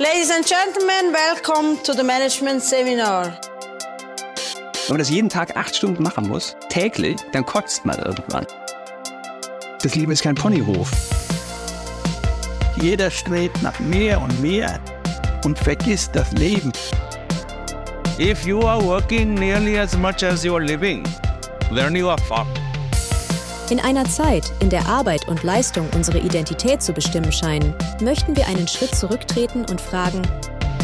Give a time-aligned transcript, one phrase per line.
[0.00, 3.38] Ladies and gentlemen, welcome to the Management Seminar.
[4.86, 8.46] Wenn man das jeden Tag acht Stunden machen muss, täglich, dann kotzt man irgendwann.
[9.82, 10.90] Das Leben ist kein Ponyhof.
[12.80, 14.80] Jeder strebt nach mehr und mehr
[15.44, 16.72] und vergisst das Leben.
[18.18, 21.04] If you are working nearly as much as you are living,
[21.74, 22.59] then you are fucked.
[23.70, 27.72] In einer Zeit, in der Arbeit und Leistung unsere Identität zu bestimmen scheinen,
[28.02, 30.22] möchten wir einen Schritt zurücktreten und fragen,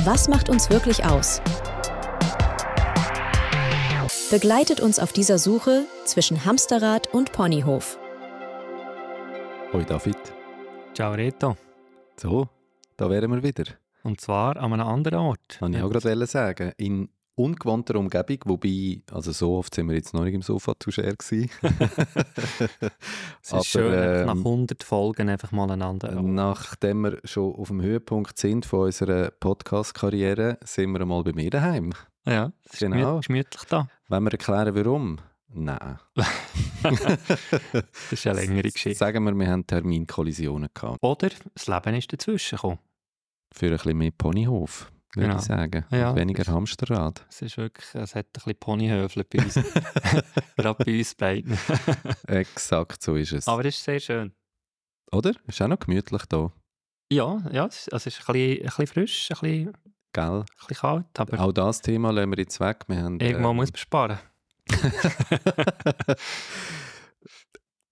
[0.04, 1.42] was macht uns wirklich aus?
[4.30, 7.98] Begleitet uns auf dieser Suche zwischen Hamsterrad und Ponyhof.
[9.72, 10.18] Hoi David.
[10.94, 11.56] Ciao Reto.
[12.16, 12.48] So,
[12.96, 13.64] da wären wir wieder.
[14.04, 15.56] Und zwar an einem anderen Ort.
[15.58, 16.70] Kann ich auch gerade sagen.
[16.76, 20.90] In ungewohnter Umgebung, wobei, also so oft sind wir jetzt noch nicht im Sofa zu
[20.90, 21.50] share gewesen.
[23.42, 26.10] es ist schön, ähm, nach 100 Folgen einfach mal einander.
[26.20, 31.50] Nachdem wir schon auf dem Höhepunkt sind von unserer Podcast-Karriere, sind wir mal bei mir
[31.50, 31.92] daheim.
[32.24, 33.18] Ja, es genau.
[33.18, 33.88] ist gemütlich da.
[34.08, 35.18] Wollen wir erklären, warum?
[35.48, 35.98] Nein.
[36.14, 38.98] das ist eine längere Geschichte.
[38.98, 40.98] Sagen wir, wir haben Terminkollisionen gehabt.
[41.02, 42.78] Oder das Leben ist dazwischen gekommen.
[43.52, 45.38] Für ein bisschen mehr Ponyhof würde genau.
[45.40, 45.84] ich sagen.
[45.90, 47.24] Ja, weniger ist, Hamsterrad.
[47.28, 49.54] Es ist wirklich, es hat ein bisschen Ponyhöfel bei uns.
[50.56, 51.58] Gerade bei uns beiden.
[52.26, 53.48] Exakt, so ist es.
[53.48, 54.32] Aber es ist sehr schön.
[55.12, 55.32] Oder?
[55.46, 56.52] Ist auch noch gemütlich hier.
[57.10, 59.72] Ja, ja, es ist ein bisschen, ein bisschen frisch, ein bisschen,
[60.12, 60.24] Gell?
[60.24, 61.06] ein bisschen kalt.
[61.18, 62.84] Aber auch das Thema lassen wir jetzt weg.
[62.88, 64.18] Wir haben, Irgendwann ähm, muss man sparen.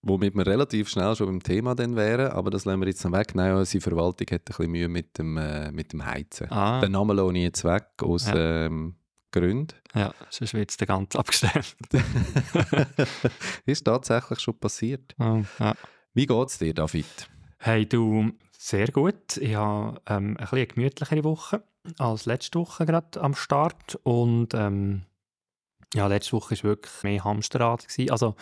[0.06, 3.12] Womit wir relativ schnell schon beim Thema dann wären, aber das lassen wir jetzt noch
[3.12, 3.34] weg.
[3.34, 6.50] Nein, unsere Verwaltung hat ein bisschen Mühe mit dem, äh, mit dem Heizen.
[6.50, 6.80] Ah.
[6.80, 8.66] Den Namen lohne ich jetzt weg aus ja.
[8.66, 8.96] ähm,
[9.32, 9.74] Gründen.
[9.94, 11.74] Ja, sonst wird es ganz abgestellt.
[13.66, 15.14] ist tatsächlich schon passiert.
[15.18, 15.74] Oh, ja.
[16.12, 17.06] Wie geht es dir, David?
[17.56, 19.38] Hey, du, sehr gut.
[19.38, 21.62] Ich habe ähm, ein bisschen eine gemütlichere Woche
[21.98, 25.06] als letzte Woche gerade am Start und ähm,
[25.94, 27.88] ja, letzte Woche war wirklich mehr Hamsterrad.
[27.88, 28.10] Gewesen.
[28.10, 28.36] Also,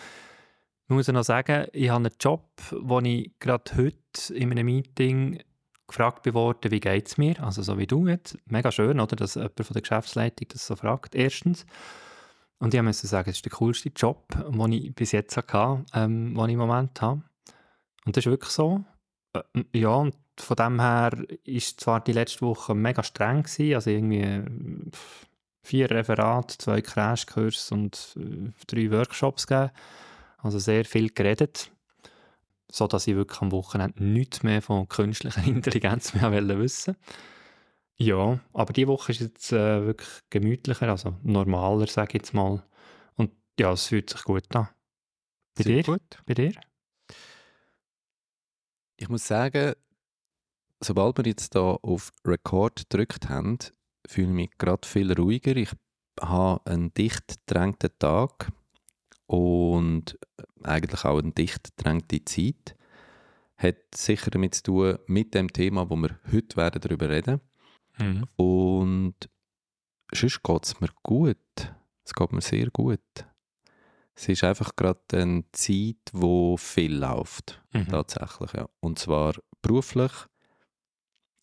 [0.93, 5.39] muss noch sagen, ich habe einen Job, wo ich gerade heute in einem Meeting
[5.87, 7.41] gefragt wurde, wie geht es mir?
[7.43, 8.37] Also so wie du jetzt.
[8.45, 11.65] Mega schön, oder, dass jemand von der Geschäftsleitung das so fragt, erstens.
[12.59, 16.33] Und ich musste sagen, es ist der coolste Job, den ich bis jetzt hatte, ähm,
[16.33, 17.21] den ich im Moment habe.
[18.05, 18.83] Und das ist wirklich so.
[19.33, 21.11] Äh, ja, und von dem her
[21.43, 24.43] ist zwar die letzte Woche mega streng gewesen, also irgendwie
[25.61, 29.71] vier Referate, zwei Crashkurse und äh, drei Workshops gegeben.
[30.43, 31.71] Also sehr viel geredet,
[32.69, 36.97] so dass ich wirklich am Wochenende nichts mehr von künstlicher Intelligenz mehr wissen
[37.95, 42.61] Ja, aber die Woche ist jetzt äh, wirklich gemütlicher, also normaler, sage ich jetzt mal.
[43.15, 44.67] Und ja, es fühlt sich gut an.
[45.55, 45.83] Bei Sehr dir?
[45.83, 46.23] Gut.
[46.25, 46.51] Bei dir?
[48.97, 49.75] Ich muss sagen,
[50.81, 53.59] sobald wir jetzt hier auf Record gedrückt haben,
[54.05, 55.55] fühle ich mich gerade viel ruhiger.
[55.55, 55.71] Ich
[56.19, 58.51] habe einen dicht gedrängten Tag
[59.33, 60.19] und
[60.61, 62.75] eigentlich auch eine dicht gedrängte Zeit.
[63.57, 67.41] Hat sicher damit zu tun mit dem Thema, wo wir heute werden darüber reden
[67.97, 68.25] mhm.
[68.35, 69.15] Und
[70.13, 71.73] sonst geht es mir gut.
[72.03, 72.99] Es geht mir sehr gut.
[74.13, 77.87] Es ist einfach gerade eine Zeit, wo viel läuft, mhm.
[77.87, 78.53] tatsächlich.
[78.53, 78.69] Ja.
[78.81, 79.33] Und zwar
[79.63, 80.11] beruflich,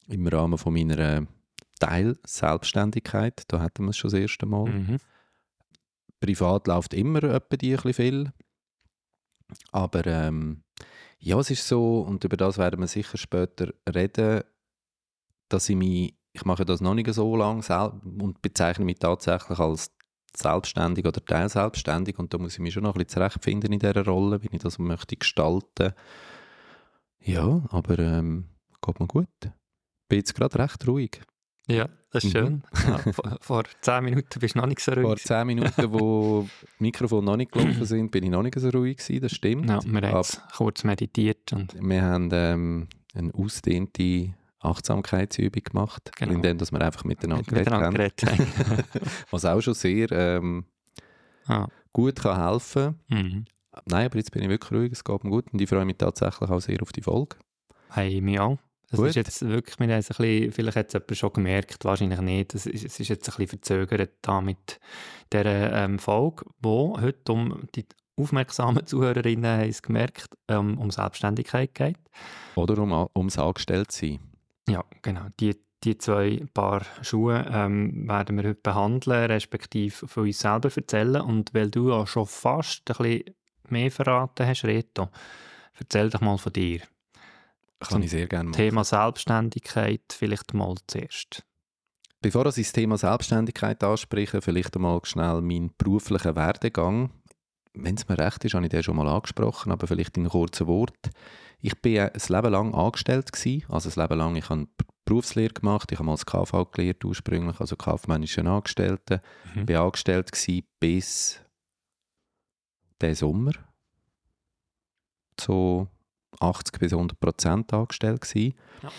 [0.07, 1.27] im Rahmen von meiner
[1.81, 4.67] Teil-Selbstständigkeit, da hatten wir es schon das erste Mal.
[4.71, 4.99] Mhm.
[6.21, 8.33] Privat läuft immer etwa die ein viel.
[9.73, 10.63] Aber ähm,
[11.19, 14.43] ja, es ist so, und über das werden wir sicher später reden,
[15.49, 17.63] dass ich mich, ich mache das noch nicht so lange
[18.21, 19.93] und bezeichne mich tatsächlich als
[20.37, 24.05] selbstständig oder teilselbstständig und da muss ich mich schon noch ein bisschen zurechtfinden in dieser
[24.05, 25.93] Rolle, wie ich das möchte gestalten.
[27.19, 28.49] Ja, aber ähm,
[28.81, 29.29] geht mir gut.
[30.09, 31.21] Bin jetzt gerade recht ruhig.
[31.69, 32.55] Ja, das ist schön.
[32.55, 32.63] Mhm.
[32.89, 35.05] Ja, vor, vor zehn Minuten bist du noch nicht so ruhig.
[35.05, 36.49] Vor zehn Minuten, wo
[36.79, 39.69] Mikrofon noch nicht gelaufen sind, bin ich noch nicht so ruhig gewesen, das stimmt.
[39.69, 41.53] Ja, wir haben jetzt kurz meditiert.
[41.53, 46.35] Und wir haben ähm, eine ausdehnte Achtsamkeitsübung gemacht, genau.
[46.35, 48.47] indem dass wir einfach miteinander, miteinander geredet haben.
[49.31, 50.65] Was auch schon sehr ähm,
[51.47, 51.69] ah.
[51.93, 53.23] gut kann helfen kann.
[53.23, 53.45] Mhm.
[53.87, 55.97] Nein, aber jetzt bin ich wirklich ruhig, es geht mir gut und ich freue mich
[55.97, 57.37] tatsächlich auch sehr auf die Folge.
[57.91, 58.59] Hey, mich auch.
[58.91, 59.11] Das Gut.
[59.11, 62.55] ist jetzt wirklich, wir haben ein bisschen, vielleicht hat es jemand schon gemerkt, wahrscheinlich nicht,
[62.55, 64.81] es ist, es ist jetzt ein bisschen verzögert da mit
[65.33, 71.73] dieser ähm, Folge, wo heute um die aufmerksamen Zuhörerinnen haben es gemerkt, ähm, um Selbstständigkeit
[71.73, 71.99] geht.
[72.57, 74.19] Oder um, ums Angestelltsein.
[74.69, 75.27] Ja, genau.
[75.39, 81.23] Die, die zwei Paar Schuhe ähm, werden wir heute behandeln, respektive von uns selber erzählen.
[81.23, 83.35] Und weil du ja schon fast ein bisschen
[83.69, 85.09] mehr verraten hast, Reto,
[85.79, 86.81] erzähl doch mal von dir.
[87.81, 88.59] Kann ich sehr gerne machen.
[88.59, 91.45] Thema Selbstständigkeit vielleicht mal zuerst.
[92.21, 97.11] Bevor ich das Thema Selbstständigkeit anspreche, vielleicht einmal schnell meinen beruflichen Werdegang.
[97.73, 100.67] Wenn es mir recht ist, habe ich den schon mal angesprochen, aber vielleicht in kurzen
[100.67, 101.11] Wort.
[101.61, 104.67] Ich bin ein Leben lang angestellt gewesen, also ein Leben lang, ich habe
[105.05, 109.21] Berufslehre gemacht, ich habe mal das KV gelehrt ursprünglich, also kaufmännischen Angestellten.
[109.55, 109.67] Mhm.
[109.67, 111.41] Bin angestellt gewesen bis
[113.01, 113.53] den Sommer.
[115.41, 115.89] So
[116.41, 118.55] 80 bis 100 Prozent angestellt gewesen.
[118.83, 118.91] Ja.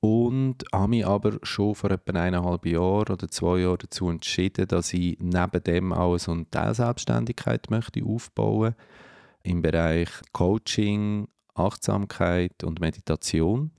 [0.00, 4.92] Und habe mich aber schon vor etwa eineinhalb Jahren oder zwei Jahren dazu entschieden, dass
[4.92, 8.76] ich neben dem auch so eine Teilselbstständigkeit möchte aufbauen
[9.42, 13.72] im Bereich Coaching, Achtsamkeit und Meditation.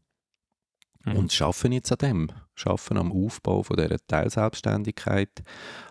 [1.05, 1.15] Mhm.
[1.15, 2.31] Und arbeite jetzt an dem.
[2.65, 5.43] Arbeite am Aufbau von dieser Teilselbstständigkeit.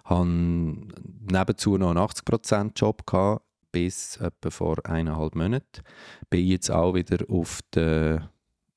[0.05, 5.83] Habe nebenzu noch einen 80%-Job gehabt, bis etwa vor eineinhalb Monaten.
[6.31, 8.31] Bin jetzt auch wieder auf der,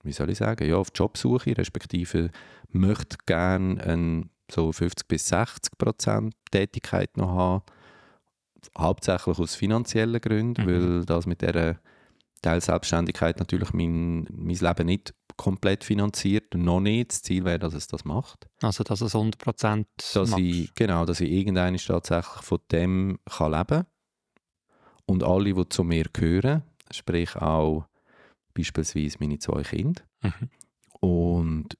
[0.04, 2.30] wie soll ich sagen, ja, auf Jobsuche, respektive
[2.70, 7.64] möchte gerne eine so 50 bis 60 Prozent Tätigkeit noch haben.
[8.78, 10.68] Hauptsächlich aus finanziellen Gründen, Mhm.
[10.68, 11.80] weil das mit dieser
[12.42, 16.54] Teilselbstständigkeit natürlich mein, mein Leben nicht komplett finanziert.
[16.56, 17.12] Noch nicht.
[17.12, 18.48] Das Ziel wäre, dass es das macht.
[18.62, 20.38] Also, dass es 100% Dass machst.
[20.44, 23.86] ich, genau, dass ich irgendwann tatsächlich von dem kann leben kann.
[25.12, 27.86] Und alle, die zu mir gehören, sprich auch
[28.54, 30.02] beispielsweise meine zwei Kinder.
[30.22, 30.50] Mhm.
[31.02, 31.78] Und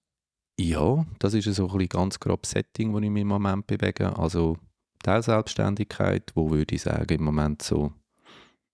[0.60, 4.18] ja, das ist so ein ganz grobes Setting, wo ich mich im Moment bewege.
[4.20, 4.58] Also
[5.02, 7.94] Teilselbstständigkeit, wo würde ich sagen, im Moment so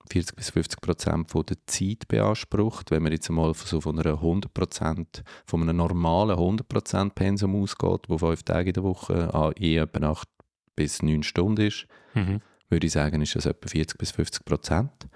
[0.09, 2.89] 40 bis 50 Prozent von der Zeit beansprucht.
[2.89, 7.13] Wenn man jetzt mal von so von einer 100 Prozent, von einem normalen 100 Prozent
[7.13, 10.27] Pensum ausgeht, wo fünf Tage in der Woche an je etwa 8
[10.75, 11.87] bis 9 Stunden ist,
[12.17, 12.41] Mhm.
[12.69, 15.07] Würde ich sagen, ist das etwa 40 bis 50 Prozent.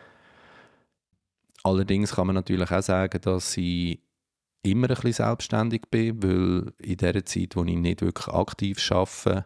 [1.64, 4.00] Allerdings kann man natürlich auch sagen, dass ich
[4.64, 9.46] immer ein bisschen selbstständig bin, weil in der Zeit, wo ich nicht wirklich aktiv arbeite,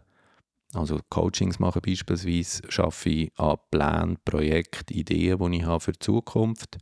[0.74, 6.00] also Coachings mache beispielsweise, arbeite ich an Plänen, Projekten, Ideen, die ich habe für die
[6.00, 6.78] Zukunft.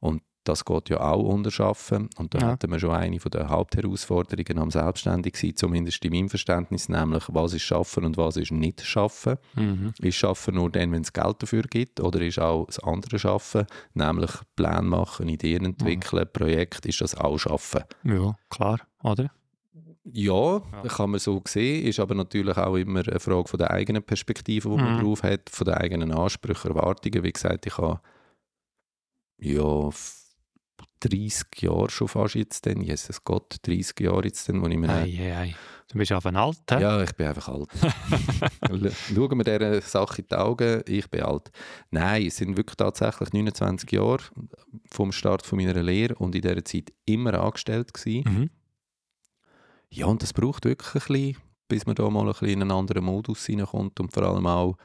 [0.00, 2.08] Und das geht ja auch unter Schaffen.
[2.16, 2.46] Und da Ja.
[2.48, 7.52] hatten wir schon eine von der Hauptherausforderungen am Selbstständigsein, zumindest in meinem Verständnis, nämlich was
[7.54, 9.36] ist Schaffen und was ist nicht Schaffen.
[9.54, 9.92] Mhm.
[10.00, 12.00] Ist Schaffen nur dann, wenn es Geld dafür gibt?
[12.00, 17.38] Oder ist auch das andere Schaffen, nämlich Pläne machen, Ideen entwickeln, Projekte, ist das auch
[17.38, 17.84] Schaffen?
[18.04, 19.30] Ja, klar, oder?
[20.04, 20.82] Ja, Ja.
[20.88, 24.68] kann man so sehen, ist aber natürlich auch immer eine Frage von der eigenen Perspektive,
[24.70, 25.04] die man Mhm.
[25.04, 27.22] drauf hat, von den eigenen Ansprüchen, Erwartungen.
[27.22, 28.00] Wie gesagt, ich habe
[29.38, 29.90] ja
[31.00, 34.88] 30 Jahre schon fast jetzt dann, Jesus Gott, 30 Jahre jetzt dann, wo ich mir...
[34.88, 35.54] Ei, ei, ei.
[35.90, 36.80] Du bist auf ein alt, hä?
[36.80, 37.68] Ja, ich bin einfach alt.
[39.12, 41.50] Schauen wir dieser Sache in die Augen, ich bin alt.
[41.90, 44.22] Nein, es sind wirklich tatsächlich 29 Jahre
[44.88, 48.22] vom Start von meiner Lehre und in dieser Zeit immer angestellt gewesen.
[48.24, 48.50] Mhm.
[49.88, 51.36] Ja, und das braucht wirklich ein bisschen,
[51.66, 54.76] bis man da mal ein bisschen in einen anderen Modus hineinkommt und vor allem auch,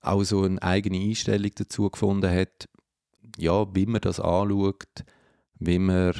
[0.00, 2.68] auch so eine eigene Einstellung dazu gefunden hat,
[3.36, 5.04] ja, wie man das anschaut,
[5.66, 6.14] wie man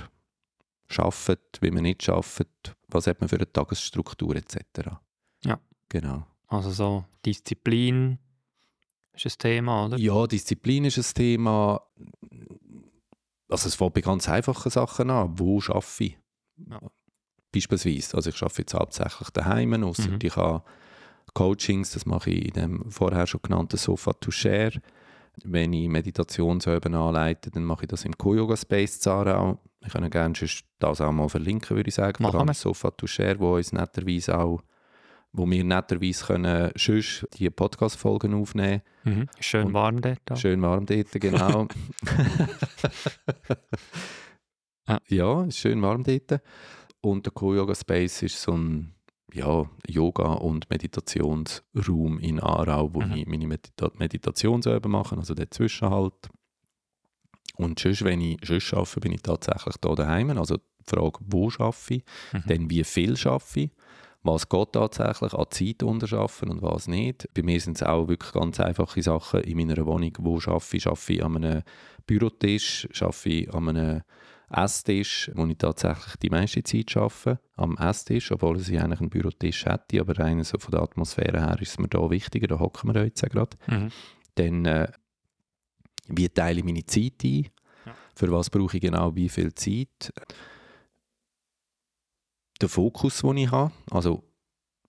[0.89, 2.47] schafft, wie man nicht schafft,
[2.89, 4.59] was hat man für eine Tagesstruktur etc.
[5.45, 5.61] Ja.
[5.89, 6.27] Genau.
[6.49, 8.19] Also so Disziplin
[9.13, 9.97] ist ein Thema, oder?
[9.99, 11.81] Ja, Disziplin ist ein Thema.
[13.49, 15.39] Also es fängt bei ganz einfachen Sachen an.
[15.39, 16.19] Wo arbeite ich?
[16.69, 16.81] Ja.
[17.53, 18.17] Beispielsweise.
[18.17, 20.19] Also ich arbeite jetzt hauptsächlich daheim, ausser Mhm.
[20.23, 20.65] ich habe
[21.35, 24.81] Coachings, das mache ich in dem vorher schon genannten Sofa to Share.
[25.43, 29.59] Wenn ich Meditationsüben anleite, dann mache ich das im Co-Yoga Space Zarau.
[29.85, 30.35] Ich kann gerne
[30.79, 32.23] das auch mal verlinken, würde ich sagen.
[32.23, 32.55] Machen Vor allem wir.
[32.55, 34.61] Sofa to Share, wo uns netterweise auch
[35.37, 39.29] wo wir netterweise können sonst die Podcast-Folgen aufnehmen Mhm.
[39.41, 40.21] Schön Und- warm dort.
[40.31, 40.37] auch.
[40.37, 41.67] Schön warm dort, genau.
[44.89, 45.01] Ja.
[45.09, 46.41] ja, ist schön warm dort.
[47.01, 48.95] Und der Co-Yoga Space ist so ein
[49.35, 53.13] ja, Yoga- und Meditationsraum in Aarau, wo Mhm.
[53.15, 56.15] ich meine Medita Meditationsüben mache, also dazwischen halt.
[57.57, 60.31] Und sonst, wenn ich sonst arbeite, bin ich tatsächlich da daheim.
[60.39, 62.43] Also die Frage, wo arbeite ich, Mhm.
[62.47, 63.71] dann wie viel arbeite ich,
[64.23, 67.29] was geht tatsächlich an Zeit unterschaffen und was nicht.
[67.35, 70.13] Bei mir sind es auch wirklich ganz einfache Sachen in meiner Wohnung.
[70.19, 70.87] Wo arbeite ich?
[70.87, 71.63] Arbeite ich an einem
[72.07, 72.89] Bürotisch?
[73.01, 74.03] Arbeite ich an einem
[74.57, 79.67] Esstisch, wo ich tatsächlich die meiste Zeit arbeite, am Esstisch, obwohl ich eigentlich einen Bürotisch
[79.67, 82.95] hätte, aber rein so von der Atmosphäre her ist es mir da wichtiger, da hocken
[82.95, 83.57] wir jetzt ja gerade.
[83.67, 83.91] Mhm.
[84.37, 84.93] Dann, äh,
[86.09, 87.49] wie teile ich meine Zeit ein?
[87.87, 87.95] Ja.
[88.15, 90.13] Für was brauche ich genau wie viel Zeit?
[92.61, 94.23] Der Fokus, den ich habe, also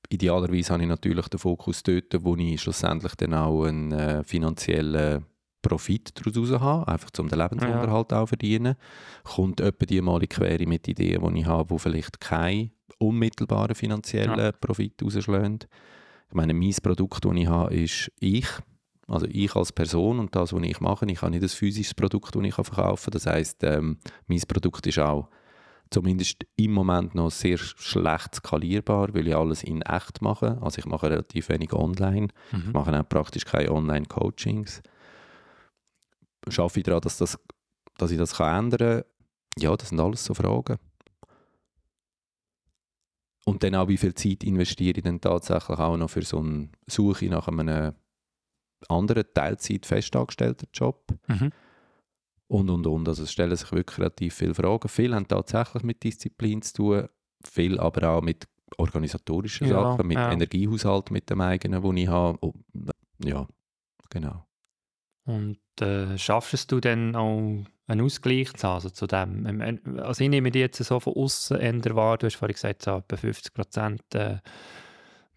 [0.09, 5.25] idealerweise habe ich natürlich den Fokus dort, wo ich schlussendlich dann auch einen äh, finanziellen
[5.67, 8.75] Profit daraus habe, einfach um den Lebensunterhalt auch verdienen.
[9.23, 13.75] Kommt etwa die mal in Quere mit Ideen, die ich habe, die vielleicht keinen unmittelbaren
[13.75, 14.51] finanziellen Ja.
[14.51, 15.59] Profit rausschlagen.
[16.29, 18.47] Ich meine, mein Produkt, das ich habe, ist ich.
[19.07, 21.05] Also ich als Person und das, was ich mache.
[21.05, 23.11] Ich habe nicht ein physisches Produkt, das ich verkaufen kann.
[23.13, 25.29] Das heisst, ähm, mein Produkt ist auch
[25.91, 30.57] zumindest im Moment noch sehr schlecht skalierbar, weil ich alles in echt mache.
[30.61, 32.29] Also ich mache relativ wenig online.
[32.67, 34.81] Ich mache auch praktisch keine Online-Coachings.
[36.49, 37.37] Schaffe ich daran, dass, das,
[37.97, 39.03] dass ich das kann ändern kann?
[39.57, 40.77] Ja, das sind alles so Fragen.
[43.45, 46.69] Und dann auch, wie viel Zeit investiere ich dann tatsächlich auch noch für so eine
[46.87, 47.93] Suche nach einem
[48.89, 51.05] anderen Teilzeit festangestellten Job?
[51.27, 51.51] Mhm.
[52.47, 53.07] und und und.
[53.07, 54.89] Also es stellen sich wirklich relativ viele Fragen.
[54.89, 57.09] Viele haben tatsächlich mit Disziplin zu tun,
[57.43, 58.47] viel aber auch mit
[58.77, 60.31] organisatorischen Ja, Sachen, mit ja.
[60.31, 62.37] Energiehaushalt, mit dem eigenen, den ich habe.
[62.39, 62.65] Und,
[63.23, 63.47] ja,
[64.09, 64.45] genau.
[65.25, 69.45] Und äh, schaffst du dann auch einen Ausgleich zu haben, also zu dem?
[69.45, 72.53] ähm, äh, Also ich nehme die jetzt so von außen ändern wahr, du hast vorhin
[72.53, 74.37] gesagt, so etwa 50 Prozent, äh,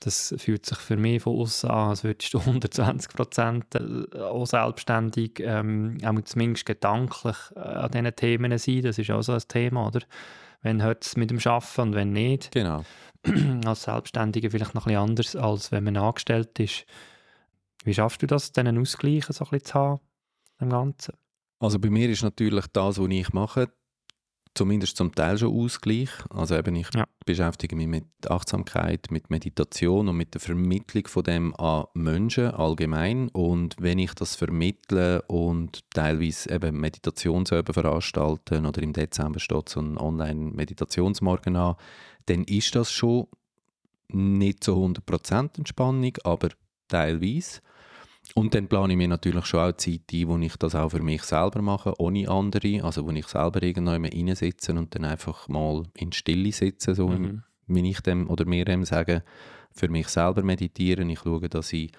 [0.00, 4.46] das fühlt sich für mich von außen an, als würdest du 120 Prozent äh, auch
[4.46, 9.42] selbstständig, ähm, auch zumindest gedanklich äh, an diesen Themen sein, das ist auch so ein
[9.48, 10.00] Thema, oder?
[10.62, 12.50] Wenn hört es mit dem Arbeiten und wenn nicht.
[12.50, 12.84] Genau.
[13.64, 16.84] als Selbstständiger vielleicht noch ein bisschen anders, als wenn man angestellt ist.
[17.84, 20.00] Wie schaffst du das, diesen Ausgleich so ein bisschen zu haben,
[20.60, 21.14] im Ganzen?
[21.60, 23.68] Also bei mir ist natürlich das, was ich mache,
[24.54, 26.10] zumindest zum Teil schon Ausgleich.
[26.30, 27.04] Also eben ich Ja.
[27.24, 33.28] beschäftige mich mit Achtsamkeit, mit Meditation und mit der Vermittlung von dem an Menschen allgemein.
[33.30, 39.80] Und wenn ich das vermittle und teilweise eben Meditationsüben veranstalten oder im Dezember steht so
[39.80, 41.76] ein Online-Meditationsmorgen an,
[42.26, 43.26] dann ist das schon
[44.10, 46.48] nicht so 100% Entspannung, aber
[46.88, 47.60] teilweise.
[48.34, 51.02] Und dann plane ich mir natürlich schon auch Zeit ein, wo ich das auch für
[51.02, 52.84] mich selber mache, ohne andere.
[52.84, 57.42] Also wo ich selber irgendwo reinsitze und dann einfach mal in Stille sitze, so Mhm.
[57.66, 59.22] wie ich dem oder mir dem sage,
[59.72, 61.10] für mich selber meditieren.
[61.10, 61.90] Ich schaue, dass ich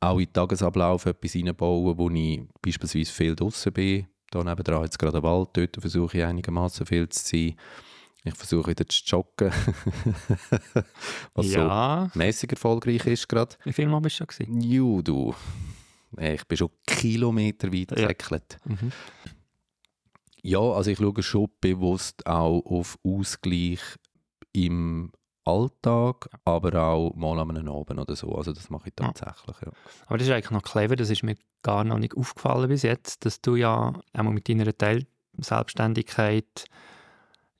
[0.00, 4.06] auch in den Tagesablauf etwas reinbaue, wo ich beispielsweise viel draußen bin.
[4.30, 7.54] Da nebenan jetzt gerade Wald, dort versuche ich einigermaßen viel zu sein.
[8.24, 9.50] Ich versuche wieder zu joggen,
[11.34, 13.56] was ja, so mäßig erfolgreich ist gerade.
[13.64, 14.60] wie viel Mal bist du schon?
[14.60, 15.34] Ju, du.
[16.18, 17.96] Ich bin schon Kilometer weit Ja.
[18.08, 18.58] gesäckelt.
[18.64, 18.92] Mhm.
[20.42, 23.80] Ja, also ich schaue schon bewusst auch auf Ausgleich
[24.52, 25.10] im
[25.44, 28.34] Alltag, aber auch mal an einem Abend oder so.
[28.36, 29.10] Also das mache ich Ja.
[29.12, 29.72] tatsächlich, ja.
[30.06, 33.24] Aber das ist eigentlich noch clever, das ist mir gar noch nicht aufgefallen bis jetzt,
[33.24, 35.06] dass du ja einmal mit deiner Teil
[35.38, 36.66] Selbstständigkeit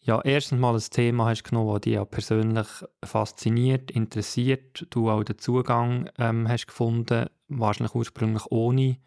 [0.02, 2.66] ja erstens mal ein Thema hast genommen, das dich ja persönlich
[3.04, 8.98] fasziniert, interessiert, du auch den Zugang ähm, hast gefunden, wahrscheinlich ursprünglich ohne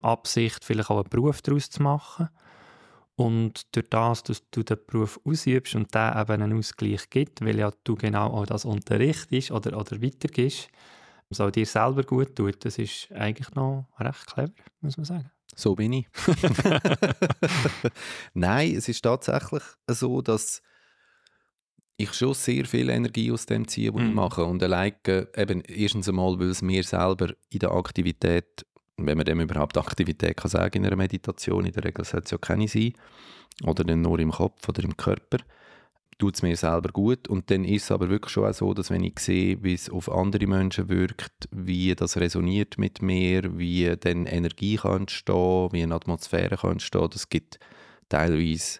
[0.00, 2.28] Absicht, vielleicht auch einen Beruf daraus zu machen.
[3.14, 7.58] Und durch das, dass du den Beruf ausübst und der eben einen Ausgleich gibt, weil
[7.58, 10.70] ja du genau auch das unterrichtest oder, oder weitergibst,
[11.34, 15.31] soll dir selber gut tut, das ist eigentlich noch recht clever, muss man sagen.
[15.54, 16.06] So bin ich.
[18.34, 20.62] Nein, es ist tatsächlich so, dass
[21.96, 24.14] ich schon sehr viel Energie aus dem ziehe, was ich Mhm.
[24.14, 24.44] mache.
[24.44, 28.66] Und allein äh, eben erstens einmal, weil es mir selber in der Aktivität,
[28.96, 32.30] wenn man dem überhaupt Aktivität kann sagen in einer Meditation, in der Regel sollte es
[32.30, 32.94] ja keine sein,
[33.64, 35.38] oder dann nur im Kopf oder im Körper,
[36.22, 37.26] tut es mir selber gut.
[37.26, 39.90] Und dann ist es aber wirklich schon auch so, dass wenn ich sehe, wie es
[39.90, 45.82] auf andere Menschen wirkt, wie das resoniert mit mir, wie dann Energie kann entstehen, wie
[45.82, 47.58] eine Atmosphäre kann entstehen, das gibt
[48.08, 48.78] teilweise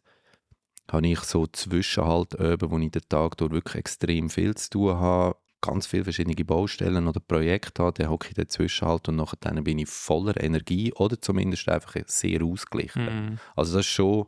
[0.90, 4.94] habe ich so Zwischenhalt üben, wo ich den Tag durch wirklich extrem viel zu tun
[4.94, 9.62] habe, ganz viele verschiedene Baustellen oder Projekte habe, dann hocke ich dazwischen halt und nachher
[9.62, 13.04] bin ich voller Energie oder zumindest einfach sehr ausgeglichen.
[13.04, 13.38] Mhm.
[13.56, 14.26] Also das ist schon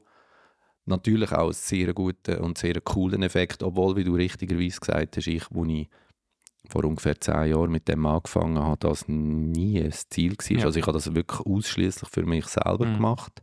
[0.86, 5.26] natürlich auch ein sehr guter und sehr cooler Effekt, obwohl, wie du richtigerweise gesagt hast,
[5.26, 5.88] ich, wo ich
[6.68, 10.58] vor ungefähr zehn Jahren mit dem angefangen habe, das nie ein Ziel war.
[10.58, 10.64] Ja.
[10.64, 12.94] Also ich habe das wirklich ausschließlich für mich selber Mhm.
[12.94, 13.42] gemacht.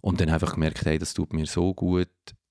[0.00, 2.08] Und dann einfach gemerkt, hey, das tut mir so gut,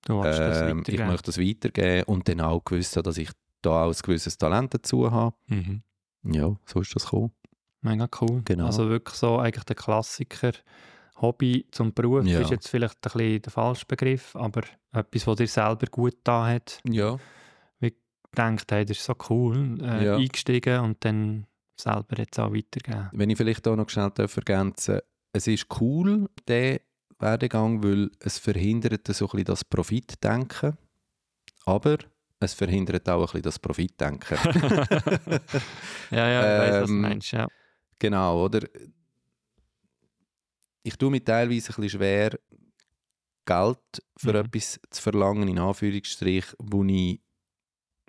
[0.09, 4.37] ähm, ich möchte das weitergeben und dann auch gewusst dass ich da auch ein gewisses
[4.37, 5.35] Talent dazu habe.
[5.47, 5.83] Mhm.
[6.23, 7.31] Ja, so ist das gekommen.
[7.81, 8.41] Mega cool.
[8.45, 8.65] Genau.
[8.65, 10.51] Also wirklich so eigentlich der Klassiker
[11.21, 12.41] Hobby zum Beruf Ja.
[12.41, 14.61] ist jetzt vielleicht ein bisschen der falsche Begriff, aber
[14.91, 17.17] etwas, was dir selber gut da hat, Ja.
[18.37, 20.15] denkt, hey, das ist so cool, äh, Ja.
[20.17, 23.09] eingestiegen und dann selber jetzt auch weitergeben.
[23.11, 24.99] Wenn ich vielleicht da noch schnell ergänzen
[25.33, 26.81] es ist cool, der
[27.19, 30.77] Werdegang, weil es verhindert so ein bisschen das Profitdenken,
[31.65, 31.97] aber
[32.39, 34.37] es verhindert auch ein bisschen das Profitdenken.
[36.11, 37.47] Ja, ja, ich weiss, was du Ähm, meinst, ja.
[37.99, 38.61] genau, oder?
[40.83, 42.39] Ich tue mir teilweise ein bisschen schwer,
[43.45, 43.79] Geld
[44.17, 44.45] für Mhm.
[44.45, 47.19] etwas zu verlangen, in Anführungsstrich, wo ich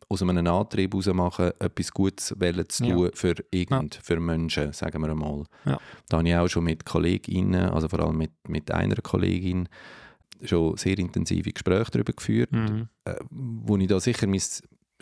[0.08, 2.94] aus einem Antrieb heraus mache, etwas Gutes wollen zu Ja.
[2.94, 5.44] tun für irgend, für Menschen, sagen wir einmal.
[5.64, 5.78] Ja.
[6.08, 9.68] Da habe ich auch schon mit KollegInnen, also vor allem mit, mit einer Kollegin,
[10.42, 12.88] schon sehr intensive Gespräche darüber geführt, Mhm.
[13.04, 14.40] äh, wo ich da sicher mein,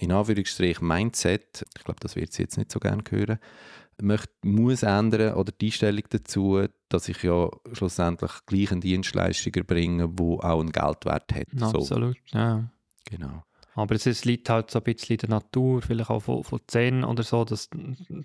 [0.01, 3.39] in Anführungsstrich, Mindset, ich glaube, das wird sie jetzt nicht so gerne hören,
[4.01, 10.09] möchte, muss ändern oder die Einstellung dazu, dass ich ja schlussendlich gleich eine Dienstleistung erbringe,
[10.09, 11.47] die auch einen Geldwert hat.
[11.55, 12.71] So, Absolut, ja.
[13.05, 13.43] genau.
[13.75, 16.59] Aber es ist, liegt halt so ein bisschen in der Natur, vielleicht auch von, von
[16.69, 17.69] Szenen oder so, dass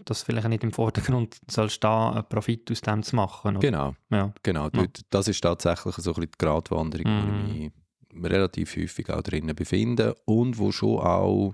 [0.04, 3.58] das vielleicht nicht im Vordergrund soll stehen, einen Profit aus dem zu machen.
[3.58, 3.60] Oder?
[3.60, 4.34] Genau, Ja.
[4.42, 4.70] genau.
[4.74, 4.86] Ja.
[5.12, 7.46] Das ist tatsächlich so ein bisschen die Gratwanderung, wo Mhm.
[7.46, 7.72] ich
[8.16, 11.54] mich relativ häufig auch drinnen befinde und wo schon auch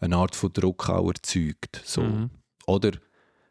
[0.00, 1.80] eine Art von Druck auch erzeugt.
[1.84, 2.02] So.
[2.02, 2.30] Mhm.
[2.66, 2.92] Oder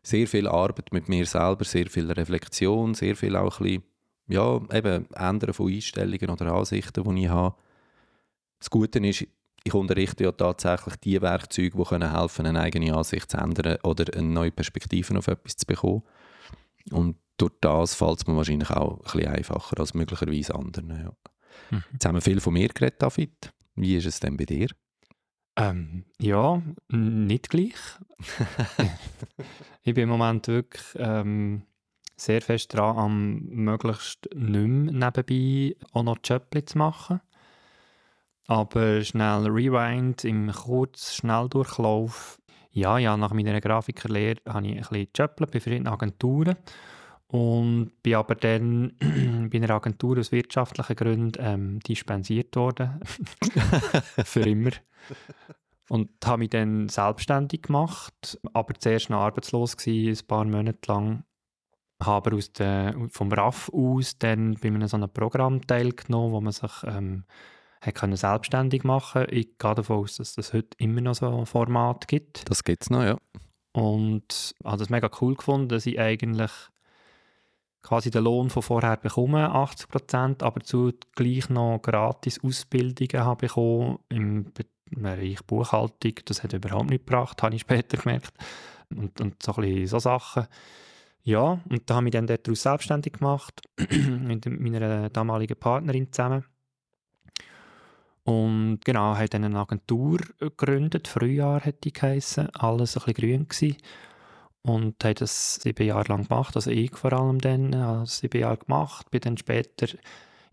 [0.08, 3.84] sehr viel Arbeit mit mir selber, sehr viel Reflexion, sehr viel auch ein bisschen,
[4.30, 7.56] ja, eben Ändern von Einstellungen oder Ansichten, die ich habe.
[8.60, 9.28] Das Gute ist,
[9.64, 14.06] ich unterrichte ja tatsächlich die Werkzeuge, die können helfen eine eigene Ansicht zu ändern oder
[14.14, 16.04] eine neue Perspektive auf etwas zu bekommen.
[16.92, 20.90] Und durch das fällt es mir wahrscheinlich auch ein bisschen einfacher als möglicherweise anderen.
[20.90, 21.12] Ja.
[21.70, 21.84] Mhm.
[21.92, 23.52] Jetzt haben wir viel von mir geredet, David.
[23.76, 24.70] Wie ist es denn bei dir?
[25.58, 27.74] Ähm, ja, nicht gleich.
[29.84, 31.64] ich bin im Moment wirklich ähm,
[32.16, 37.22] sehr fest dran, am möglichst nicht mehr nebenbei auch noch Jöppli zu machen.
[38.46, 42.40] Aber schnell Rewind im Kurz-Schnelldurchlauf.
[42.72, 46.56] Ja, ja, nach meiner Grafikerlehre habe ich ein bisschen Jöppli bei verschiedenen Agenturen.
[47.30, 48.94] Und bin aber dann
[49.52, 53.00] bei einer Agentur aus wirtschaftlichen Gründen ähm, dispensiert worden.
[54.24, 54.72] Für immer.
[55.90, 61.24] Und habe mich dann selbstständig gemacht, aber zuerst noch arbeitslos gewesen, ein paar Monate lang.
[62.02, 66.42] Habe aber aus der, vom RAF aus dann bei einem so einem Programm teilgenommen, wo
[66.42, 67.24] man sich ähm,
[67.94, 69.36] können selbstständig machen konnte.
[69.36, 72.50] Ich gehe davon aus, dass es heute immer noch so ein Format gibt.
[72.50, 73.18] Das gibt es noch, ja.
[73.74, 76.52] Und habe das mega cool gefunden, dass ich eigentlich
[77.88, 84.00] quasi den Lohn von vorher bekomme, 80%, aber zu gleich noch gratis Ausbildungen habe bekommen
[84.10, 86.14] im Be- Bereich Buchhaltung.
[86.26, 88.34] Das hat überhaupt nicht gebracht, habe ich später gemerkt.
[88.90, 90.48] Und, und so ein bisschen so Sachen.
[91.24, 96.46] Ja, und da habe ich dann daraus selbstständig gemacht, mit meiner damaligen Partnerin zusammen.
[98.24, 103.48] Und genau, habe dann eine Agentur gegründet, Frühjahr hätte die geheissen, alles ein bisschen grün
[103.48, 103.78] gewesen.
[104.68, 108.42] Und habe das sieben Jahre lang gemacht, also ich vor allem dann, habe das sieben
[108.42, 109.88] Jahre gemacht, bin dann später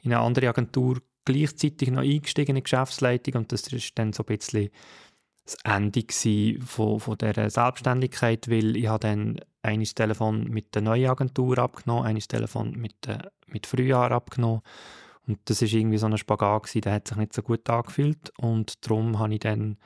[0.02, 3.34] in eine andere Agentur gleichzeitig noch eingestiegen in die Geschäftsleitung.
[3.34, 4.70] Und das ist dann so ein bisschen
[5.44, 6.04] das Ende
[6.64, 12.04] von, von dieser Selbstständigkeit, weil ich habe dann eines Telefon mit der neuen Agentur abgenommen,
[12.04, 14.62] eines Telefon mit, der, mit Frühjahr abgenommen.
[15.26, 18.32] Und das ist irgendwie so ein Spagat gsi, der hat sich nicht so gut angefühlt.
[18.38, 19.78] Und darum habe ich dann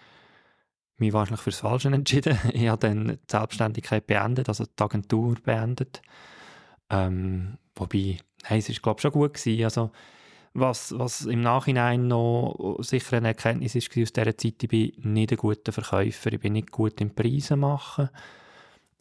[0.98, 2.38] mich wahrscheinlich fürs Falsche entschieden.
[2.52, 6.02] Ich habe dann die Selbstständigkeit beendet, also die Agentur beendet.
[6.90, 9.64] Ähm, wobei, hey, es ist glaube schon gut gewesen.
[9.64, 9.90] Also
[10.54, 15.32] was, was im Nachhinein noch sicher eine Erkenntnis ist aus dieser Zeit, ich bin nicht
[15.32, 18.08] ein guter Verkäufer, ich bin nicht gut im Preisen machen.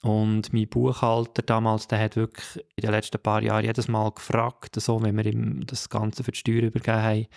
[0.01, 4.79] Und mein Buchhalter damals, der hat wirklich in den letzten paar Jahren jedes Mal gefragt,
[4.79, 7.27] so, wenn wir ihm das Ganze für die Steuer übergeben haben,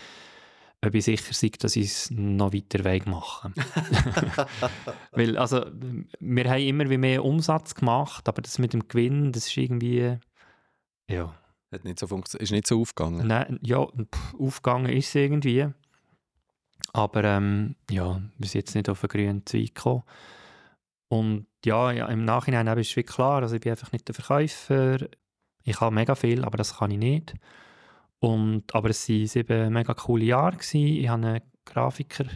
[0.84, 3.52] ob ich sicher sei, dass ich es noch weiter Weg mache.
[5.12, 5.66] Weil, also,
[6.20, 10.18] wir haben immer wie mehr Umsatz gemacht, aber das mit dem Gewinn, das ist irgendwie,
[11.10, 11.34] ja,
[11.72, 12.06] Hat nicht so
[12.38, 13.26] ist nicht so aufgegangen.
[13.26, 15.68] Nein, ja, pff, aufgegangen ist es irgendwie.
[16.92, 20.02] Aber ähm, ja, wir sind jetzt nicht auf einen grünen Zweig gekommen.
[21.08, 24.14] Und ja, ja im Nachhinein ist es wie klar, also ich bin einfach nicht der
[24.14, 24.98] Verkäufer.
[25.64, 27.34] Ich habe mega viel, aber das kann ich nicht.
[28.20, 30.56] Und, aber es waren sieben mega coole Jahre.
[30.56, 30.86] Gewesen.
[30.86, 32.26] Ich habe einen Grafiker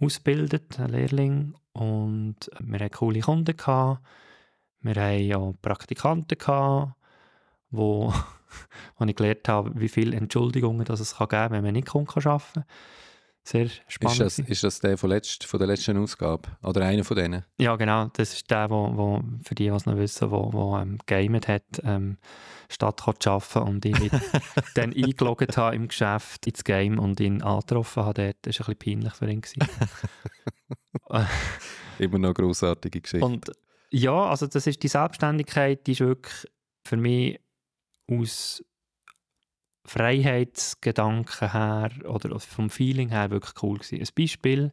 [0.00, 1.54] ausgebildet, einen Lehrling.
[1.72, 3.56] Und wir hatten coole Kunden.
[3.56, 4.02] Gehabt.
[4.80, 6.94] Wir hatten ja Praktikanten, gehabt,
[7.70, 8.12] wo
[8.96, 12.20] wo ich gelernt habe, wie viele Entschuldigungen das es geben kann, wenn man nicht arbeiten
[12.20, 12.64] kann.
[13.44, 14.20] Sehr spannend.
[14.20, 16.48] Ist das, ist das der von, letzt, von der letzten Ausgabe?
[16.62, 17.44] Oder einer von denen?
[17.56, 18.08] Ja, genau.
[18.12, 21.48] Das ist der, wo, wo für die, die es noch wissen, wo, wo ähm, gamet
[21.48, 22.18] hat, ähm,
[22.68, 24.12] statt zu arbeiten und ich mich
[24.74, 28.36] dann eingeloggt habe im Geschäft, ins Game und ihn angetroffen dort.
[28.42, 29.42] Das war ein bisschen peinlich für ihn.
[31.98, 33.24] Immer noch eine grossartige Geschichte.
[33.24, 33.50] Und
[33.90, 36.46] ja, also das ist die Selbstständigkeit, die ist wirklich
[36.84, 37.40] für mich
[38.10, 38.62] aus
[39.88, 44.00] Freiheitsgedanken her oder vom Feeling her wirklich cool gewesen.
[44.00, 44.72] Ein Beispiel,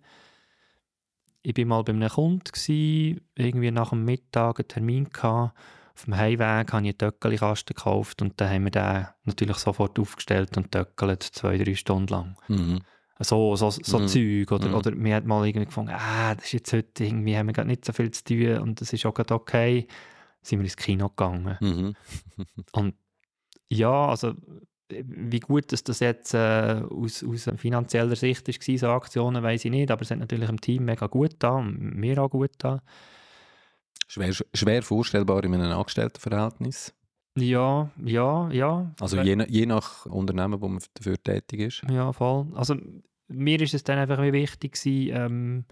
[1.42, 5.54] ich bin mal bei einem Kunden gewesen, irgendwie nach dem Mittag einen Termin gehabt
[5.96, 9.98] auf dem Heimweg habe ich einen Töckelkasten gekauft und dann haben wir den natürlich sofort
[9.98, 12.38] aufgestellt und töckelt zwei, drei Stunden lang.
[12.50, 12.82] Mhm.
[13.20, 14.08] So, so, so Mhm.
[14.10, 14.52] Zeug.
[14.52, 14.74] Oder, Mhm.
[14.76, 17.70] oder mir hat mal irgendwie gefunden, ah, das ist jetzt heute irgendwie, haben wir gerade
[17.70, 19.88] nicht so viel zu tun und das ist auch gerade okay.
[20.42, 21.58] Sind wir ins Kino gegangen.
[21.62, 21.96] Mhm.
[22.74, 22.96] Und
[23.70, 24.34] ja, also
[24.90, 29.72] wie gut dass das jetzt äh, aus, aus finanzieller Sicht war, so Aktionen, weiß ich
[29.72, 32.82] nicht, aber es hat natürlich im Team mega gut da und mir auch gut da.
[34.08, 36.94] Schwer, schwer vorstellbar in einem Angestelltenverhältnis.
[37.38, 38.92] Ja, ja, ja.
[39.00, 41.82] Also je, nach- je nach Unternehmen, wo man dafür tätig ist.
[41.90, 42.46] Ja, voll.
[42.54, 42.76] Also
[43.28, 45.66] mir ist es dann einfach wichtig gewesen, ähm,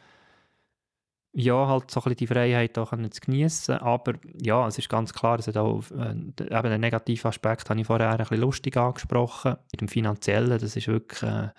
[1.36, 3.76] ja, halt so ein bisschen die Freiheit auch können zu genießen.
[3.80, 7.82] Aber ja, es ist ganz klar, es hat auch äh, eben den negativen Aspekt, habe
[7.82, 9.56] ich vorher ein bisschen lustig angesprochen.
[9.72, 11.50] Mit dem Finanziellen, das ist wirklich äh,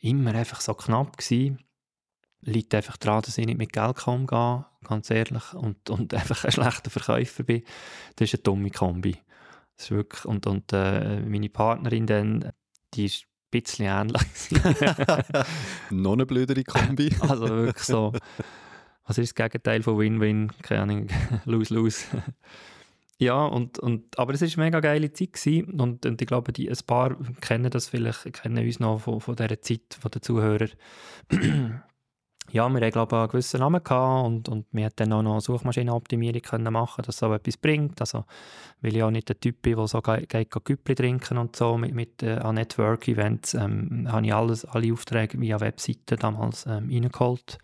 [0.00, 1.60] immer einfach so knapp gewesen.
[2.40, 6.44] Liegt einfach daran, dass ich nicht mit Geld kann umgehen ganz ehrlich, und, und einfach
[6.44, 7.62] ein schlechter Verkäufer bin.
[8.16, 9.16] Das ist eine dumme Kombi.
[9.76, 12.52] Das ist wirklich, und, und äh, meine Partnerin dann,
[12.94, 14.22] die ist ein bisschen ähnlich.
[15.90, 17.14] Noch eine blödere Kombi.
[17.20, 18.12] also wirklich so.
[19.06, 20.52] Was ist das Gegenteil von Win-Win?
[20.62, 21.06] Keine Ahnung,
[21.44, 22.06] Lose-Lose.
[23.18, 25.80] ja, und, und, aber es war eine mega geile Zeit gewesen.
[25.80, 29.36] und, und ich glaube, die, ein paar kennen das vielleicht, kennen uns noch von, von
[29.36, 30.70] dieser Zeit, von den Zuhörern.
[32.52, 35.22] ja, wir haben glaube ich einen gewissen Namen gehabt und, und wir hatten dann auch
[35.22, 38.00] noch Suchmaschinenoptimierung können machen, dass so etwas bringt.
[38.00, 38.24] Also,
[38.80, 42.22] weil ich auch nicht der Typ bin, der so Güppli trinken und so mit, mit
[42.24, 47.58] äh, Network-Events, ähm, habe ich alles, alle Aufträge via Webseiten damals ähm, reingeholt.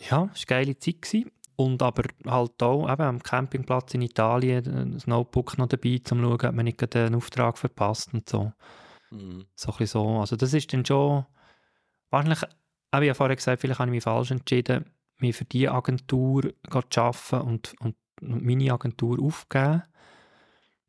[0.00, 1.02] Ja, es war eine geile Zeit.
[1.02, 1.30] Gewesen.
[1.56, 6.04] Und aber halt auch eben am Campingplatz in Italien äh, das Notebook noch dabei, um
[6.04, 8.52] zu schauen, ob man nicht einen Auftrag verpasst und so.
[9.10, 9.44] Mhm.
[9.54, 10.20] So ein bisschen so.
[10.20, 11.26] Also das ist dann schon
[12.08, 12.40] wahrscheinlich,
[12.92, 14.86] habe ich ja vorher gesagt, vielleicht habe ich mich falsch entschieden,
[15.18, 16.42] mich für diese Agentur
[16.88, 19.82] zu arbeiten und, und, meine Agentur aufgeben.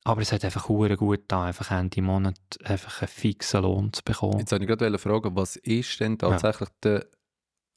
[0.04, 4.04] Aber es hat einfach hure gut da, einfach Ende Monat einfach einen fixen Lohn zu
[4.04, 4.40] bekommen.
[4.40, 7.06] Jetzt wollte ich gerade fragen, was ist denn tatsächlich der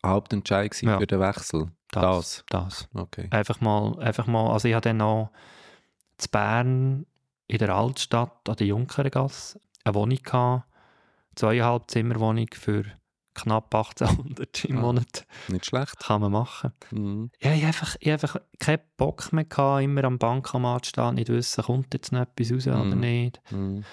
[0.05, 0.99] Hauptentscheid Ja.
[0.99, 1.71] für den Wechsel?
[1.93, 2.45] das.
[2.49, 2.89] das.
[2.95, 3.29] Okay.
[3.31, 5.31] Einfach mal, einfach mal, also ich habe dann noch
[6.19, 7.07] zu Bern
[7.47, 10.65] in der Altstadt an der Junkergasse eine Wohnung gehabt,
[11.37, 12.85] zweieinhalb Zimmerwohnung für
[13.35, 14.81] knapp 1800 im Ah.
[14.81, 15.27] Monat.
[15.49, 15.99] Nicht schlecht.
[16.01, 16.73] Kann man machen.
[16.91, 17.31] Mhm.
[17.43, 21.29] Ja, ich habe einfach, ich einfach keinen Bock mehr gehabt, immer am Bankomat stehen, nicht
[21.29, 23.01] wissen, kommt jetzt noch etwas raus oder Mhm.
[23.01, 23.41] nicht.
[23.51, 23.85] Mhm.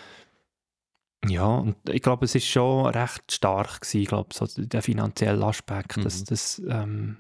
[1.28, 6.04] Ja, und ich glaube, es ist schon recht stark gewesen, glaube, so der finanzielle Aspekt.
[6.04, 6.26] Das, Mhm.
[6.26, 7.18] das, ähm,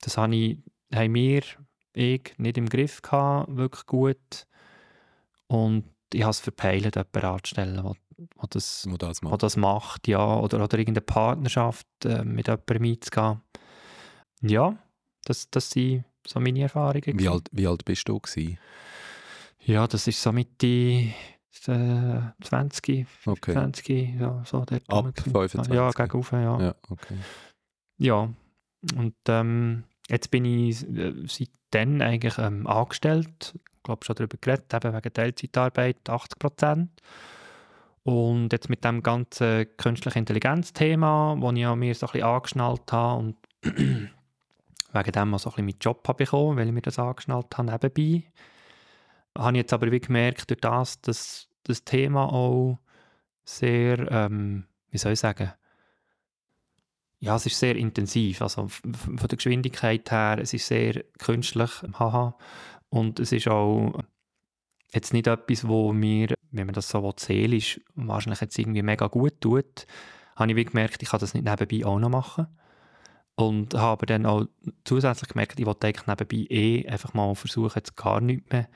[0.00, 0.58] das habe ich,
[0.94, 1.42] haben wir,
[1.94, 4.46] ich, nicht im Griff gehabt, wirklich gut.
[5.48, 7.94] Und ich habe es verpeilt, jemanden anzustellen, der,
[8.50, 9.42] das, Wo das macht.
[9.42, 10.36] das macht, ja.
[10.38, 13.40] Oder, oder irgendeine Partnerschaft äh, mit jemandem einzugehen.
[14.42, 14.78] Ja,
[15.24, 17.18] das, das sind so meine Erfahrungen.
[17.18, 18.58] Wie alt, wie alt bist du gewesen?
[19.64, 21.12] Ja, das ist so Mitte äh,
[21.50, 23.52] 20, Okay.
[23.52, 25.32] 20, ja, so dort Ab rum gewesen.
[25.32, 25.74] 25.
[25.74, 26.42] Ja, gegen rauf, ja.
[26.42, 26.60] ja.
[26.60, 27.16] Ja, okay.
[28.96, 33.54] Und ähm, jetzt bin ich äh, seitdem eigentlich ähm, angestellt.
[33.54, 36.90] Ich glaube, schon darüber geredet, eben wegen Teilzeitarbeit, 80 Prozent.
[38.04, 42.92] Und jetzt mit dem ganzen künstliche Intelligenz-Thema, wo ich ja mir so ein bisschen angeschnallt
[42.92, 46.80] habe und wegen dem auch so ein bisschen meinen Job habe bekommen, weil ich mir
[46.82, 48.24] das angeschnallt habe nebenbei,
[49.38, 52.78] habe ich jetzt aber wie gemerkt, durch das, dass das Thema auch
[53.44, 55.52] sehr, ähm, wie soll ich sagen,
[57.20, 62.36] ja, es ist sehr intensiv, also von der Geschwindigkeit her, es ist sehr künstlich, haha,
[62.90, 64.00] und es ist auch
[64.92, 69.08] jetzt nicht etwas, wo mir, wenn man das so will, seelisch wahrscheinlich jetzt irgendwie mega
[69.08, 69.86] gut tut,
[70.36, 72.46] habe ich wie gemerkt, ich kann das nicht nebenbei auch noch machen.
[73.34, 74.46] Und habe dann auch
[74.84, 78.68] zusätzlich gemerkt, ich wollte eigentlich nebenbei eh einfach mal versuchen, jetzt gar nichts mehr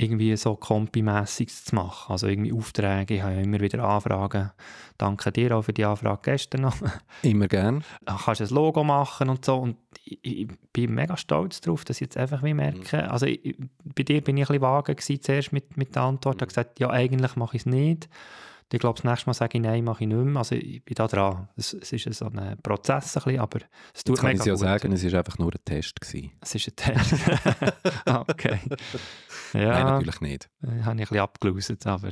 [0.00, 2.12] irgendwie so kompimässiges zu machen.
[2.12, 4.52] Also irgendwie Aufträge, ich habe ja immer wieder Anfragen.
[4.96, 6.76] Danke dir auch für die Anfrage gestern noch.
[7.22, 7.82] Immer gern.
[8.06, 9.56] Ach, kannst du ein Logo machen und so.
[9.56, 13.56] Und ich, ich bin mega stolz darauf, dass ich jetzt einfach wie merke, also ich,
[13.96, 16.46] bei dir bin ich ein bisschen vage gewesen, zuerst mit, mit der Antwort, ich habe
[16.48, 18.06] gesagt, ja, eigentlich mache ich es nicht.
[18.06, 20.36] Und Ich glaube, das nächste Mal sage ich, nein, mache ich nicht mehr.
[20.36, 21.48] Also ich bin da dran.
[21.56, 23.60] Es, es ist so ein Prozess, ein bisschen, aber
[23.94, 24.60] es tut Jetzt kann mega ich ja gut.
[24.60, 26.00] sagen, es war einfach nur ein Test.
[26.00, 26.32] Gewesen.
[26.40, 27.14] Es ist ein Test.
[28.28, 28.58] Okay.
[29.52, 30.50] Ja, Nein, natürlich nicht.
[30.62, 32.10] äh, habe ich ein bisschen abgeloset, aber...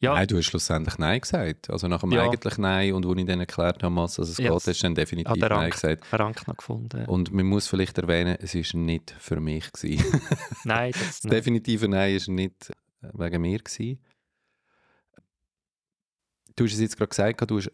[0.00, 1.70] Ja, Nein, du hast schlussendlich Nein gesagt.
[1.70, 2.22] Also nach dem Ja.
[2.28, 4.94] eigentlich Nein und wo ich dann erklärt habe, was es Ja, geht, hast du dann
[4.96, 6.12] definitiv hat der Nein Rank, gesagt.
[6.12, 7.04] Rank noch gefunden.
[7.06, 9.70] Und man muss vielleicht erwähnen, es war nicht für mich.
[9.70, 10.20] Gewesen.
[10.64, 13.58] Nein, das Das definitive Nein war nicht wegen mir.
[13.58, 14.00] Gewesen.
[16.56, 17.70] Du hast es jetzt gerade gesagt, du hast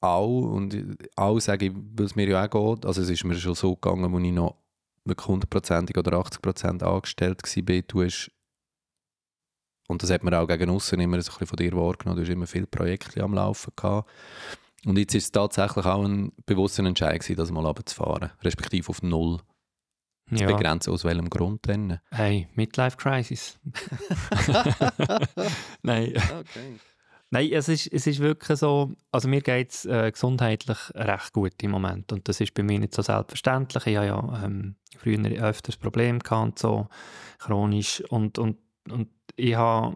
[0.00, 3.34] auch, und auch sage ich, weil es mir ja auch geht, also es ist mir
[3.34, 4.56] schon so gegangen, als ich noch
[5.08, 8.30] wirklich hundertprozentig oder 80% angestellt war, du hast,
[9.88, 12.22] und das hat man auch gegen außen immer so ein bisschen von dir wahrgenommen, du
[12.22, 14.10] hast immer viele Projekte am Laufen gehabt.
[14.84, 19.02] Und jetzt ist es tatsächlich auch ein bewusster Entscheid gewesen, das mal runterzufahren, respektive auf
[19.02, 19.38] Null
[20.28, 20.46] zu Ja.
[20.46, 20.92] begrenzen.
[20.92, 21.98] Aus welchem Grund denn?
[22.10, 23.58] Hey, Midlife Crisis.
[25.82, 26.14] Nein.
[26.16, 26.78] Okay.
[27.30, 31.62] Nein, es ist, es ist wirklich so, also mir geht es äh, gesundheitlich recht gut
[31.62, 33.86] im Moment und das ist bei mir nicht so selbstverständlich.
[33.86, 36.88] Ich habe ja ähm, früher öfters Probleme gehabt, so
[37.38, 38.56] chronisch und, und,
[38.90, 39.94] und ich habe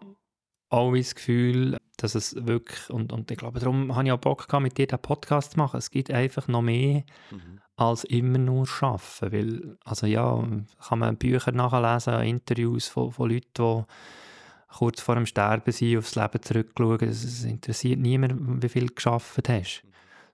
[0.69, 4.47] auch das Gefühl, dass es wirklich, und, und ich glaube, darum habe ich auch Bock
[4.47, 5.77] gehabt, mit dir den Podcast zu machen.
[5.77, 7.03] Es gibt einfach noch mehr
[7.75, 10.47] als immer nur arbeiten, weil, also ja,
[10.87, 13.83] kann man Bücher nachlesen, Interviews von, von Leuten, die
[14.73, 17.09] kurz vor dem Sterben sind, aufs Leben zurückschauen.
[17.09, 19.83] Es, es interessiert niemand, wie viel du geschafft hast,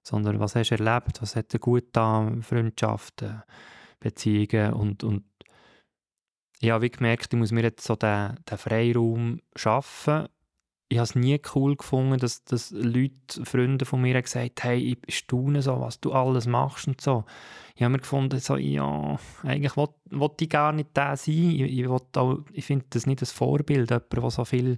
[0.04, 3.44] sondern was hast du erlebt, was hat dir gut getan, Freundschaften,
[4.00, 5.24] Beziehungen und, und
[6.64, 10.28] habe wie gemerkt, ich muss mir jetzt so den, den Freiraum schaffen.
[10.92, 14.98] Ich habe es nie cool gefunden, dass, dass Leute, Freunde von mir haben gesagt hey,
[15.06, 17.26] ich staune so, was du alles machst und so.
[17.76, 21.52] Ich habe mir gefunden, so, ja, eigentlich will ich gar nicht der sein.
[21.52, 21.88] Ich, ich,
[22.54, 24.78] ich finde das nicht ein Vorbild, jemand, der so viele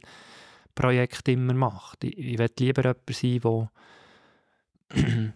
[0.75, 2.03] Projekte immer macht.
[2.03, 3.71] Ich, ich will lieber jemand sein, der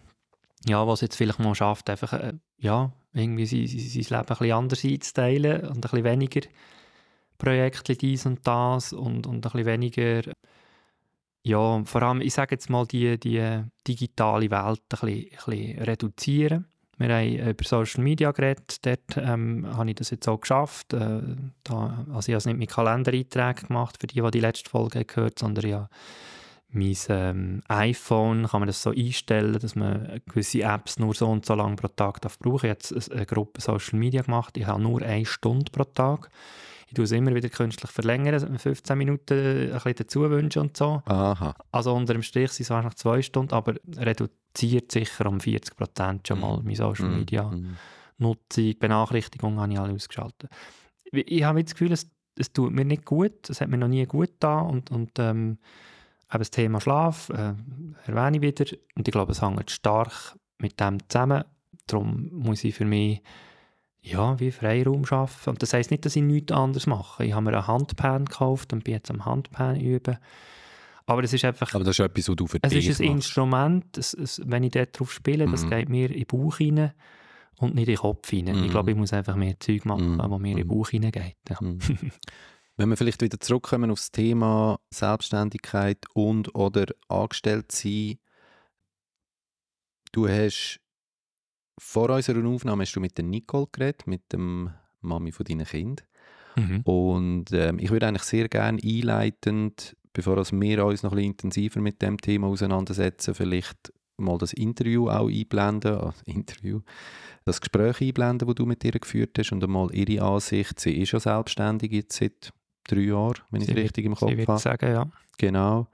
[0.66, 4.26] ja, was jetzt vielleicht mal schafft, einfach äh, ja, irgendwie sein, sein, sein Leben ein
[4.26, 6.40] bisschen anders einzuteilen und ein bisschen weniger
[7.38, 10.22] Projekte dies und das und, und ein bisschen weniger
[11.46, 15.82] ja, vor allem, ich sage jetzt mal, die, die digitale Welt ein bisschen, ein bisschen
[15.84, 16.66] reduzieren.
[16.98, 20.92] Wir haben über Social Media geredet, dort ähm, habe ich das jetzt auch geschafft.
[20.92, 21.20] Äh,
[21.62, 25.04] da, also ich habe es nicht mit Kalendereinträgen gemacht, für die, die die letzte Folge
[25.04, 25.88] gehört, sondern ja,
[26.68, 31.46] mein ähm, iPhone kann man das so einstellen, dass man gewisse Apps nur so und
[31.46, 32.66] so lange pro Tag darf brauchen.
[32.66, 36.28] Ich habe jetzt eine Gruppe Social Media gemacht, ich habe nur eine Stunde pro Tag.
[36.86, 41.02] Ich tue es immer wieder künstlich verlängern, 15 Minuten ein bisschen dazu wünschen und so.
[41.06, 41.54] Aha.
[41.72, 46.28] Also unter dem Strich sind es wahrscheinlich zwei Stunden, aber reduziert sicher um 40 Prozent
[46.28, 47.16] schon mal meine Social Mhm.
[47.18, 47.76] Media Mhm.
[48.18, 50.48] Nutzung, Benachrichtigungen habe ich alle ausgeschaltet.
[51.12, 54.06] Ich habe das Gefühl, es, es tut mir nicht gut, es hat mir noch nie
[54.06, 55.58] gut getan und, und ähm,
[56.32, 57.52] eben das Thema Schlaf äh,
[58.06, 58.64] erwähne ich wieder
[58.96, 61.44] und ich glaube, es hängt stark mit dem zusammen.
[61.86, 63.22] Darum muss ich für mich
[64.06, 65.50] ja, wie Freiraum schaffen.
[65.50, 67.24] Und das heisst nicht, dass ich nichts anderes mache.
[67.24, 70.18] Ich habe mir einen Handpan gekauft und bin jetzt am Handpan üben.
[71.06, 71.72] Aber es ist einfach...
[71.74, 73.00] Aber das ist etwas, was du für Es ist ein machst.
[73.26, 75.70] Instrument, es, es, wenn ich dort drauf spiele, das Mhm.
[75.70, 76.92] geht mir in den Bauch rein
[77.58, 78.44] und nicht in den Kopf rein.
[78.44, 78.64] Mhm.
[78.64, 80.30] Ich glaube, ich muss einfach mehr Zeug machen, Mhm.
[80.30, 80.70] wo mir in den Mhm.
[80.70, 81.36] Bauch reingeht.
[81.48, 81.58] Ja.
[81.60, 81.78] Mhm.
[82.78, 88.18] Wenn wir vielleicht wieder zurückkommen aufs Thema Selbstständigkeit und oder angestellt sein.
[90.12, 90.80] Du hast
[91.78, 96.04] vor unserer Aufnahme hast du mit der Nicole geredet, mit dem Mami von deinen Kind.
[96.56, 96.80] Mhm.
[96.82, 101.80] Und ähm, ich würde eigentlich sehr gerne einleitend, bevor wir uns noch ein bisschen intensiver
[101.80, 106.80] mit dem Thema auseinandersetzen, vielleicht mal das Interview auch einblenden, ah, Interview,
[107.44, 110.80] das Gespräch einblenden, das du mit ihr geführt hast und einmal ihre Ansicht.
[110.80, 112.52] Sie ist ja selbstständig jetzt seit
[112.88, 114.60] drei Jahren, wenn ich es richtig im Kopf würde habe.
[114.60, 115.06] sagen, ja.
[115.38, 115.88] Genau.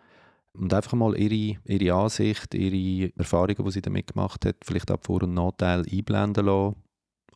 [0.55, 5.01] Und einfach mal ihre, ihre Ansicht, ihre Erfahrungen, die sie damit gemacht hat, vielleicht auch
[5.03, 6.77] Vor- und Nachteile einblenden lassen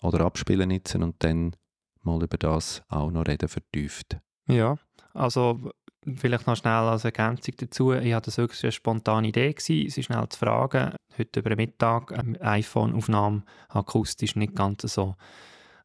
[0.02, 1.56] oder abspielen lassen und dann
[2.02, 4.18] mal über das auch noch reden vertieft.
[4.48, 4.76] Ja,
[5.14, 5.72] also
[6.14, 7.92] vielleicht noch schnell als Ergänzung dazu.
[7.92, 10.94] Ich hatte das wirklich eine spontane Idee gewesen, sie schnell zu fragen.
[11.18, 15.16] Heute über Mittag ähm, iPhone-Aufnahme akustisch nicht ganz so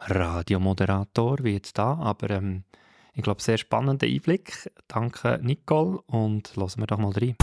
[0.02, 2.64] Radiomoderator wie jetzt da, aber ähm,
[3.14, 4.72] ich glaube, sehr spannender Einblick.
[4.88, 7.36] Danke, Nicole, und lassen wir doch mal rein.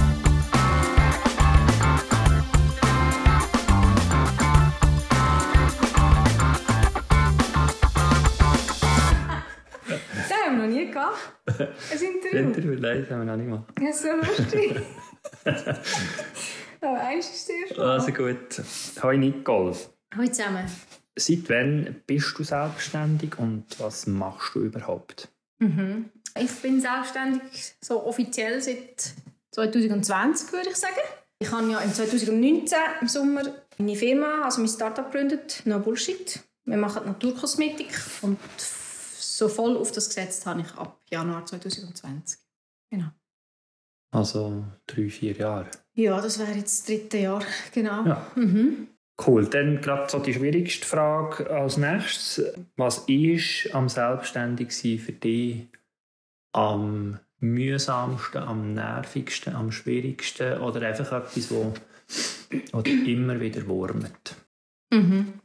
[9.87, 11.19] Das haben wir noch nie gehabt.
[11.47, 12.75] Ein Interview.
[12.79, 13.65] Nein, das haben wir noch nicht mal.
[13.81, 14.81] Ja, so lustig.
[16.81, 17.81] Aber eins ist sehr schön.
[17.81, 18.63] Also gut.
[19.03, 19.77] Hallo Nicole.
[20.15, 20.67] Hallo zusammen.
[21.17, 25.29] Seit wann bist du selbstständig und was machst du überhaupt?
[25.59, 26.11] Mhm.
[26.39, 29.15] Ich bin selbstständig, so offiziell seit
[29.53, 30.95] 2020, würde ich sagen.
[31.41, 33.43] Ich habe ja im 2019 im Sommer
[33.79, 36.41] meine Firma, also mein Startup gegründet, No Bullshit.
[36.65, 37.89] Wir machen Naturkosmetik
[38.23, 42.39] und so voll auf das gesetzt habe ich ab Januar 2020.
[42.91, 43.09] Genau.
[44.11, 45.71] Also drei, vier Jahre.
[45.95, 47.43] Ja, das wäre jetzt das dritte Jahr,
[47.73, 48.05] genau.
[48.05, 48.27] Ja.
[48.35, 48.89] Mhm.
[49.27, 52.55] Cool, dann gerade so die schwierigste Frage als nächstes.
[52.77, 55.67] Was ist am Selbstständigsein für dich
[56.53, 61.75] am mühsamsten, am nervigsten, am schwierigsten oder einfach etwas, wo,
[62.73, 64.37] wo immer wieder wurmt?
[64.91, 65.41] Mhm.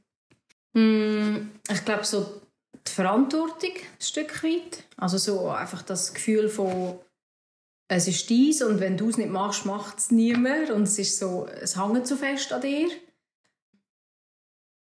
[0.73, 2.41] Mm, Ich glaube, so
[2.87, 4.83] die Verantwortung ein Stück weit.
[4.97, 6.99] Also so einfach das Gefühl von
[7.87, 11.19] es ist dies und wenn du es nicht machst, macht es niemand und es ist
[11.19, 12.89] so, es hängt zu fest an dir.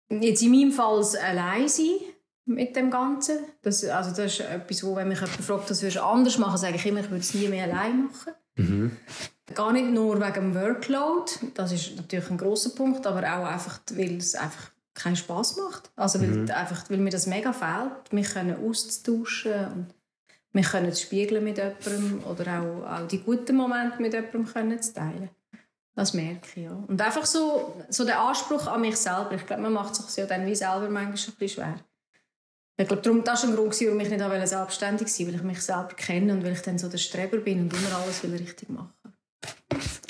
[0.10, 1.98] Jetzt in meinem Fall allein sein
[2.46, 3.40] mit dem Ganzen.
[3.62, 6.58] Das, also das ist etwas, wo, wenn mich jemand fragt, was würdest du anders machen,
[6.58, 8.34] sage ich immer, ich würde es nie mehr allein machen.
[8.58, 8.98] Mhm.
[9.54, 13.80] Gar nicht nur wegen dem Workload, das ist natürlich ein großer Punkt, aber auch einfach,
[13.94, 15.92] weil es einfach keinen Spaß macht.
[15.96, 16.52] Also weil, mhm.
[16.52, 19.88] einfach, weil mir das mega fehlt, mich können auszutauschen und
[20.54, 24.94] mich können spiegeln mit jemandem oder auch, auch die guten Momente mit jemandem können zu
[24.94, 25.30] teilen.
[25.96, 26.72] Das merke ich, ja.
[26.88, 29.32] Und einfach so, so der Anspruch an mich selber.
[29.32, 31.80] Ich glaube, man macht es sich ja dann wie selber manchmal ein bisschen schwer.
[32.78, 35.62] Ich glaube, darum, das war ein Grund, warum ich nicht selbstständig sein weil ich mich
[35.62, 38.70] selber kenne und weil ich dann so der Streber bin und immer alles will richtig
[38.70, 38.92] machen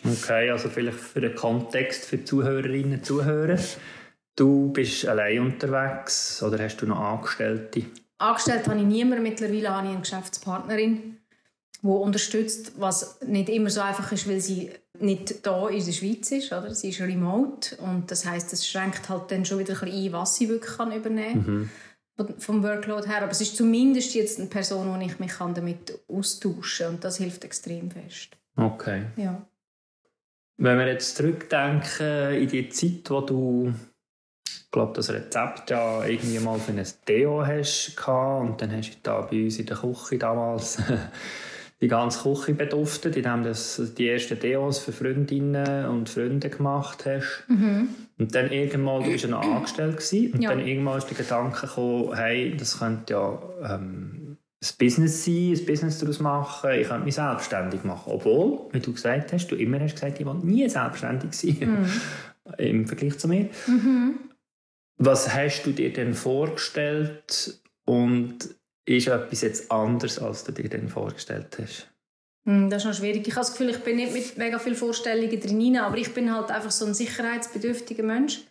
[0.03, 3.57] Okay, also vielleicht für den Kontext für die Zuhörerinnen und Zuhörer.
[4.35, 7.85] Du bist allein unterwegs oder hast du noch Angestellte?
[8.17, 9.23] Angestellt habe ich niemanden.
[9.23, 11.17] Mittlerweile habe ich eine Geschäftspartnerin,
[11.85, 16.31] die unterstützt, was nicht immer so einfach ist, weil sie nicht da in der Schweiz
[16.31, 16.51] ist.
[16.51, 16.73] Oder?
[16.73, 20.13] Sie ist remote und das heißt, es schränkt halt dann schon wieder ein bisschen ein,
[20.13, 21.53] was sie wirklich kann übernehmen kann.
[21.53, 21.69] Mhm
[22.37, 23.23] vom Workload her.
[23.23, 26.95] Aber es ist zumindest jetzt eine Person, wo ich mich damit austauschen kann.
[26.95, 28.29] Und das hilft extrem fest.
[28.55, 29.03] Okay.
[29.17, 29.45] Ja.
[30.57, 33.73] Wenn wir jetzt zurückdenken in die Zeit, wo du
[34.47, 38.97] ich glaube, das Rezept ja irgendwie mal für ein Deo hast und dann hast du
[39.03, 40.77] da bei uns in der Küche damals
[41.81, 43.53] die ganze Küche beduftet, indem du
[43.97, 47.43] die ersten Deos für Freundinnen und Freunde gemacht hast.
[47.47, 47.89] Mhm.
[48.17, 50.51] Und dann irgendwann, du warst ja noch angestellt gewesen, und ja.
[50.51, 55.65] dann irgendwann ist der Gedanke gekommen, hey, das könnte ja ähm, ein Business sein, ein
[55.65, 58.11] Business daraus machen, ich könnte mich selbstständig machen.
[58.13, 61.89] Obwohl, wie du gesagt hast, du immer hast gesagt, ich will nie selbstständig sein, mhm.
[62.57, 63.49] im Vergleich zu mir.
[63.67, 64.19] Mhm.
[64.97, 68.55] Was hast du dir denn vorgestellt und
[68.85, 71.87] ist etwas jetzt anders, als du dir denn vorgestellt hast?
[72.45, 73.27] Hm, das ist noch schwierig.
[73.27, 76.33] Ich habe das Gefühl, ich bin nicht mit mega vielen Vorstellungen drin, aber ich bin
[76.33, 78.41] halt einfach so ein sicherheitsbedürftiger Mensch.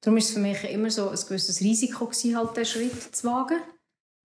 [0.00, 3.26] Darum war es für mich immer so ein gewisses Risiko gewesen, halt diesen Schritt zu
[3.26, 3.58] wagen.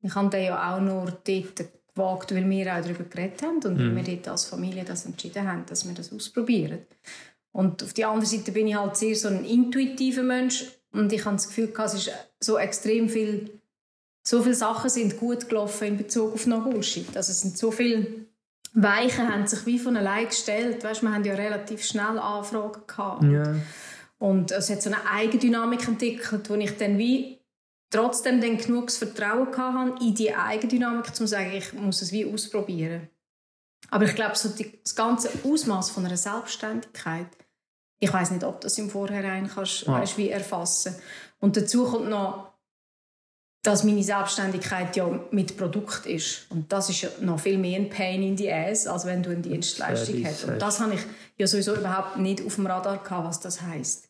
[0.02, 1.64] Ich habe den ja auch nur dort
[1.96, 3.96] gewagt, weil wir auch darüber geredet haben und mhm.
[3.96, 6.80] weil wir dort als Familie das entschieden haben, dass wir das ausprobieren.
[7.52, 11.26] Und auf der anderen Seite bin ich halt sehr so ein intuitiver Mensch und ich
[11.26, 13.59] habe das Gefühl, es ist so extrem viel
[14.24, 17.16] so viele Sachen sind gut gelaufen in Bezug auf No Bullshit.
[17.16, 18.28] Also es sind so viele
[18.74, 20.84] Weichen haben sich wie von allein gestellt.
[20.84, 23.24] Weißt, wir haben ja relativ schnell Anfragen gehabt.
[23.24, 23.56] Ja.
[24.20, 27.40] Und es hat so eine Eigendynamik entwickelt, wo ich dann wie
[27.90, 32.32] trotzdem dann genug Vertrauen hatte in die Eigendynamik, um zu sagen, ich muss es wie
[32.32, 33.10] ausprobieren.
[33.90, 37.28] Aber ich glaube, so die, das ganze Ausmaß von einer Selbstständigkeit,
[38.00, 39.94] ich weiß nicht, ob das im Vorhinein kannst, ja.
[39.94, 40.96] weißt, wie erfassen.
[41.40, 42.49] Und dazu kommt noch
[43.70, 46.48] dass meine Selbstständigkeit ja mit Produkt ist.
[46.50, 49.30] Und das ist ja noch viel mehr ein Pain in the ass, als wenn du
[49.30, 50.46] eine Dienstleistung hast.
[50.46, 51.02] Und das habe ich
[51.38, 54.10] ja sowieso überhaupt nicht auf dem Radar gehabt, was das heißt.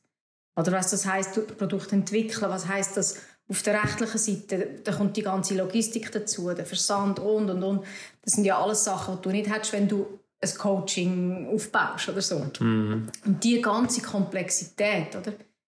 [0.56, 3.18] Oder was das heißt, Produkt entwickeln, was heißt das
[3.50, 7.86] auf der rechtlichen Seite, da kommt die ganze Logistik dazu, der Versand und und und.
[8.22, 12.22] Das sind ja alles Sachen, die du nicht hättest, wenn du ein Coaching aufbaust oder
[12.22, 12.46] so.
[12.62, 13.10] Mhm.
[13.26, 15.34] Und die ganze Komplexität, oder?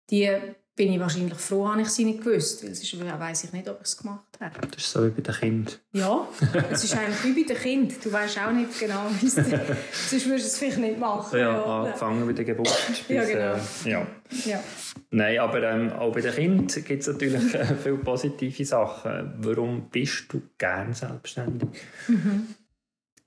[0.10, 0.32] Die
[0.76, 3.78] bin ich wahrscheinlich froh, habe ich sie nicht gewusst, weil sonst weiss ich nicht, ob
[3.78, 4.68] ich es gemacht habe.
[4.72, 5.76] Das ist so wie bei den Kindern.
[5.92, 6.28] Ja,
[6.72, 7.98] es ist eigentlich wie bei den Kindern.
[8.04, 9.36] Du weißt auch nicht genau, wie es
[10.10, 11.38] Sonst würdest du es vielleicht nicht machen.
[11.38, 11.84] Ja, ja.
[11.84, 13.54] angefangen bei der Geburt bis, ja, genau.
[13.86, 14.08] Äh, ja.
[14.46, 14.64] ja.
[15.12, 19.34] Nein, aber ähm, auch bei den Kindern gibt es natürlich äh, viele positive Sachen.
[19.38, 21.70] Warum bist du gern selbstständig?
[22.08, 22.48] Mhm.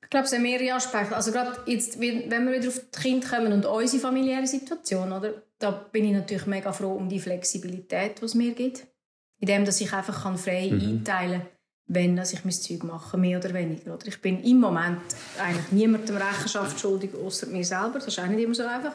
[0.02, 1.14] Ich glaube, es sind mehrere Aspekte.
[1.14, 5.42] Also gerade jetzt, wenn wir wieder auf die Kinder kommen und unsere familiäre Situation, oder?
[5.58, 8.86] Da bin ich natürlich mega froh um die Flexibilität, die es mir gibt.
[9.38, 10.80] Indem dass ich einfach kann frei mhm.
[10.80, 11.50] einteilen kann,
[11.88, 13.94] wenn dass ich mein Zeug mache, mehr oder weniger.
[13.94, 15.00] Oder ich bin im Moment
[15.38, 17.94] eigentlich niemandem Rechenschaft schuldig, außer mir selber.
[17.94, 18.94] Das ist auch nicht immer so einfach.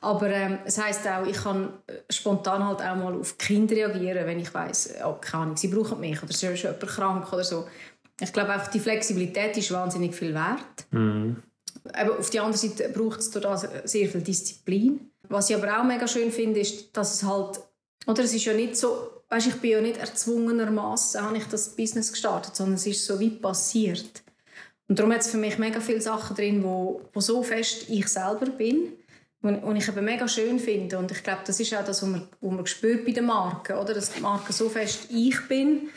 [0.00, 4.26] Aber ähm, es heißt auch, ich kann äh, spontan halt auch mal auf Kinder reagieren,
[4.26, 7.44] wenn ich weiß, oh, keine Ahnung, sie brauchen mich oder sie ist jemand krank oder
[7.44, 7.66] so.
[8.18, 10.86] Ich glaube einfach, die Flexibilität ist wahnsinnig viel wert.
[10.90, 11.42] Mhm.
[11.92, 15.10] Aber auf der anderen Seite braucht es da sehr viel Disziplin.
[15.28, 17.60] Was ich aber auch mega schön finde, ist, dass es halt,
[18.06, 21.70] oder es ist ja nicht so, weißt, ich bin ja nicht erzwungenermaßen, habe ich das
[21.70, 24.22] Business gestartet, sondern es ist so wie passiert.
[24.88, 28.08] Und darum hat es für mich mega viele Sachen drin, wo, wo so fest ich
[28.08, 28.92] selber bin
[29.40, 30.98] und ich eben mega schön finde.
[30.98, 33.78] Und ich glaube, das ist auch das, was man, was man spürt bei den Marken,
[33.78, 33.94] oder?
[33.94, 35.88] Dass die Marke so fest ich bin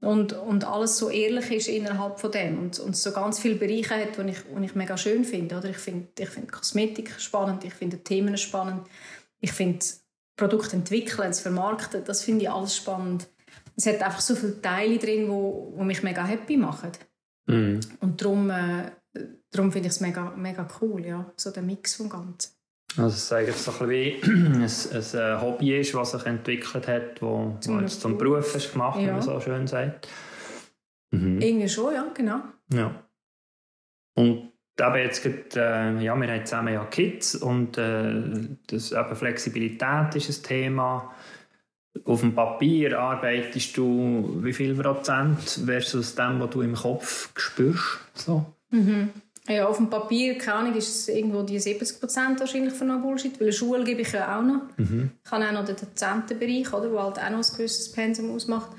[0.00, 3.96] und, und alles so ehrlich ist innerhalb von dem und, und so ganz viele Bereiche
[3.96, 5.58] hat, die ich, die ich mega schön finde.
[5.58, 5.70] Oder?
[5.70, 8.86] Ich finde ich find Kosmetik spannend, ich finde Themen spannend,
[9.40, 9.84] ich finde
[10.36, 13.28] Produkte entwickeln, das vermarkten, das finde ich alles spannend.
[13.76, 16.92] es hat einfach so viele Teile drin, wo, wo mich mega happy machen.
[17.46, 17.80] Mhm.
[18.00, 18.92] Und darum, äh,
[19.50, 22.57] darum finde ich es mega, mega cool, ja, so der Mix vom Ganzen.
[22.96, 26.88] Also es ist eigentlich so ein bisschen wie ein, ein Hobby ist, was sich entwickelt
[26.88, 29.12] hat, wo, Zum wo jetzt zum Beruf ist gemacht, wie Ja.
[29.12, 30.08] man so schön sagt.
[31.10, 31.40] Mhm.
[31.40, 32.40] Irgendwie schon, ja, genau.
[32.72, 32.94] Ja.
[34.14, 39.16] Und eben jetzt gerade, äh, ja, wir haben zusammen ja Kids und äh, das, eben
[39.16, 41.14] Flexibilität ist ein Thema.
[42.04, 47.98] Auf dem Papier arbeitest du wie viel Prozent versus dem, was du im Kopf spürst?
[48.14, 48.44] So.
[48.70, 49.10] Mhm.
[49.48, 52.98] Ja, auf dem Papier, keine Ahnung, ist es irgendwo die 70 Prozent wahrscheinlich von No
[52.98, 54.60] Bullshit, weil eine Schule gebe ich ja auch noch.
[54.76, 55.10] Mhm.
[55.24, 58.70] Ich habe auch noch den Dozentenbereich, oder, wo halt auch noch ein gewisses Pensum ausmacht.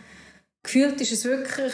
[0.63, 1.73] Gefühlt ist es wirklich...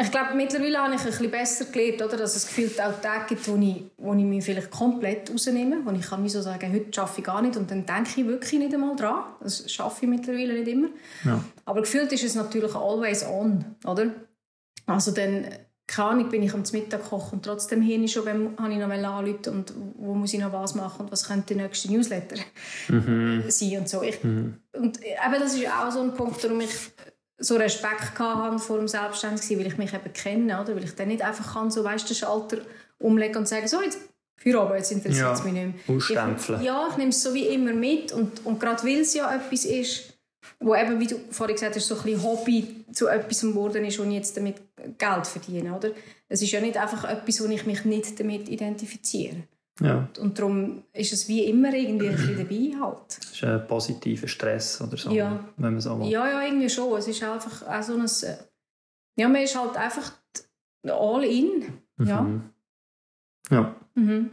[0.00, 3.34] Ich glaube, mittlerweile habe ich ein bisschen besser gelernt, oder, dass es gefühlt auch Tage
[3.34, 6.72] gibt, wo ich, wo ich mich vielleicht komplett rausnehme, wo ich kann mir so sagen,
[6.72, 9.24] heute arbeite ich gar nicht und dann denke ich wirklich nicht einmal dran.
[9.40, 10.88] Das schaffe ich mittlerweile nicht immer.
[11.24, 11.44] Ja.
[11.64, 14.12] Aber gefühlt ist es natürlich always on, oder?
[14.86, 15.46] Also dann,
[15.88, 18.90] keine Ahnung, bin ich am Mittag kochen und trotzdem hier schon, wenn habe ich noch
[18.90, 22.36] anrufen und wo muss ich noch was machen und was könnte der nächste Newsletter
[22.88, 23.42] Mhm.
[23.48, 24.02] sein und so.
[24.02, 24.58] Ich, Mhm.
[24.76, 26.70] und eben das ist auch so ein Punkt, warum ich
[27.38, 30.74] so Respekt hatte vor dem Selbstständigen, weil ich mich eben kenne, oder?
[30.76, 32.58] Weil ich dann nicht einfach kann, so weißt, den Schalter
[32.98, 33.98] umlegen und sagen, so jetzt
[34.36, 35.96] Feierabend, jetzt interessiert es Ja, mich nicht mehr.
[35.96, 36.60] ausstempeln.
[36.60, 39.34] Ich, ja, ich nehme es so wie immer mit und, und gerade weil es ja
[39.34, 40.12] etwas ist,
[40.60, 43.98] wo eben, wie du vorhin gesagt hast, so ein bisschen Hobby zu etwas geworden ist
[43.98, 44.56] und ich jetzt damit
[44.98, 45.90] Geld verdiene, oder?
[46.28, 49.36] Es ist ja nicht einfach etwas, wo ich mich nicht damit identifiziere.
[49.80, 53.16] Ja, Und darum ist es wie immer irgendwie ein bisschen dabei halt.
[53.18, 55.44] das ist ein positiver Stress oder so, Ja.
[55.56, 56.08] wenn man so will.
[56.08, 56.98] Ja, ja, irgendwie schon.
[56.98, 58.04] Es ist einfach auch so ein...
[58.04, 58.36] äh,
[59.16, 60.12] Ja, man ist halt einfach
[60.84, 61.78] all in.
[62.04, 62.22] Ja.
[62.22, 62.50] Mhm.
[63.50, 63.76] Ja.
[63.94, 64.30] Mhm.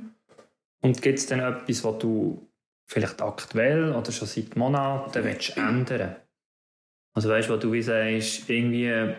[0.82, 2.48] Und gibt es denn etwas, was du
[2.88, 6.16] vielleicht aktuell oder schon seit Monaten willst ändern
[7.16, 9.16] Also weißt du, wo du wie sagst, irgendwie,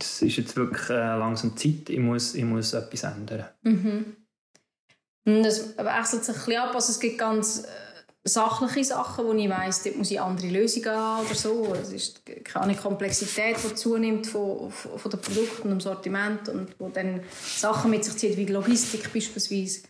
[0.00, 3.46] es ist jetzt wirklich äh, langsam Zeit, ich muss, ich muss etwas ändern.
[3.62, 4.16] Mhm.
[5.24, 6.74] Das wechselt sich ein bisschen ab.
[6.74, 7.68] Also es gibt ganz äh,
[8.24, 11.74] sachliche Sachen, wo ich weiss, dort muss ich andere Lösungen haben oder so.
[11.74, 16.74] Es ist keine Komplexität, die zunimmt von, von von den Produkten und dem Sortiment und
[16.78, 19.82] wo dann Sachen mit sich zieht, wie Logistik beispielsweise.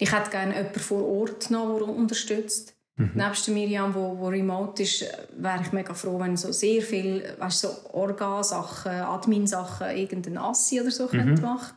[0.00, 2.77] Ich hätte gerne jemanden vor Ort noch, der unterstützt.
[3.14, 5.04] Nebst der Miriam, wo, wo remote ist,
[5.36, 10.90] wäre ich mega froh, wenn so sehr viel, weißt, so Orga-Sachen, Admin-Sachen, irgendein Assi oder
[10.90, 11.76] so könnte machen.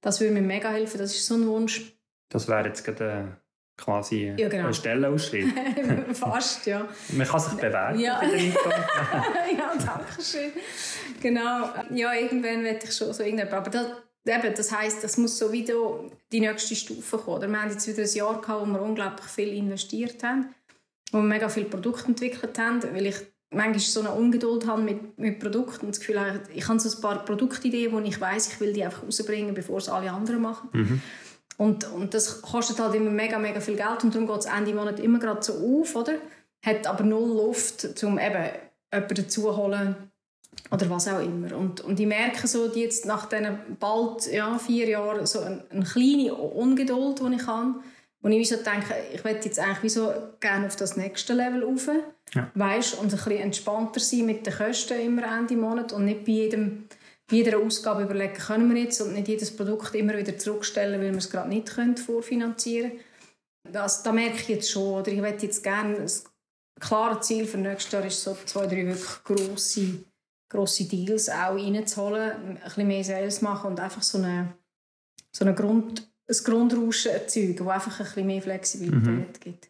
[0.00, 0.98] Das würde mir mega helfen.
[0.98, 1.92] Das ist so ein Wunsch.
[2.30, 3.24] Das wäre jetzt gerade äh,
[3.76, 4.68] quasi Ja, genau.
[4.68, 5.52] ein Stellenausschritt.
[6.12, 6.88] Fast, ja.
[7.12, 8.22] Man kann sich bewerben Ja.
[8.22, 10.52] ja, danke schön.
[11.20, 11.68] Genau.
[11.90, 13.58] Ja, irgendwann werde ich schon so irgendetwas.
[13.58, 13.86] Aber das,
[14.28, 15.74] eben, das heisst, das muss so wieder
[16.32, 17.38] die nächste Stufe kommen.
[17.38, 20.54] Oder Wir haben jetzt wieder ein Jahr gehabt, wo wir unglaublich viel investiert haben,
[21.12, 23.16] wo wir mega viele Produkte entwickelt haben, weil ich
[23.50, 26.94] manchmal so eine Ungeduld habe mit, mit Produkten und das Gefühl habe, ich habe so
[26.94, 30.42] ein paar Produktideen, wo ich weiß, ich will die einfach rausbringen, bevor es alle anderen
[30.42, 30.68] machen.
[31.56, 34.74] Und, und das kostet halt immer mega, mega viel Geld und darum geht es Ende
[34.74, 36.14] Monat immer gerade so auf, oder?
[36.64, 38.44] Hat aber null Luft, um eben
[38.92, 40.07] jemanden dazu zu holen
[40.70, 41.56] oder was auch immer.
[41.56, 45.64] Und, und ich merke so die jetzt nach diesen bald ja, vier Jahren so eine,
[45.70, 47.74] eine kleine Ungeduld, die ich habe,
[48.20, 51.64] wo ich so denke, ich möchte jetzt eigentlich wie so gerne auf das nächste Level
[51.64, 51.88] rauf,
[52.34, 52.50] Ja.
[52.54, 56.32] weißt, und ein bisschen entspannter sein mit den Kosten immer Ende Monat und nicht bei
[56.32, 56.88] jedem
[57.30, 61.10] bei jeder Ausgabe überlegen, können wir jetzt und nicht jedes Produkt immer wieder zurückstellen, weil
[61.10, 63.02] wir es gerade nicht können vorfinanzieren können.
[63.70, 66.10] Das, da merke ich jetzt schon, oder ich möchte jetzt gerne, ein
[66.80, 70.04] klares Ziel für nächstes Jahr ist so zwei, drei wirklich grosse,
[70.48, 74.54] grosse Deals auch reinzuholen, ein bisschen mehr Sales machen und einfach so eine,
[75.30, 79.68] so eine Grund, ein Grundrauschen erzeugen, das einfach ein bisschen mehr Flexibilität gibt.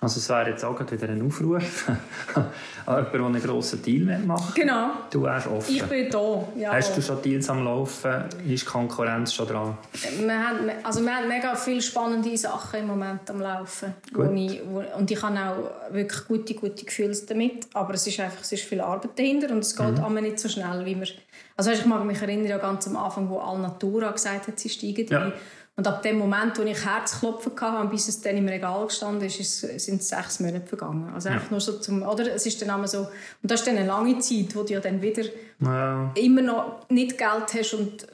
[0.00, 1.88] Also es wäre jetzt auch gerade wieder ein Aufruf
[2.34, 2.46] an
[2.86, 4.62] jemanden, der einen grossen Deal machen will.
[4.64, 5.74] Genau, Du wärst offen.
[5.74, 6.44] ich bin da.
[6.56, 6.72] Ja.
[6.74, 8.24] Hast du schon Deals am Laufen?
[8.46, 9.78] Ist die Konkurrenz schon dran?
[10.18, 13.94] Wir haben, also wir haben mega viele spannende Sachen im Moment am Laufen.
[14.12, 14.36] Wo Gut.
[14.36, 17.66] ich, wo, und ich habe auch wirklich gute, gute Gefühle damit.
[17.72, 20.14] Aber es ist einfach es ist viel Arbeit dahinter und es geht mhm.
[20.20, 21.08] nicht so schnell, wie wir...
[21.56, 25.06] Also ich mag mich erinnern, ja ganz am Anfang, wo Alnatura gesagt hat, sie steigen
[25.08, 25.22] Ja.
[25.22, 25.32] ein.
[25.78, 29.38] Und ab dem Moment, wo ich Herzklopfen hatte, bis es dann im Regal gestanden ist,
[29.38, 31.10] ist sind sechs Monate vergangen.
[31.14, 32.02] Also einfach nur so zum...
[32.02, 33.00] Oder es ist dann einmal so...
[33.00, 33.08] Und
[33.42, 35.24] das ist dann eine lange Zeit, wo du ja dann wieder
[35.60, 36.10] Ja.
[36.14, 38.06] immer noch nicht Geld hast und,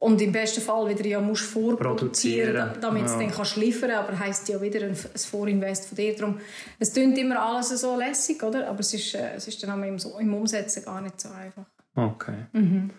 [0.00, 3.12] und im besten Fall wieder ja musst vorproduzieren, Produzieren, da- damit du ja.
[3.14, 6.14] es dann kannst liefern aber heisst ja wieder ein, ein Vorinvest von dir.
[6.14, 6.38] Darum,
[6.78, 8.68] es klingt immer alles so lässig, oder?
[8.68, 11.64] aber es ist, äh, es ist dann im, so- im Umsetzen gar nicht so einfach.
[11.96, 12.34] Okay.
[12.52, 12.90] Mhm.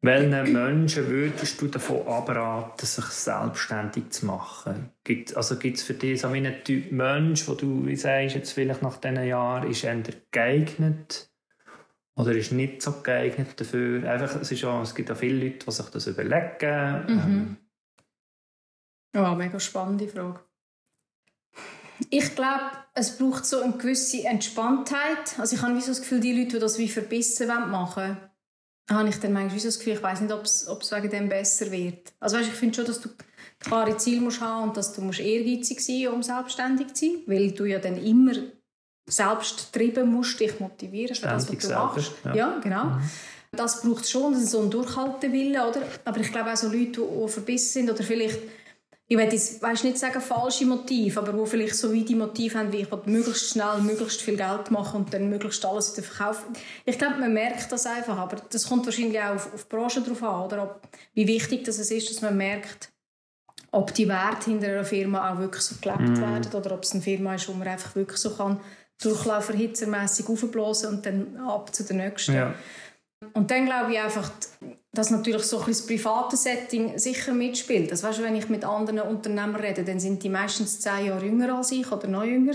[0.00, 4.90] Welchen Menschen würdest du davon abraten, sich selbstständig zu machen?
[5.02, 8.52] Gibt, also gibt es für dich so einen Typ Mensch, wo du wie sagst, jetzt
[8.52, 11.28] vielleicht nach diesen Jahren ist eher geeignet?
[12.18, 14.10] oder ist nicht so geeignet dafür?
[14.10, 17.04] Einfach, es, ist auch, es gibt auch viele Leute, die sich das überlegen.
[17.06, 17.18] Mhm.
[17.18, 17.56] Ähm,
[19.14, 20.40] Ja, mega spannende Frage.
[22.10, 25.38] Ich glaube, es braucht so eine gewisse Entspanntheit.
[25.38, 28.16] Also ich habe wie so das Gefühl, die Leute, die das wie verbissen wollen machen
[28.90, 31.70] habe ich dann manchmal so das Gefühl, ich weiß nicht, ob es wegen dem besser
[31.70, 32.12] wird.
[32.20, 33.10] Also weißt, ich finde schon, dass du
[33.58, 37.22] klare Ziele musst haben und dass du musst ehrgeizig sein musst, um selbstständig zu sein,
[37.26, 38.32] weil du ja dann immer
[39.08, 42.12] selbst treiben musst, dich motivieren für das, was du selber, machst.
[42.24, 42.34] ja.
[42.34, 42.98] Ja, genau.
[43.52, 45.82] Das braucht es schon, so ein Durchhaltewille, oder?
[46.04, 48.38] Aber ich glaube auch so Leute, die, die verbissen sind oder vielleicht,
[49.10, 52.58] ich will jetzt weißt, nicht sagen falsche Motive, aber wo vielleicht so wie die Motive
[52.58, 56.06] haben, wie ich will möglichst schnell möglichst viel Geld machen und dann möglichst alles wieder
[56.06, 56.52] verkaufen.
[56.84, 60.02] Ich glaube, man merkt das einfach, aber das kommt wahrscheinlich auch auf, auf die Branche
[60.02, 60.62] drauf an, oder?
[60.62, 62.90] Ob, wie wichtig das es ist, dass man merkt,
[63.70, 67.00] ob die Werte hinter einer Firma auch wirklich so gelebt werden oder ob es eine
[67.00, 68.60] Firma ist, wo man einfach wirklich so kann
[69.00, 72.34] durchlauferhitzermässig aufblasen und dann ab zu der nächsten.
[72.34, 72.54] ja.
[73.32, 74.30] Und dann glaube ich einfach,
[74.92, 77.92] dass natürlich so ein das private Setting sicher mitspielt.
[77.92, 81.26] Das weißt du, wenn ich mit anderen Unternehmern rede, dann sind die meistens zehn Jahre
[81.26, 82.54] jünger als ich oder noch jünger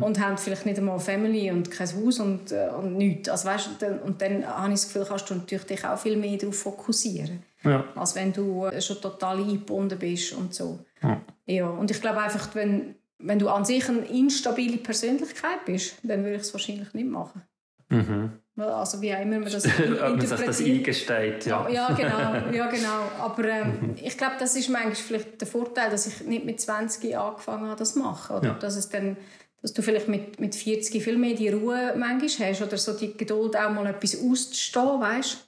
[0.00, 3.28] und haben vielleicht nicht einmal Family und kein Haus und, äh, und nichts.
[3.28, 6.16] Also, weißt, dann, und dann habe ich das Gefühl, kannst du natürlich dich auch viel
[6.16, 7.84] mehr darauf fokussieren, Ja.
[7.94, 10.78] als wenn du äh, schon total eingebunden bist und so.
[11.02, 11.20] Ja.
[11.46, 16.22] Ja, und ich glaube einfach, wenn, wenn du an sich eine instabile Persönlichkeit bist, dann
[16.24, 17.42] würde ich es wahrscheinlich nicht machen.
[17.90, 18.32] Mhm.
[18.56, 20.76] Also wie auch immer man das Ob man sich das interpretiert.
[20.78, 21.68] eingesteht, ja.
[21.68, 23.02] Ja, genau, ja, genau.
[23.20, 27.16] Aber ähm, ich glaube, das ist manchmal vielleicht der Vorteil, dass ich nicht mit 20
[27.16, 28.36] angefangen habe, das zu machen.
[28.36, 28.54] Oder Ja.
[28.54, 29.16] dass, es dann,
[29.62, 33.16] dass du vielleicht mit, mit 40 viel mehr die Ruhe manchmal hast oder so die
[33.16, 35.38] Geduld, auch mal etwas auszustehen, weißt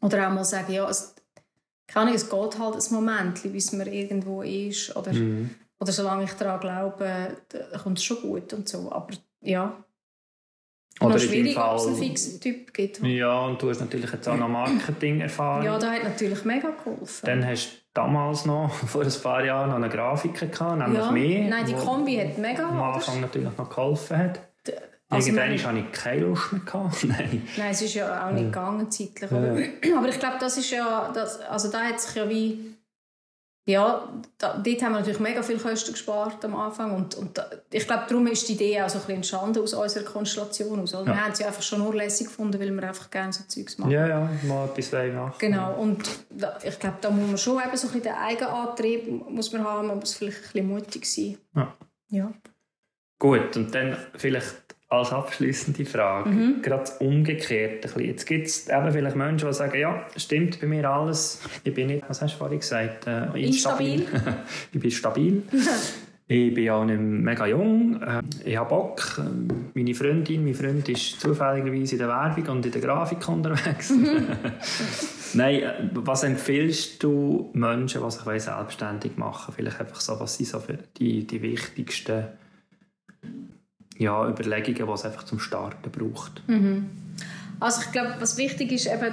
[0.00, 1.14] Oder auch mal sagen, ja, es,
[1.86, 4.94] kann ich, es geht halt ein Moment, bis man irgendwo ist.
[4.96, 5.50] Oder, Mhm.
[5.80, 7.36] oder solange ich daran glaube,
[7.82, 8.90] kommt es schon gut und so.
[8.90, 9.08] Aber
[9.42, 9.84] ja,
[11.00, 13.00] Oder noch schwierig, ob es einen fixen Typ gibt.
[13.02, 15.64] Ja, und du hast natürlich jetzt auch noch Marketing-Erfahrung.
[15.64, 17.26] Ja, das hat natürlich mega geholfen.
[17.26, 21.10] Dann hast du damals noch, vor ein paar Jahren, noch einen Grafiker gehabt, nämlich ja.
[21.12, 21.48] mich.
[21.48, 23.26] Nein, die Kombi hat mega am Anfang oder?
[23.26, 24.40] natürlich noch geholfen hat.
[25.10, 26.60] Also Irgendwann hatte ich keine Lust mehr.
[26.66, 27.04] Gehabt.
[27.04, 27.48] Nein.
[27.56, 29.30] Nein, es ist ja auch nicht gegangen zeitlich.
[29.30, 29.56] Oder?
[29.96, 32.74] Aber ich glaube, das ist ja, das, also da hat sich ja wie,
[33.68, 34.08] ja,
[34.38, 37.86] da, dort haben wir natürlich mega viel Kosten gespart am Anfang und, und da, ich
[37.86, 40.94] glaube, darum ist die Idee auch so ein bisschen entstanden aus unserer Konstellation aus.
[40.94, 41.24] Also Wir Ja.
[41.26, 43.90] haben sie einfach schon nur lässig gefunden, weil wir einfach gerne so Zeugs machen.
[43.90, 45.34] Ja, ja, mal etwas machen.
[45.38, 49.30] Genau, und da, ich glaube, da muss man schon eben so ein bisschen den Eigenantrieb
[49.30, 51.36] muss man haben, man muss vielleicht ein bisschen mutig sein.
[51.54, 51.74] Ja.
[52.08, 52.32] Ja.
[53.18, 56.62] Gut, und dann vielleicht als abschließende Frage, Mhm.
[56.62, 57.74] gerade umgekehrt.
[57.74, 58.04] Ein bisschen.
[58.04, 61.88] Jetzt gibt es eben vielleicht Menschen, die sagen, ja, stimmt bei mir alles, ich bin
[61.88, 63.06] nicht, was hast du vorhin gesagt?
[63.06, 64.06] Äh, Instabil.
[64.72, 65.42] ich bin stabil.
[66.28, 68.00] ich bin auch nicht mega jung.
[68.02, 69.20] Äh, Ich habe Bock.
[69.74, 73.92] Meine Freundin, mein Freund ist zufälligerweise in der Werbung und in der Grafik unterwegs.
[75.34, 80.46] Nein, äh, was empfiehlst du Menschen, die sich selbstständig machen Vielleicht einfach so, was sind
[80.46, 82.24] so für die, die wichtigsten
[83.98, 86.42] ja, Überlegungen, die es einfach zum Starten braucht?
[87.60, 89.12] Also ich glaube, was wichtig ist, eben,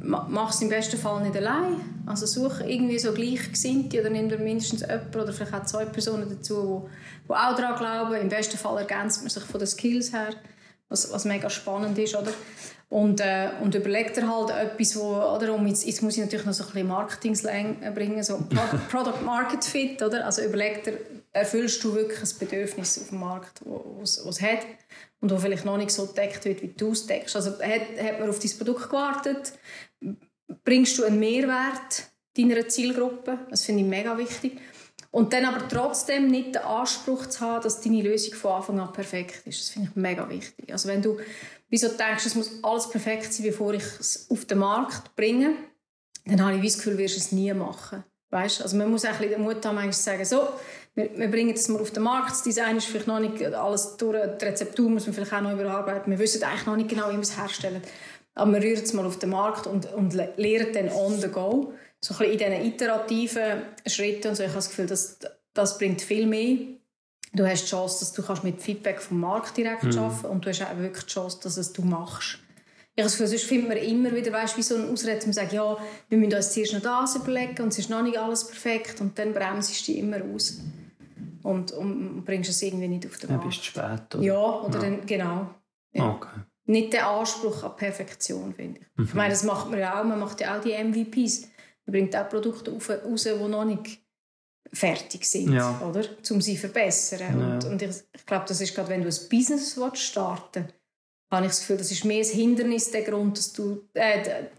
[0.00, 1.76] ma- mach es im besten Fall nicht allein.
[2.06, 6.88] Also such irgendwie so Gleichgesinnte oder nimm mindestens jemanden oder vielleicht auch zwei Personen dazu,
[7.24, 8.14] die, die auch daran glauben.
[8.20, 10.30] Im besten Fall ergänzt man sich von den Skills her,
[10.88, 12.30] was, was mega spannend ist, oder?
[12.88, 15.54] Und, äh, und überleg dir halt etwas, wo, oder?
[15.54, 19.24] Und jetzt, jetzt muss ich natürlich noch so ein bisschen Marketing-Slang bringen, so Pro- Product
[19.24, 20.24] Market Fit, oder?
[20.26, 20.94] Also überleg dir,
[21.32, 24.66] erfüllst du wirklich ein Bedürfnis auf dem Markt, wo es hat
[25.20, 27.36] und wo vielleicht noch nicht so gedeckt wird, wie du es deckst.
[27.36, 29.52] Also hat, hat man auf dein Produkt gewartet?
[30.64, 33.38] Bringst du einen Mehrwert deiner Zielgruppe?
[33.48, 34.60] Das finde ich mega wichtig.
[35.12, 38.92] Und dann aber trotzdem nicht den Anspruch zu haben, dass deine Lösung von Anfang an
[38.92, 39.60] perfekt ist.
[39.60, 40.72] Das finde ich mega wichtig.
[40.72, 41.18] Also wenn du
[41.68, 45.54] wieso denkst, es muss alles perfekt sein, bevor ich es auf den Markt bringe,
[46.26, 48.04] dann habe ich das Gefühl, wirst du es nie machen.
[48.30, 48.62] Weißt?
[48.62, 50.48] Also man muss auch ein bisschen den Mut haben, manchmal zu sagen, so,
[50.94, 53.96] wir, wir bringen das mal auf den Markt, das Design ist vielleicht noch nicht alles
[53.96, 57.08] durch, die Rezeptur muss man vielleicht auch noch überarbeiten, wir wissen eigentlich noch nicht genau,
[57.08, 57.82] wie wir es herstellen.
[58.34, 61.28] Aber wir rühren es mal auf den Markt und, und le- lernen dann on the
[61.28, 61.74] go.
[62.00, 64.42] So ein bisschen in diesen iterativen Schritten und so.
[64.42, 65.18] Ich habe das Gefühl, das,
[65.52, 66.58] das bringt viel mehr.
[67.32, 70.48] Du hast die Chance, dass du kannst mit Feedback vom Markt direkt arbeiten und du
[70.48, 72.38] hast auch wirklich die Chance, dass es du machst.
[72.94, 75.32] Ich habe das Gefühl, sonst findet man immer wieder weißt, wie so eine Ausrede, um
[75.32, 75.76] zu sagen, ja,
[76.08, 79.18] wir müssen uns zuerst noch das überlegen und es ist noch nicht alles perfekt und
[79.18, 80.60] dann bremst du dich immer aus
[81.42, 83.48] und, und bringst es irgendwie nicht auf den Dann Markt.
[83.50, 84.14] bist du spät.
[84.14, 84.22] Oder?
[84.22, 85.54] Ja, oder Dann, genau.
[85.92, 86.10] Ja.
[86.10, 86.40] Okay.
[86.66, 89.04] Nicht der Anspruch an Perfektion, finde ich.
[89.04, 90.04] Ich meine, das macht man ja auch.
[90.04, 91.42] Man macht ja auch die MVPs.
[91.86, 94.00] Man bringt auch Produkte raus, die noch nicht
[94.72, 95.80] fertig sind, Ja.
[95.80, 96.04] oder?
[96.30, 97.40] Um sie zu verbessern.
[97.40, 97.54] Ja.
[97.54, 100.68] Und, und ich, ich glaube, das ist gerade, wenn du ein Business willst starten
[101.32, 104.50] habe ich das Gefühl, das ist mehr das Hindernis, der Grund, dass du, äh, der,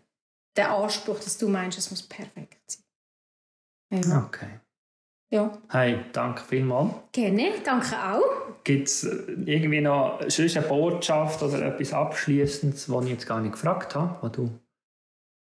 [0.56, 2.62] der Anspruch, dass du meinst, es muss perfekt
[3.92, 4.02] sein.
[4.04, 4.26] Ja.
[4.26, 4.61] Okay.
[5.32, 5.58] Ja.
[5.70, 6.94] Hey, danke vielmals.
[7.12, 8.64] Gerne, danke auch.
[8.64, 13.54] Gibt es irgendwie noch sonst eine Botschaft oder etwas Abschließendes, was ich jetzt gar nicht
[13.54, 14.52] gefragt habe, was du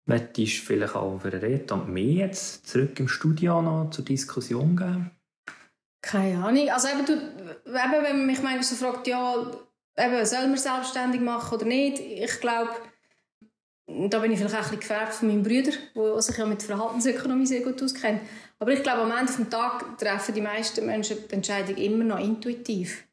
[0.07, 5.11] möchtest vielleicht auch für Rede und mir jetzt zurück im Studio noch zur Diskussion geben?
[6.01, 6.69] Keine Ahnung.
[6.69, 9.35] Also eben, du, eben, wenn man mich manchmal so fragt, ja,
[9.97, 11.99] eben, soll man selbstständig machen oder nicht?
[11.99, 12.71] Ich glaube,
[13.87, 16.63] da bin ich vielleicht auch ein bisschen gefärbt von meinem Bruder, der sich ja mit
[16.63, 18.21] Verhaltensökonomie sehr gut auskennt.
[18.57, 22.19] Aber ich glaube, am Ende des Tages treffen die meisten Menschen die Entscheidung immer noch
[22.19, 23.05] intuitiv.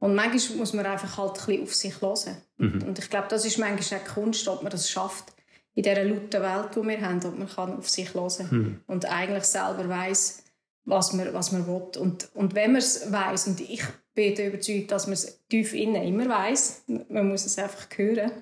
[0.00, 2.36] Und manchmal muss man einfach halt ein bisschen auf sich hören.
[2.58, 2.82] Mhm.
[2.88, 5.32] Und ich glaube, das ist manchmal auch die Kunst, ob man das schafft,
[5.74, 8.80] in dieser lauten Welt, die wir haben, ob man kann auf sich hören Mhm.
[8.88, 10.42] und eigentlich selber weiß,
[10.84, 11.82] was man, was man will.
[11.98, 13.82] Und, und wenn man es weiß und ich
[14.14, 18.32] bin überzeugt, dass man es tief innen immer weiß, man muss es einfach hören,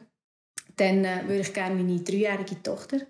[0.81, 3.01] dann äh, würde ich gerne meine dreijährige Tochter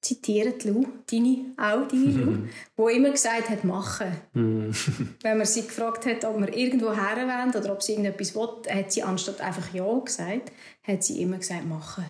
[0.00, 4.08] zitieren, die Lou, deine, auch deine Lou, die immer gesagt hat, machen.
[4.32, 4.72] Mhm.
[5.22, 8.48] Wenn man sie gefragt hat, ob wir irgendwo her wollen oder ob sie irgendetwas will,
[8.68, 10.50] hat sie anstatt einfach Ja gesagt,
[10.82, 12.04] hat sie immer gesagt, machen.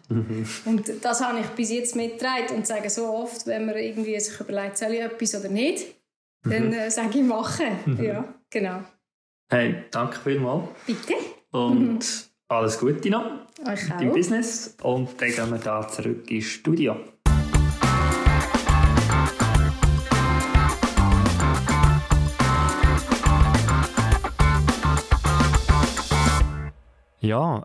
[0.64, 4.40] Und das habe ich bis jetzt mitgetragen und sage so oft, wenn man irgendwie sich
[4.40, 5.84] überlegt, soll ich etwas oder nicht,
[6.44, 8.00] dann äh, sage ich machen.
[8.02, 8.80] Ja, genau.
[9.50, 11.12] Hey, danke vielmals Bitte.
[11.50, 12.00] und
[12.52, 13.24] alles Gute noch
[13.66, 14.14] Euch im auch.
[14.14, 16.96] Business und dann gehen wir da zurück ins Studio.
[27.20, 27.64] Ja,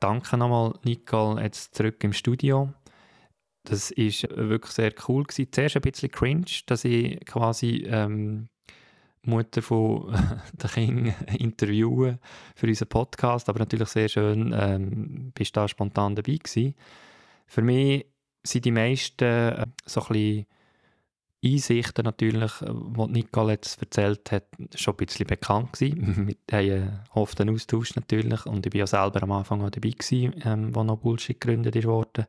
[0.00, 2.72] danke nochmal, Nicole, jetzt zurück im Studio.
[3.64, 5.52] Das ist wirklich sehr cool gewesen.
[5.52, 8.48] Zuerst ein bisschen cringe, dass ich quasi ähm,
[9.26, 10.14] Mutter von
[10.52, 12.18] der Kind interviewen
[12.54, 16.74] für unseren Podcast, aber natürlich sehr schön, ähm, bist da spontan dabei gewesen.
[17.46, 18.06] Für mich
[18.42, 20.46] sind die meisten äh, so ein bisschen
[21.44, 26.36] Einsichten natürlich, äh, die Nicole jetzt erzählt hat, schon ein bisschen bekannt gewesen.
[26.48, 29.90] Wir haben oft einen Austausch natürlich und ich war ja selber am Anfang auch dabei
[29.90, 32.26] gewesen, ähm, wo noch Bullshit gegründet wurde.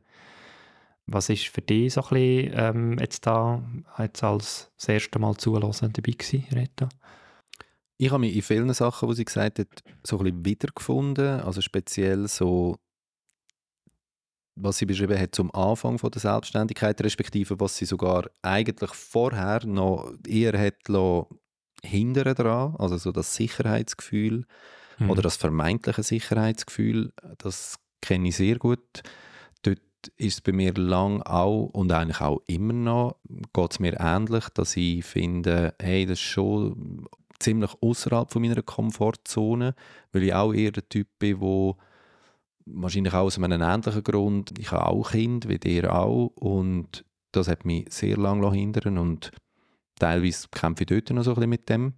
[1.06, 3.62] Was ist für dich so ein bisschen ähm, jetzt da,
[3.98, 6.88] jetzt als das erste Mal zulassen dabei gewesen, Rita?
[7.98, 9.68] Ich habe mich in vielen Sachen, die sie gesagt hat,
[10.02, 11.40] so ein bisschen wiedergefunden.
[11.40, 12.76] Also speziell so,
[14.56, 19.64] was sie beschrieben hat zum Anfang von der Selbstständigkeit, respektive was sie sogar eigentlich vorher
[19.64, 20.74] noch eher hat
[21.84, 24.44] hindern dran, also so das Sicherheitsgefühl
[24.98, 25.10] Mhm.
[25.10, 29.02] oder das vermeintliche Sicherheitsgefühl, das kenne ich sehr gut.
[30.16, 33.16] Ist es bei mir lang auch und eigentlich auch immer noch,
[33.52, 37.06] geht es mir ähnlich, dass ich finde, hey, das ist schon
[37.38, 39.74] ziemlich außerhalb von meiner Komfortzone,
[40.12, 41.76] weil ich auch eher der Typ bin, wo
[42.66, 47.48] wahrscheinlich auch aus einem ähnlichen Grund, ich habe auch Kind, wie ihr auch und das
[47.48, 49.30] hat mich sehr lange hindern und
[49.98, 51.94] teilweise kämpfe ich dort noch so ein bisschen mit dem,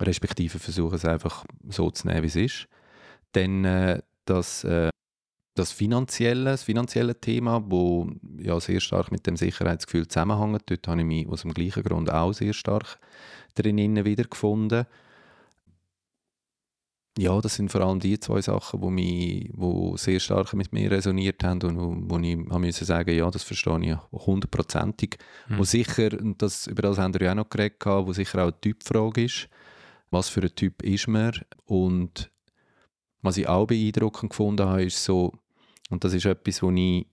[0.00, 2.68] respektive versuche es einfach so zu nehmen, wie es ist.
[3.32, 4.90] Dann äh, das, äh,
[5.56, 11.00] das finanzielle, das finanzielle Thema, wo ja sehr stark mit dem Sicherheitsgefühl zusammenhängt, dort habe
[11.00, 12.98] ich mich aus dem gleichen Grund auch sehr stark
[13.54, 14.86] drin wiedergefunden.
[17.18, 20.90] Ja, das sind vor allem die zwei Sachen, die mich, wo sehr stark mit mir
[20.90, 25.16] resoniert haben und wo, wo ich habe müssen sagen, ja, das verstehe ich hundertprozentig.
[25.48, 25.58] Mhm.
[25.58, 28.40] Wo sicher, und das, über das haben wir ja auch noch geredet, gehabt, wo sicher
[28.40, 29.48] auch eine Typfrage ist,
[30.10, 31.32] was für ein Typ ist man
[31.64, 32.30] und
[33.22, 35.32] was ich auch beeindruckend gefunden habe, ist so,
[35.90, 37.06] und das ist etwas, wo ich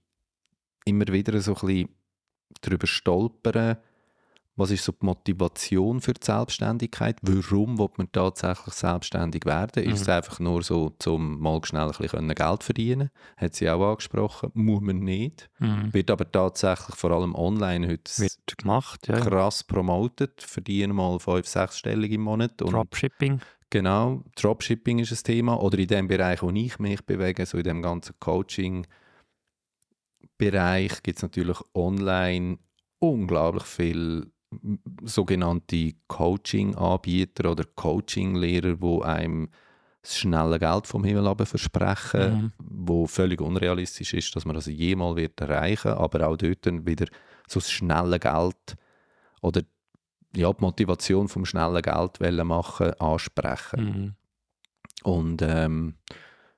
[0.86, 1.90] immer wieder so ein bisschen
[2.62, 3.80] darüber stolpere,
[4.56, 7.18] was ist so die Motivation für die Selbstständigkeit?
[7.24, 9.84] Warum will man tatsächlich selbstständig werden?
[9.84, 13.10] Ist es einfach nur so, um mal schnell ein bisschen Geld verdienen?
[13.38, 14.52] Hat sie auch angesprochen.
[14.54, 15.50] Muss man nicht.
[15.58, 15.92] Mhm.
[15.92, 19.20] Wird aber tatsächlich vor allem online heute Wird gemacht, ja.
[19.20, 20.44] krass promotet.
[20.44, 22.62] Verdienen mal fünf, sechsstellig im Monat.
[22.62, 23.42] Und Dropshipping.
[23.74, 25.60] Genau, Dropshipping ist ein Thema.
[25.60, 31.24] Oder in dem Bereich, wo ich mich bewege, so in dem ganzen Coaching-Bereich, gibt es
[31.24, 32.60] natürlich online
[33.00, 34.32] unglaublich viel
[35.02, 39.50] sogenannte Coaching-Anbieter oder Coaching-Lehrer, wo einem
[40.04, 45.16] das schnelle Geld vom Himmel runter versprechen, wo völlig unrealistisch ist, dass man das jemals
[45.16, 47.08] wird erreichen, aber auch dort wieder
[47.48, 48.76] so das schnelle Geld
[49.42, 49.64] oder
[50.36, 53.84] ja, die Motivation vom schnellen Geld wollen machen, ansprechen.
[53.84, 54.16] Mhm.
[55.04, 55.96] Und ähm,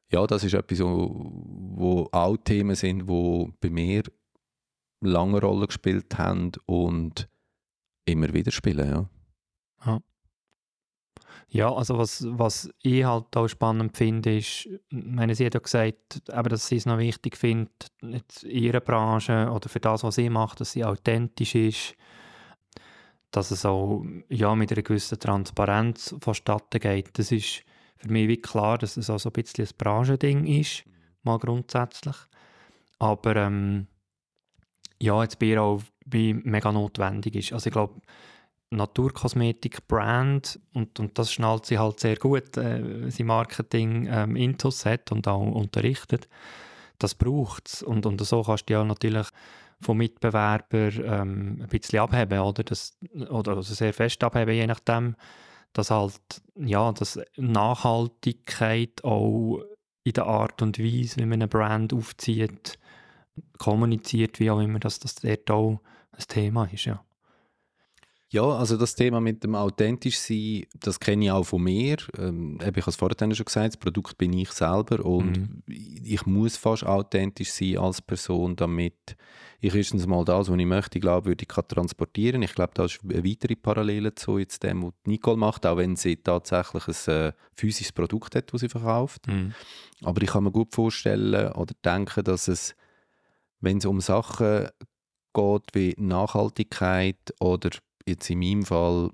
[0.10, 4.04] ja, das ist etwas, wo, auch Themen sind, wo bei mir
[5.02, 7.28] lange Rolle gespielt haben und
[8.06, 9.10] immer wieder spielen, ja.
[11.56, 16.22] Ja, also was, was ich halt auch spannend finde, ist, meine, sie hat ja gesagt,
[16.30, 20.30] eben, dass sie es noch wichtig findet, in ihrer Branche oder für das, was sie
[20.30, 21.96] macht, dass sie authentisch ist,
[23.36, 27.20] dass es auch ja, mit einer gewissen Transparenz vonstatten geht.
[27.20, 27.64] Das ist
[27.98, 30.86] für mich wie klar, dass es auch so ein bisschen ein Branchending ist,
[31.24, 32.16] mal grundsätzlich.
[32.98, 33.88] Aber ähm,
[35.02, 37.52] ja, jetzt bei auch wie mega notwendig ist.
[37.52, 38.00] Also ich glaube,
[38.70, 45.12] Naturkosmetik-Brand und, und das schnallt sie halt sehr gut, äh, sie Marketing ähm, Intus hat
[45.12, 46.30] und auch unterrichtet.
[47.00, 49.28] Das braucht es und, und so kannst du ja natürlich
[49.86, 52.98] von Mitbewerbern ähm, ein bisschen abheben oder, das,
[53.30, 55.16] oder also sehr fest abheben, je nachdem,
[55.74, 59.62] dass halt ja, dass Nachhaltigkeit auch
[60.04, 62.80] in der Art und Weise, wie man eine Brand aufzieht,
[63.58, 65.82] kommuniziert, wie auch immer, dass das dort auch
[66.12, 67.04] ein Thema ist, ja.
[68.30, 71.98] Ja, also das Thema mit dem authentisch sein, das kenne ich auch von mir.
[72.18, 75.64] Ähm, ich habe es vorhin schon gesagt, das Produkt bin ich selber und mhm.
[75.68, 79.16] ich muss fast authentisch sein als Person, damit
[79.60, 82.42] ich erstens mal das, was ich möchte, glaubwürdig kann transportieren.
[82.42, 85.96] Ich glaube, da ist eine weitere Parallele zu jetzt dem, was Nicole macht, auch wenn
[85.96, 89.28] sie tatsächlich ein äh, physisches Produkt hat, das sie verkauft.
[89.28, 89.54] Mhm.
[90.04, 92.76] Aber ich kann mir gut vorstellen oder denken, dass es,
[93.60, 94.68] wenn es um Sachen
[95.34, 97.70] geht wie Nachhaltigkeit oder
[98.06, 99.12] jetzt in meinem Fall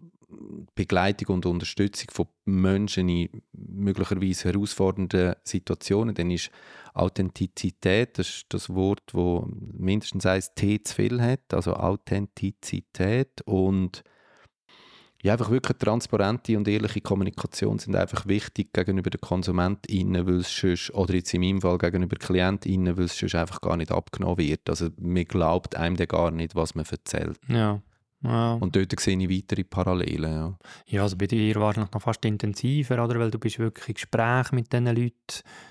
[0.75, 6.51] Begleitung und Unterstützung von Menschen in möglicherweise herausfordernden Situationen, dann ist
[6.93, 14.03] Authentizität, das ist das Wort, wo mindestens ein T zu viel hat, also Authentizität und
[15.23, 20.55] ja, einfach wirklich transparente und ehrliche Kommunikation sind einfach wichtig gegenüber den KonsumentInnen, weil es
[20.55, 24.39] sonst, oder jetzt in meinem Fall gegenüber KlientInnen, weil es sonst einfach gar nicht abgenommen
[24.39, 24.67] wird.
[24.67, 27.39] Also man glaubt einem dann gar nicht, was man erzählt.
[27.47, 27.83] Ja.
[28.23, 28.53] Ja.
[28.53, 30.31] Und dort sehe ich weitere Parallelen.
[30.31, 33.19] Ja, ja also bei dir war es noch fast intensiver, oder?
[33.19, 35.15] weil du bist wirklich im Gespräch mit diesen Leuten,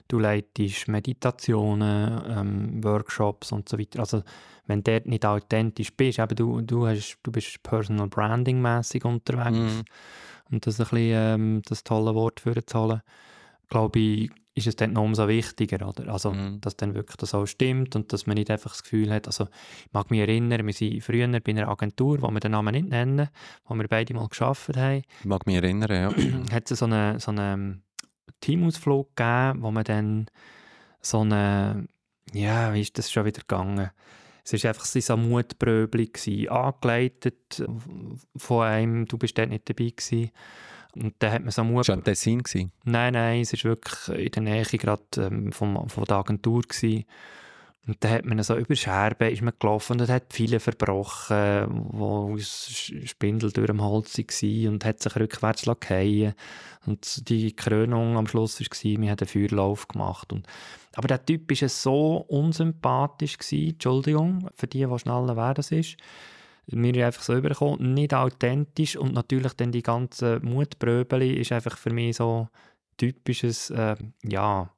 [0.08, 4.00] du leitest Meditationen, ähm, Workshops und so weiter.
[4.00, 4.22] Also
[4.66, 9.04] wenn du dort nicht authentisch bist, eben du, du, hast, du bist Personal Branding mäßig
[9.04, 9.84] unterwegs, mhm.
[10.50, 13.02] um das ein bisschen ähm, das tolle Wort für zu holen,
[13.68, 16.12] glaube ich, ist es dann noch umso wichtiger, oder?
[16.12, 16.60] Also, mhm.
[16.60, 19.44] dass dann wirklich das auch stimmt und dass man nicht einfach das Gefühl hat, also
[19.44, 22.88] ich mag mich erinnern, wir sind früher bei einer Agentur, wo wir den Namen nicht
[22.88, 23.28] nennen,
[23.64, 25.02] wo wir beide mal geschafft haben.
[25.20, 26.52] Ich mag mich erinnern, ja.
[26.52, 27.80] hat es so einen so eine
[28.40, 30.26] Teamausflug gegeben, wo man dann
[31.00, 31.86] so eine,
[32.32, 33.90] ja, wie ist das schon wieder gegangen?
[34.44, 36.08] Es war einfach so Mutpröbel,
[36.48, 37.62] angeleitet
[38.36, 40.30] von einem, du bist dort nicht dabei gewesen.
[40.96, 41.88] Und dann hat man so Mut...
[41.88, 42.42] Das Tessin?
[42.42, 42.72] Gewesen?
[42.84, 46.62] Nein, nein, es war wirklich in der Nähe gerade ähm, vom, von der Agentur.
[46.62, 47.04] Gewesen.
[47.86, 52.34] Und dann hat man so über Scherben ist man gelaufen und hat viele verbrochen, wo
[52.34, 56.34] aus Spindel durch dem Holz waren und hat sich rückwärts fallen
[56.86, 60.32] Und die Krönung am Schluss war, wir haben einen Feuerlauf gemacht.
[60.32, 60.46] Und,
[60.94, 65.96] aber der Typ war so unsympathisch, gewesen, Entschuldigung, für die, die schnell wer das ist
[66.72, 71.90] mir einfach so überkommen, nicht authentisch und natürlich dann die ganze Mutpröbeli ist einfach für
[71.90, 72.48] mich so
[72.96, 74.70] typisches, äh, ja,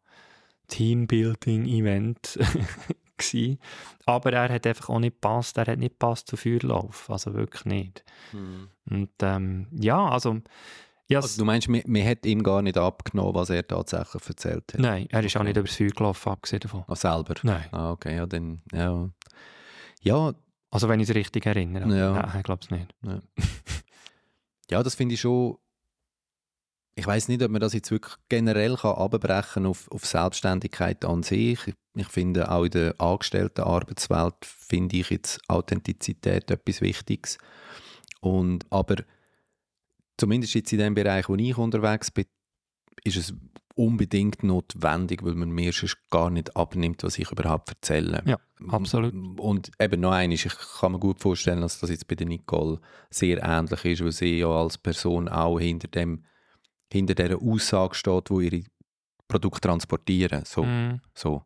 [0.68, 2.38] Teambuilding-Event
[4.06, 7.64] Aber er hat einfach auch nicht gepasst, er hat nicht gepasst zu Feuerlauf, also wirklich
[7.64, 8.04] nicht.
[8.32, 8.68] Mhm.
[8.90, 10.40] Und ähm, ja, also
[11.14, 14.80] also du meinst, man, man hat ihm gar nicht abgenommen, was er tatsächlich erzählt hat?
[14.80, 16.84] Nein, er ist auch nicht übers Feuer gelaufen, abgesehen davon.
[16.86, 17.34] Ah, selber?
[17.42, 17.66] Nein.
[17.70, 19.10] Ah, okay, ja, dann, ja.
[20.00, 20.32] Ja,
[20.72, 21.96] also wenn ich es richtig erinnere.
[21.96, 22.12] Ja.
[22.14, 22.94] Nein, ich glaube es nicht.
[23.04, 23.20] Ja,
[24.70, 25.58] ja das finde ich schon...
[26.94, 31.22] Ich weiß nicht, ob man das jetzt wirklich generell kann abbrechen auf, auf Selbstständigkeit an
[31.22, 31.66] sich.
[31.66, 37.38] Ich, ich finde, auch in der angestellten Arbeitswelt finde ich jetzt Authentizität etwas Wichtiges.
[38.20, 38.96] Und, aber
[40.18, 42.26] zumindest jetzt in dem Bereich, wo ich unterwegs bin,
[43.04, 43.34] ist es
[43.74, 48.22] unbedingt notwendig, weil man mir sonst gar nicht abnimmt, was ich überhaupt erzähle.
[48.26, 49.14] Ja, absolut.
[49.38, 52.80] Und eben noch eines, ich kann mir gut vorstellen, dass das jetzt bei der Nicole
[53.10, 56.24] sehr ähnlich ist, weil sie ja als Person auch hinter dem
[56.92, 58.62] hinter dieser Aussage steht, wo ihre
[59.26, 60.44] Produkte transportieren.
[60.44, 61.00] So, mm.
[61.14, 61.42] so.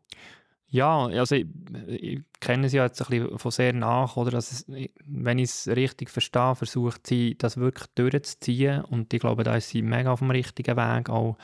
[0.69, 1.45] Ja, also ich,
[1.87, 4.31] ich, kenne sie ja jetzt ein bisschen von sehr nach, oder?
[4.31, 9.45] Dass es, wenn ich es richtig verstehe, versucht sie, das wirklich durchzuziehen und ich glaube,
[9.45, 11.37] da ist sie mega auf dem richtigen Weg, auch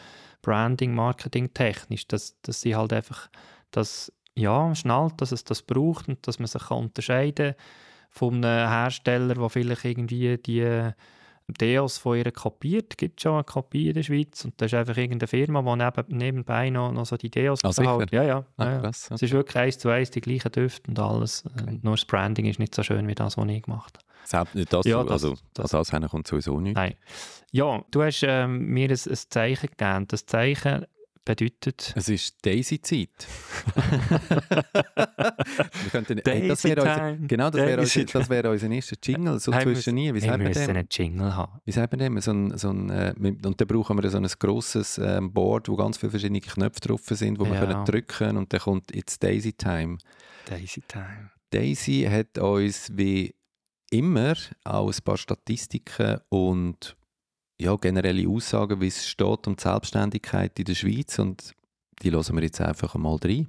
[0.44, 3.30] Branding, Marketing technisch, dass, dass sie halt einfach
[3.72, 7.56] das ja, schnallt, dass es das braucht und dass man sich kann unterscheiden
[8.12, 10.92] von einem Hersteller, der vielleicht irgendwie die
[11.48, 12.88] Deos von ihr kopiert.
[12.92, 15.84] Es gibt schon eine Kopie in der Schweiz und das ist einfach irgendeine Firma, die
[15.84, 18.12] neben, nebenbei noch, noch so die Deos ah, behält.
[18.12, 18.46] Ja, ja.
[18.58, 18.80] Ah, ja.
[18.80, 21.44] Krass, Es ist wirklich eins zu eins die gleichen Düfte und alles.
[21.46, 21.80] Okay.
[21.82, 24.13] Nur das Branding ist nicht so schön wie das, was ich gemacht habe.
[24.26, 26.76] Selbst nicht das, Ja, das- also das- das, das kommt sowieso nicht.
[26.76, 26.96] Nein.
[27.52, 30.08] Ja, du hast ähm, mir ein, ein Zeichen gegeben.
[30.08, 30.86] Das Zeichen
[31.26, 31.94] bedeutet...
[31.96, 33.10] Es ist Daisy-Zeit.
[35.84, 39.40] Wir könnten, ey, das wäre unser, genau, das wäre unser, das wäre unser erster Jingle,
[39.40, 40.14] so Hey, wir zwischen nie.
[40.14, 41.62] Wie Hey, sagt wir müssen einen Jingle haben.
[41.66, 42.20] Wie sagt man dem?
[42.20, 45.76] So ein, so ein, äh, und dann brauchen wir so ein grosses ähm, Board, wo
[45.76, 47.66] ganz viele verschiedene Knöpfe drauf sind, wo wir Ja.
[47.66, 49.98] können drücken und dann kommt «It's Daisy Time».
[50.46, 51.32] Daisy Time.
[51.52, 53.34] Daisy hat uns wie
[53.94, 54.34] immer
[54.64, 56.98] auch ein paar Statistiken und
[57.62, 61.54] ja, generelle Aussagen, wie es steht um die Selbstständigkeit in der Schweiz und
[62.02, 63.48] die hören wir jetzt einfach mal rein.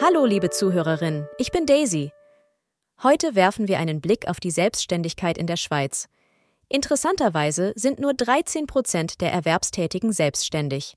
[0.00, 2.12] Hallo, liebe Zuhörerin, ich bin Daisy.
[3.02, 6.08] Heute werfen wir einen Blick auf die Selbstständigkeit in der Schweiz.
[6.68, 10.96] Interessanterweise sind nur 13 Prozent der Erwerbstätigen selbstständig.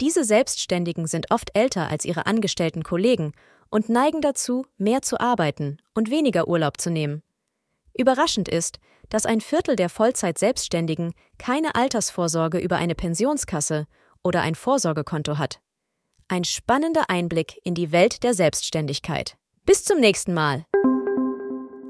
[0.00, 3.32] Diese Selbstständigen sind oft älter als ihre angestellten Kollegen
[3.74, 7.24] und neigen dazu, mehr zu arbeiten und weniger Urlaub zu nehmen.
[7.92, 13.88] Überraschend ist, dass ein Viertel der Vollzeit-Selbstständigen keine Altersvorsorge über eine Pensionskasse
[14.22, 15.60] oder ein Vorsorgekonto hat.
[16.28, 19.36] Ein spannender Einblick in die Welt der Selbstständigkeit.
[19.66, 20.66] Bis zum nächsten Mal.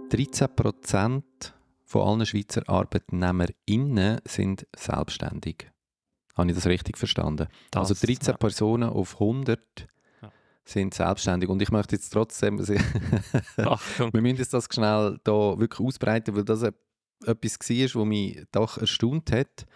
[0.09, 1.23] 13%
[1.85, 5.71] von allen Schweizer ArbeitnehmerInnen sind selbstständig.
[6.35, 7.49] Habe ich das richtig verstanden?
[7.71, 8.39] Das, also 13 ja.
[8.39, 9.94] Personen auf 100 Ja.
[10.65, 11.49] Sind selbstständig.
[11.49, 16.63] Und ich möchte jetzt trotzdem, wir müssen jetzt das schnell da wirklich ausbreiten, weil das
[16.63, 16.73] e-
[17.27, 19.67] etwas war, was mich doch erstaunt hat.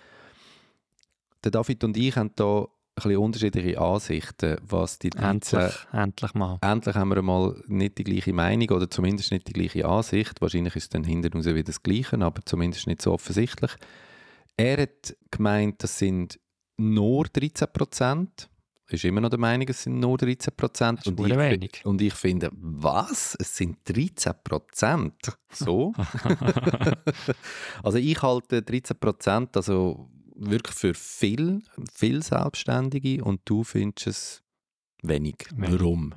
[1.45, 6.35] Der David und ich haben da ein bisschen unterschiedliche Ansichten, was die 13 Endlich, endlich
[6.35, 6.59] mal.
[6.63, 10.41] endlich haben wir mal nicht die gleiche Meinung oder zumindest nicht die gleiche Ansicht.
[10.41, 13.71] Wahrscheinlich ist es dann hinter uns wieder das Gleiche, aber zumindest nicht so offensichtlich.
[14.57, 16.41] Er hat gemeint, das sind
[16.77, 18.49] nur 13 Prozent.
[18.91, 21.07] Ist immer noch der Meinung, es sind nur 13 Prozent.
[21.07, 21.83] Und, ich wenig.
[21.85, 23.37] und ich finde, was?
[23.39, 25.15] Es sind 13 Prozent?
[25.53, 25.93] So?
[27.83, 31.61] also ich halte 13 Prozent also wirklich für viel,
[31.93, 34.43] viel Selbstständige und du findest es
[35.03, 35.37] wenig.
[35.55, 35.81] Wenig.
[35.81, 36.15] Warum?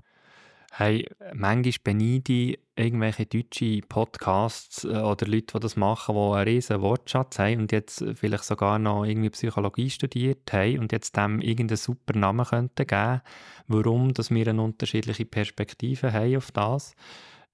[0.74, 6.47] Hey, manchmal beneide ich irgendwelche deutsche Podcasts äh, oder Leute, die das machen, die einen
[6.47, 11.17] riesen Wortschatz haben und jetzt äh, vielleicht sogar noch irgendwie Psychologie studiert haben und jetzt
[11.17, 13.22] dem irgendeinen super Namen könnten geben,
[13.67, 16.95] warum dass wir eine unterschiedliche Perspektive haben auf das.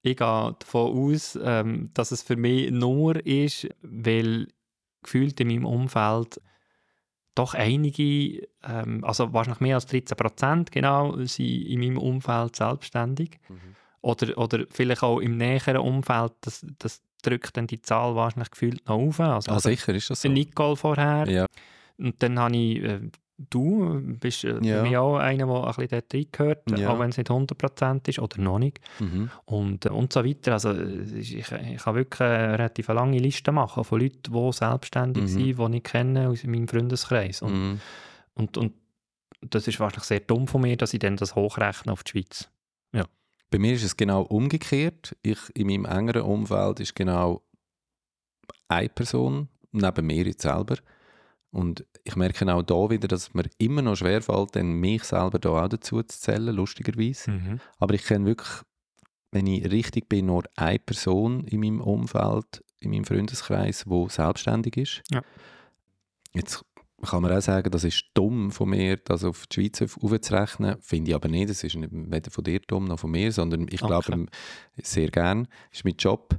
[0.02, 4.46] Ich gehe davon aus, ähm, dass es für mich nur ist, weil
[5.02, 6.40] gefühlt in meinem Umfeld
[7.38, 13.38] doch einige, ähm, also wahrscheinlich mehr als 13 Prozent genau, sind in meinem Umfeld selbstständig.
[14.00, 18.86] Oder, oder vielleicht auch im näheren Umfeld, das, das drückt dann die Zahl wahrscheinlich gefühlt
[18.88, 19.20] noch auf.
[19.20, 20.28] Also, Ah, sicher ist das so.
[20.28, 21.28] Nicole vorher.
[21.28, 21.46] Ja.
[21.98, 23.00] Und dann habe ich, äh,
[23.38, 24.78] du bist äh, Ja.
[24.78, 26.90] für mich auch einer, der ein bisschen dort reingehört, Ja.
[26.90, 28.80] auch wenn es nicht 100% ist oder noch nicht.
[28.98, 29.30] Mhm.
[29.44, 30.52] Und, äh, und so weiter.
[30.54, 35.22] Also ist- ich, ich kann wirklich eine relativ lange Liste machen von Leuten, die selbstständig
[35.24, 35.28] Mhm.
[35.28, 37.42] sind, die ich kenne aus meinem Freundeskreis.
[37.42, 37.80] Und, Mhm.
[38.34, 38.72] und, und
[39.40, 42.50] das ist wahrscheinlich sehr dumm von mir, dass ich dann das hochrechne auf die Schweiz.
[43.50, 45.16] Bei mir ist es genau umgekehrt.
[45.22, 47.40] Ich, in meinem engeren Umfeld ist genau
[48.68, 50.76] eine Person neben mir jetzt selber.
[51.50, 55.38] Und ich merke auch da wieder, dass es mir immer noch schwerfällt, dann mich selber
[55.38, 57.58] da auch dazu zu zählen, lustigerweise.
[57.78, 58.48] Aber ich kenne wirklich,
[59.32, 64.76] wenn ich richtig bin, nur eine Person in meinem Umfeld, in meinem Freundeskreis, die selbstständig
[64.76, 65.02] ist.
[65.10, 65.22] Ja.
[66.34, 66.64] Jetzt
[67.02, 70.76] kann man auch sagen, das ist dumm von mir, das auf die Schweiz auf- aufzurechnen.
[70.80, 71.48] Finde ich aber nicht.
[71.48, 73.86] Das ist nicht weder von dir dumm noch von mir, sondern ich Okay.
[74.02, 74.26] glaube
[74.82, 75.44] sehr gern.
[75.70, 76.38] Das ist mein Job.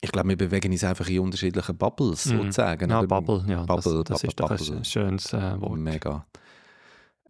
[0.00, 2.36] Ich glaube, wir bewegen uns einfach in unterschiedlichen Bubbles, Mhm.
[2.38, 2.90] sozusagen.
[2.90, 3.02] Ja?
[3.02, 4.76] Bubble, ja, Bubble, das, das ist doch Bubble.
[4.76, 5.78] ein schönes äh, Wort.
[5.78, 6.26] Mega.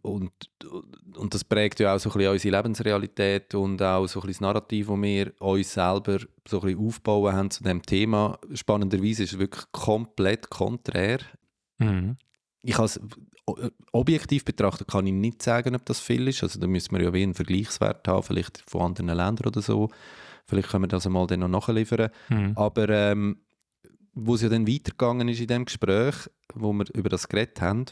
[0.02, 0.30] Und,
[1.16, 4.32] und das prägt ja auch so ein bisschen unsere Lebensrealität und auch so ein bisschen
[4.34, 8.38] das Narrativ, das wir uns selber so ein bisschen aufbauen haben zu dem Thema.
[8.54, 11.18] Spannenderweise ist es wirklich komplett konträr.
[11.78, 12.16] Mhm.
[12.62, 13.00] Ich has,
[13.92, 16.42] objektiv betrachtet kann ich nicht sagen, ob das viel ist.
[16.42, 19.88] Also da müssen wir ja wie einen Vergleichswert haben, vielleicht von anderen Ländern oder so.
[20.46, 22.10] Vielleicht können wir das einmal dann noch nachliefern.
[22.28, 22.52] Mhm.
[22.54, 23.40] Aber ähm,
[24.14, 26.14] wo es ja dann weitergegangen ist in dem Gespräch,
[26.54, 27.86] wo wir über das geredet haben,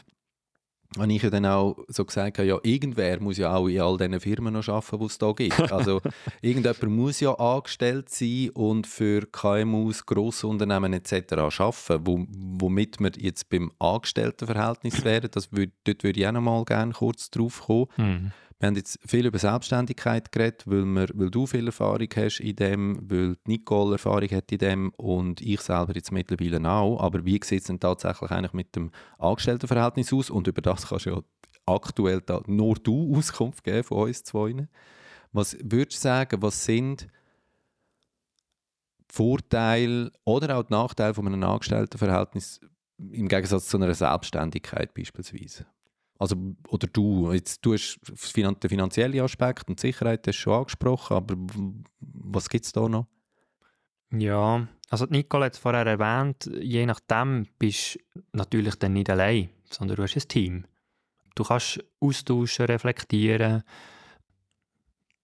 [0.97, 4.19] habe ich ja dann auch so gesagt, ja, irgendwer muss ja auch in all diesen
[4.19, 5.59] Firmen noch arbeiten, die es da gibt.
[5.71, 6.01] Also
[6.41, 11.33] irgendjemand muss ja angestellt sein und für KMUs, Grossunternehmen etc.
[11.33, 15.29] arbeiten, wo, womit wir jetzt beim Angestelltenverhältnis wären.
[15.31, 17.87] Das würd, dort würde ich auch noch mal gerne kurz drauf kommen.
[17.97, 18.31] Mhm.
[18.59, 22.55] Wir haben jetzt viel über Selbstständigkeit geredet, weil, wir, weil du viel Erfahrung hast in
[22.55, 27.01] dem, weil die Nicole Erfahrung hat in dem und ich selber jetzt mittlerweile auch.
[27.01, 30.29] Aber wie sieht es denn tatsächlich eigentlich mit dem Angestelltenverhältnis aus?
[30.29, 31.21] Und über das kannst du ja
[31.65, 34.67] aktuell da nur du Auskunft geben von uns zwei.
[35.33, 37.07] Was würdest du sagen, was sind
[39.09, 42.61] Vorteil oder auch die Nachteile von einem Angestelltenverhältnis
[42.97, 45.65] im Gegensatz zu einer Selbstständigkeit beispielsweise?
[46.17, 46.35] Also,
[46.69, 47.99] oder du, jetzt, du hast
[48.35, 51.35] den finanziellen Aspekt und die Sicherheit hast schon angesprochen, aber
[51.99, 53.07] was gibt es da noch?
[54.11, 59.49] Ja, also Nicole hat es vorher erwähnt, je nachdem bist du natürlich dann nicht allein,
[59.69, 60.65] sondern du hast ein Team.
[61.33, 63.63] Du kannst austauschen, reflektieren,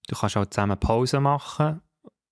[0.08, 1.82] du kannst auch zusammen Pause machen,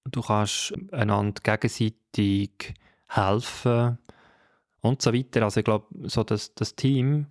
[0.03, 2.73] du kannst einander gegenseitig
[3.07, 3.99] helfen
[4.81, 5.43] und so weiter.
[5.43, 7.27] Also ich glaube, so das, das Team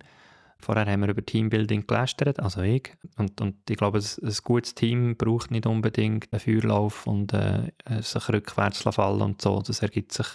[0.61, 2.91] Vorher haben wir über Teambuilding gelästert, also ich.
[3.17, 8.27] Und, und ich glaube, ein, gutes Team braucht nicht unbedingt einen Feuerlauf und äh, sich
[8.29, 9.61] rückwärts fallen und so.
[9.61, 10.27] Das ergibt sich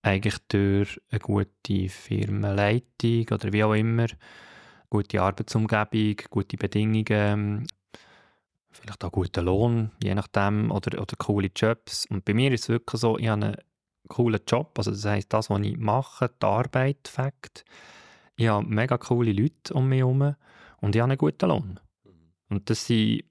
[0.00, 4.06] eigentlich durch eine gute Firmenleitung oder wie auch immer,
[4.88, 7.66] gute Arbeitsumgebung, gute Bedingungen,
[8.70, 12.06] vielleicht auch guten Lohn, je nachdem, oder, oder coole Jobs.
[12.06, 13.56] Und bei mir ist es wirklich so, ich habe einen
[14.08, 17.64] coolen Job, also das heisst, das, was ich mache, die Arbeit, Fakt,
[18.36, 20.34] ich habe mega coole Leute um mich herum
[20.80, 21.80] und ich habe einen guten Lohn.
[22.04, 22.10] Mhm.
[22.48, 23.24] Und das sind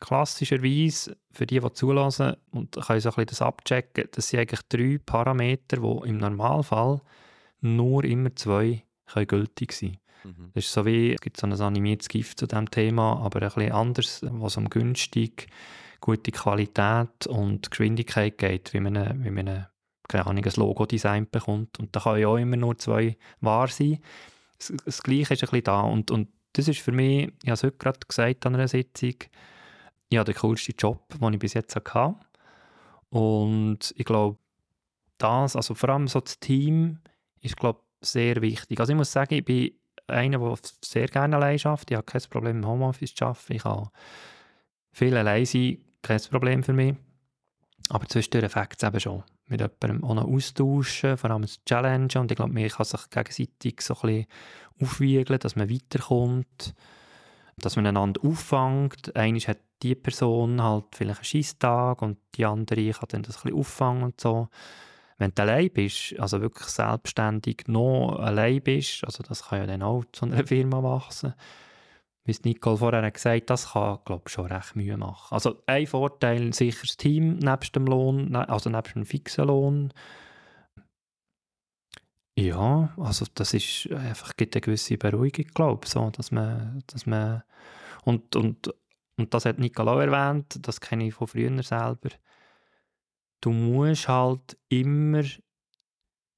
[0.00, 4.62] klassischerweise, für die, die zulassen und können so ein bisschen das abchecken, das sind eigentlich
[4.68, 7.00] drei Parameter, die im Normalfall
[7.60, 10.50] nur immer zwei können gültig sein mhm.
[10.54, 13.48] Das ist so wie, es gibt so ein animiertes Gift zu diesem Thema, aber ein
[13.48, 15.46] bisschen anders, was um günstig,
[16.00, 19.66] gute Qualität und Geschwindigkeit geht, wie man, wie man
[20.08, 21.78] keine Ahnung, ein Logo-Design bekommt.
[21.78, 23.98] Und da kann ja auch immer nur zwei wahr sein.
[24.58, 25.80] Das, das Gleiche ist ein bisschen da.
[25.80, 29.14] Und, und das ist für mich, ich habe es heute gerade gesagt an einer Sitzung,
[30.10, 32.14] ja, der coolste Job, den ich bis jetzt hatte.
[33.10, 34.38] Und ich glaube,
[35.18, 36.98] das, also vor allem so das Team,
[37.40, 38.78] ist, glaube sehr wichtig.
[38.78, 39.72] Also ich muss sagen, ich bin
[40.06, 41.90] einer, der sehr gerne allein arbeitet.
[41.90, 43.52] Ich habe kein Problem im Homeoffice zu arbeiten.
[43.54, 43.88] Ich kann
[44.92, 46.94] viel allein sein, kein Problem für mich.
[47.88, 52.08] Aber zwischendurch fängt es eben schon mit jemandem auch noch austauschen, vor allem das Challenge.
[52.16, 54.26] Und ich glaube, man kann sich gegenseitig so ein bisschen
[54.80, 56.74] aufwiegeln, dass man weiterkommt,
[57.58, 59.14] dass man einander auffängt.
[59.16, 63.42] Einmal hat die Person halt vielleicht einen Scheisstag und die andere kann dann das ein
[63.42, 64.48] bisschen auffangen und so.
[65.18, 69.82] Wenn du allein bist, also wirklich selbstständig noch allein bist, also das kann ja dann
[69.82, 71.34] auch zu einer Firma wachsen,
[72.26, 75.32] wie es Nicole vorher gesagt hat, das kann, glaube ich, schon recht Mühe machen.
[75.34, 79.92] Also ein Vorteil, sicher das Team nebst dem Lohn, ne, also nebst dem fixen Lohn.
[82.38, 87.44] Ja, also das ist einfach, gibt eine gewisse Beruhigung, glaube so, dass man, dass man
[88.04, 88.74] und, und,
[89.16, 92.10] und das hat Nicole auch erwähnt, das kenne ich von früher selber,
[93.40, 95.22] du musst halt immer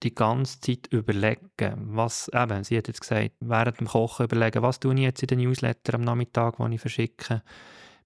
[0.02, 4.80] die ganze Zeit überlegen, was, eben, sie hat jetzt gesagt, während dem Kochen überlegen, was
[4.80, 7.42] tue ich jetzt in den Newsletter am Nachmittag, den ich verschicke.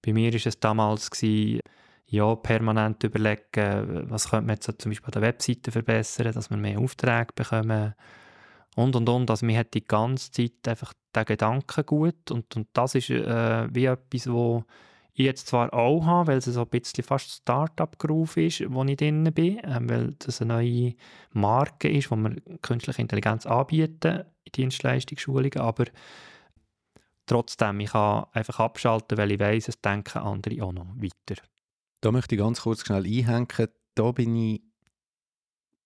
[0.00, 1.60] Bei mir war es damals, gewesen,
[2.06, 6.56] ja, permanent überlegen, was könnte man jetzt zum Beispiel an der Webseite verbessern, dass wir
[6.58, 7.94] mehr Aufträge bekommen
[8.76, 9.30] und, und, und.
[9.30, 13.66] Also man hat die ganze Zeit einfach den Gedanken gut und, und das ist äh,
[13.74, 14.64] wie etwas, wo
[15.14, 18.96] ich jetzt zwar auch habe, weil es so ein bisschen fast Start-up-Groove ist, wo ich
[18.96, 20.94] drin bin, ähm, weil das eine neue
[21.32, 25.84] Marke ist, wo wir künstliche Intelligenz anbieten in Dienstleistungsschulungen, aber
[27.26, 31.40] trotzdem, ich kann einfach abschalten, weil ich weiß, es denken andere auch noch weiter.
[32.00, 33.68] Da möchte ich ganz kurz schnell einhängen.
[33.94, 34.62] Da bin ich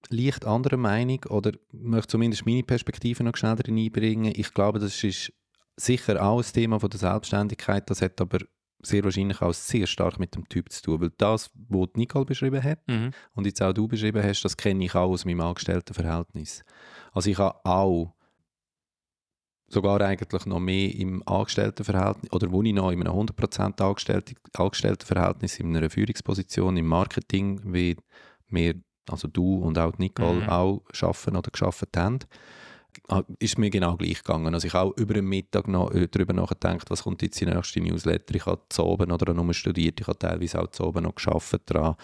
[0.09, 4.33] leicht anderer Meinung oder möchte zumindest meine Perspektive noch schnell einbringen.
[4.35, 5.33] Ich glaube, das ist
[5.77, 7.91] sicher auch ein Thema von der Selbstständigkeit.
[7.91, 8.39] Das hat aber
[8.83, 11.01] sehr wahrscheinlich auch sehr stark mit dem Typ zu tun.
[11.01, 13.11] Weil das, was Nicole beschrieben hat mhm.
[13.35, 16.65] und jetzt auch du beschrieben hast, das kenne ich auch aus meinem Angestelltenverhältnis.
[17.13, 18.15] Also ich habe auch
[19.69, 23.83] sogar eigentlich noch mehr im Angestelltenverhältnis oder wo ich noch in einem 100%
[24.53, 27.97] Angestelltenverhältnis in einer Führungsposition im Marketing, wie
[28.49, 28.75] wir,
[29.11, 30.49] also du und auch Nicole, mhm.
[30.49, 32.21] auch schaffen oder geschafft haben
[33.39, 34.55] ist mir genau gleich gegangen.
[34.55, 37.49] Also ich habe auch über den Mittag noch äh, darüber nachgedacht, was kommt jetzt in
[37.49, 38.35] der nächsten Newsletter.
[38.35, 41.61] Ich habe zu oben oder nur studiert, ich habe teilweise auch zu oben noch geschafft
[41.67, 41.97] daran.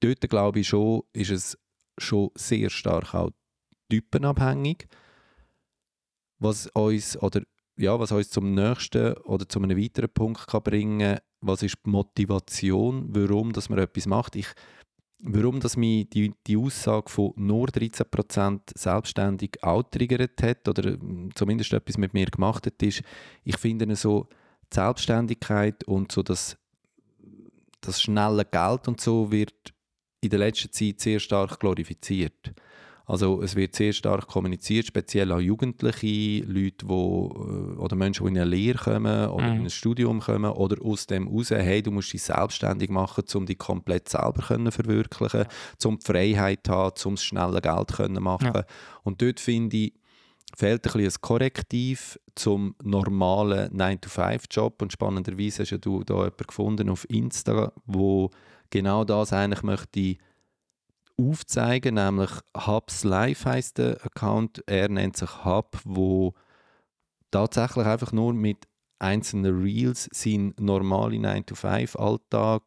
[0.00, 1.58] Dort glaube ich schon, ist es
[1.98, 3.30] schon sehr stark auch
[3.88, 4.86] typenabhängig,
[6.38, 7.42] was uns oder
[7.76, 11.90] ja, was uns zum nächsten oder zu einem weiteren Punkt kann bringen, was ist die
[11.90, 14.36] Motivation, warum dass man etwas macht.
[14.36, 14.46] Ich
[15.20, 21.30] Warum das mich die, die Aussage von nur 13% selbstständig auch triggert hat oder hm,
[21.34, 23.02] zumindest etwas mit mir gemacht hat, ist,
[23.42, 24.28] ich finde so
[24.72, 26.58] die Selbstständigkeit und so das,
[27.80, 29.72] das schnelle Geld und so wird
[30.20, 32.52] in der letzten Zeit sehr stark glorifiziert.
[33.06, 38.32] Also es wird sehr stark kommuniziert, speziell an Jugendliche, Leute wo, äh, oder Menschen, die
[38.32, 39.56] in eine Lehre kommen oder Mhm.
[39.56, 43.44] in ein Studium kommen oder aus dem raus, hey, du musst dich selbstständig machen, um
[43.46, 45.44] dich komplett selber können verwirklichen,
[45.84, 48.52] um die Freiheit zu haben, um das schnelle Geld können machen.
[48.54, 48.64] Ja.
[49.02, 49.92] Und dort finde ich,
[50.56, 54.80] fehlt ein bisschen ein Korrektiv zum normalen 9-to-5-Job.
[54.80, 58.30] Und spannenderweise hast ja du da jemanden gefunden auf Insta, wo
[58.70, 60.16] genau das eigentlich möchte
[61.16, 64.62] aufzeigen, nämlich Hubs Live heißt der Account.
[64.66, 66.34] Er nennt sich Hub, wo
[67.30, 68.66] tatsächlich einfach nur mit
[68.98, 72.62] einzelnen Reels seinen normalen 9-to-5-Alltag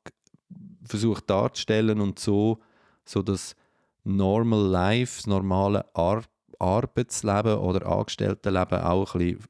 [0.84, 2.60] versucht darzustellen und so,
[3.06, 3.56] so das
[4.04, 6.24] Normal Life, das normale Ar
[6.60, 9.46] Arbeitsleben oder Angestelltenleben auch ein bisschen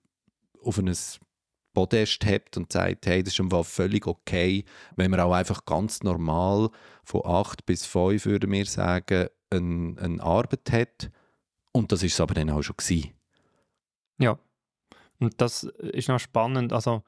[0.61, 0.93] auf ein
[1.77, 4.65] Podest hebt und sagt, hey, das ist im völlig okay,
[4.95, 6.71] wenn man auch einfach ganz normal
[7.03, 11.11] von 8 bis 5, würden wir sagen, eine, eine Arbeit hat.
[11.73, 13.11] Und das ist es aber dann auch schon gewesen.
[14.17, 14.39] Ja.
[15.19, 16.73] Und das ist noch spannend.
[16.73, 17.03] Also,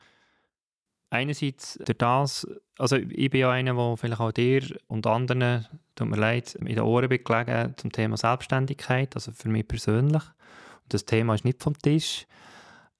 [1.09, 2.47] einerseits durch das,
[2.77, 5.65] also ich bin ja einer, der vielleicht auch dir und anderen,
[5.95, 10.21] tut mir leid, in den Ohren bin gelegen zum Thema Selbstständigkeit, also für mich persönlich.
[10.83, 12.27] Und das Thema ist nicht vom Tisch,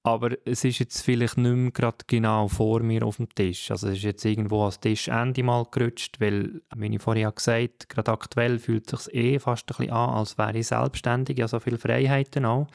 [0.02, 3.70] aber es ist jetzt vielleicht nicht mehr gerade genau vor mir auf dem Tisch.
[3.70, 7.86] Also es ist jetzt irgendwo als Tischende mal gerutscht, weil, wie ich vorhin gesagt habe,
[7.88, 11.48] gerade aktuell fühlt es sich eh fast ein bisschen an, als wäre ich selbstständig, ja
[11.48, 12.66] so viele Freiheiten auch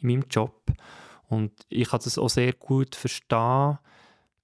[0.00, 0.70] in meinem Job.
[1.28, 3.78] Und ich kann das auch sehr gut verstehen,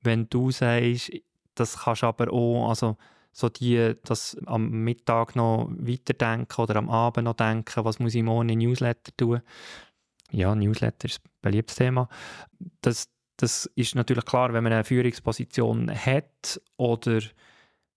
[0.03, 1.13] wenn du sagst,
[1.55, 2.97] das kannst du aber auch, also
[3.33, 8.23] so die, das am Mittag noch weiterdenken oder am Abend noch denken, was muss ich
[8.23, 9.41] morgen in Newsletter tun.
[10.35, 12.09] Ja, Newsletter ist ein beliebtes Thema.
[12.81, 17.21] Das, das ist natürlich klar, wenn man eine Führungsposition hat oder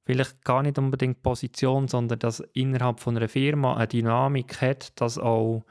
[0.06, 5.18] vielleicht gar nicht unbedingt Position, sondern dass innerhalb von einer Firma eine Dynamik hat, dass
[5.18, 5.66] auch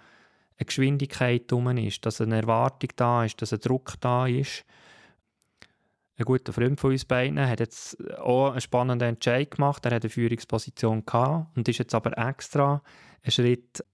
[0.59, 4.65] eine Geschwindigkeit drum ist, dass eine Erwartung da ist, dass ein Druck da ist.
[6.19, 9.85] Ein guter Freund von uns beiden hat jetzt auch einen spannenden Entscheid gemacht.
[9.85, 12.83] Er hat eine Führungsposition gehabt und ist jetzt aber extra
[13.23, 13.85] einen Schritt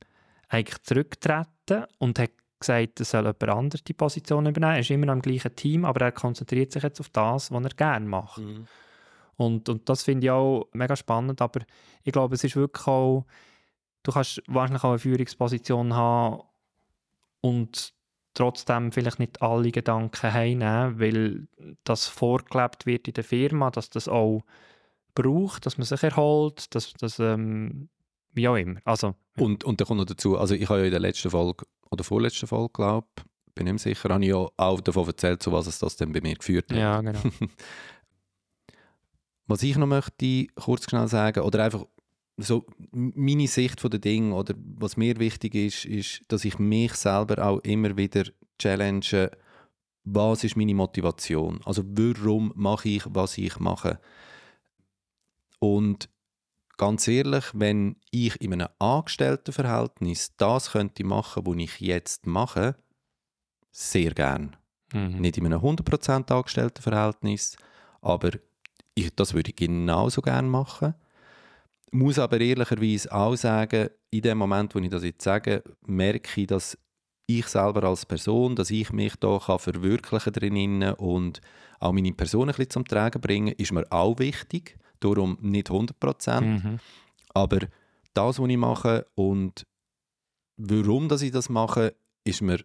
[0.49, 2.31] eigentlich zurückgetreten und hat
[2.63, 4.75] gesagt, er soll jemand anderes die Position übernehmen.
[4.75, 7.65] Er ist immer noch im gleichen Team, aber er konzentriert sich jetzt auf das, was
[7.65, 8.41] er gerne macht.
[9.37, 11.61] Und, und das finde ich auch mega spannend, aber
[12.03, 13.27] ich glaube, es ist wirklich auch,
[14.03, 16.43] du kannst wahrscheinlich auch eine Führungsposition haben
[17.41, 17.95] und
[18.35, 21.49] trotzdem vielleicht nicht alle Gedanken heimnehmen, weil
[21.85, 24.43] das vorgelebt wird in der Firma, dass das auch
[25.15, 27.89] braucht, dass man sich erholt, dass das ähm,
[28.33, 28.81] wie auch immer.
[28.85, 31.67] Also, Und, und dann kommt noch dazu, also ich habe ja in der letzten Folge
[31.93, 33.07] oder vorletzten Folge, glaube
[33.55, 36.12] bin nicht mehr sicher, habe ich ja auch davon erzählt, zu was es das denn
[36.12, 36.78] bei mir geführt hat.
[36.78, 37.20] ja, genau.
[39.49, 41.84] Was ich noch möchte kurz schnell sagen, oder einfach
[42.38, 46.95] so meine Sicht von den Dingen oder was mir wichtig ist, ist, dass ich mich
[46.95, 48.24] selber auch immer wieder
[48.59, 49.30] challenge,
[50.05, 51.61] was ist meine Motivation?
[51.64, 54.01] Also warum mache ich, was ich mache?
[55.59, 56.09] Und
[56.83, 62.74] ganz ehrlich, wenn ich in einem Angestelltenverhältnis das könnte machen, was ich jetzt mache,
[63.70, 64.57] sehr gern.
[64.93, 65.20] Mhm.
[65.20, 67.57] Nicht in einem 100% Angestelltenverhältnis,
[68.01, 68.30] aber
[68.97, 70.95] ich, das würde ich genauso gerne machen.
[71.93, 76.49] Muss aber ehrlicherweise auch sagen, in dem Moment, wo ich das jetzt sage, merke ich,
[76.49, 76.76] dass
[77.28, 81.43] ich selber als Person, dass ich mich da kann verwirklichen drinnen und
[81.78, 84.76] auch meine Person ein bisschen zum Tragen bringen, ist mir auch wichtig.
[85.03, 86.40] Darum nicht 100%.
[86.40, 86.78] Mhm.
[87.34, 87.59] Aber
[88.14, 89.66] das, was ich mache und
[90.57, 91.94] warum dass ich das mache,
[92.24, 92.64] ist mir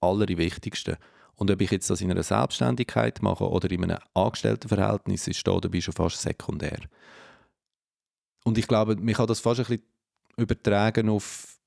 [0.00, 0.98] allerwichtigste.
[1.34, 5.58] Und ob ich jetzt das in einer Selbstständigkeit mache oder in einem Angestelltenverhältnis, ist da
[5.58, 6.80] dabei schon fast sekundär.
[8.44, 9.82] Und ich glaube, man kann das fast ein bisschen
[10.36, 11.57] übertragen auf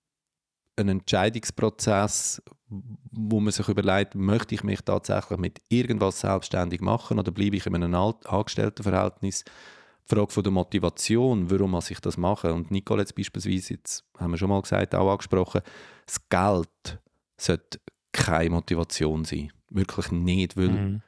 [0.82, 7.32] einen Entscheidungsprozess, wo man sich überlegt, möchte ich mich tatsächlich mit irgendwas selbstständig machen oder
[7.32, 9.44] bleibe ich in einem Angestelltenverhältnis?
[9.44, 12.52] Die Frage von der Motivation, warum muss ich das machen?
[12.52, 15.62] Und Nicole jetzt beispielsweise, jetzt haben wir schon mal gesagt, auch angesprochen,
[16.06, 17.00] das Geld
[17.40, 17.80] sollte
[18.12, 19.52] keine Motivation sein.
[19.70, 21.02] Wirklich nicht, weil Mhm.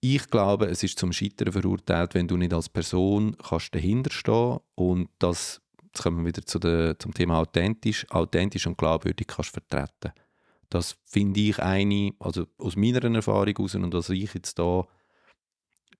[0.00, 4.58] ich glaube, es ist zum Scheitern verurteilt, wenn du nicht als Person kannst dahinter stehen
[4.74, 5.61] und das,
[5.92, 10.12] jetzt kommen wir wieder zu der, zum Thema authentisch, authentisch und glaubwürdig kannst vertreten.
[10.70, 14.86] Das finde ich eine, also aus meiner Erfahrung heraus und was ich jetzt da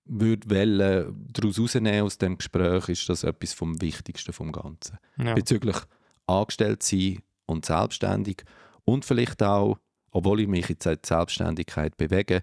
[0.05, 5.35] würde wollen, daraus herausnehmen aus dem Gespräch, ist das etwas vom Wichtigsten vom Ganzen Ja.
[5.35, 5.77] bezüglich
[6.25, 8.43] angestellt sein und selbstständig
[8.83, 9.77] und vielleicht auch,
[10.11, 12.41] obwohl ich mich jetzt in die Selbstständigkeit bewege,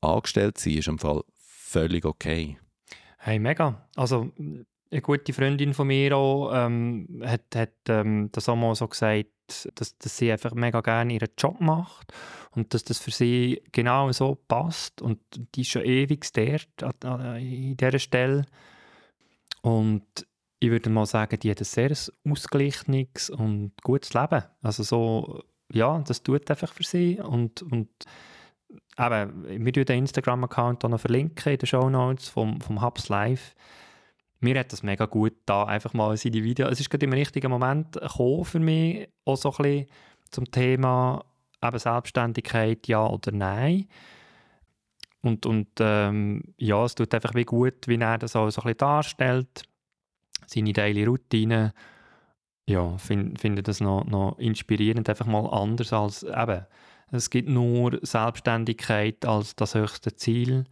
[0.00, 2.58] angestellt sein ist im Fall völlig okay.
[3.18, 3.88] Hey, mega.
[3.96, 4.30] Also,
[4.90, 9.26] eine gute Freundin von mir auch, ähm, hat, hat ähm, das auch mal so gesagt,
[9.74, 12.12] dass, dass sie einfach mega gerne ihren Job macht
[12.52, 15.20] und dass das für sie genau so passt und
[15.54, 17.38] die ist schon ewig dort an,
[17.76, 18.46] dieser Stelle
[19.62, 20.04] und
[20.58, 21.92] ich würde mal sagen, die hat ein sehr
[22.28, 24.42] ausgeglichenes und gutes Leben.
[24.62, 27.88] Also so, ja, das tut einfach für sie und, und
[28.98, 33.54] eben, wir verlinken den Instagram-Account noch verlinken in den Show Notes vom, vom Hubs Live
[34.40, 36.68] mir hat das mega gut da einfach mal seine Video.
[36.68, 39.86] Es ist gerade im richtigen Moment gekommen für mich auch so ein bisschen
[40.30, 41.24] zum Thema
[41.62, 43.88] eben Selbstständigkeit, ja oder nein.
[45.22, 48.64] Und, und ähm, ja, es tut einfach wie gut, wie er das auch so ein
[48.64, 49.62] bisschen darstellt,
[50.46, 51.72] seine Daily Routine.
[52.68, 56.66] Ja, finde find das noch, noch inspirierend, einfach mal anders als eben,
[57.12, 60.64] es gibt nur Selbstständigkeit als das höchste Ziel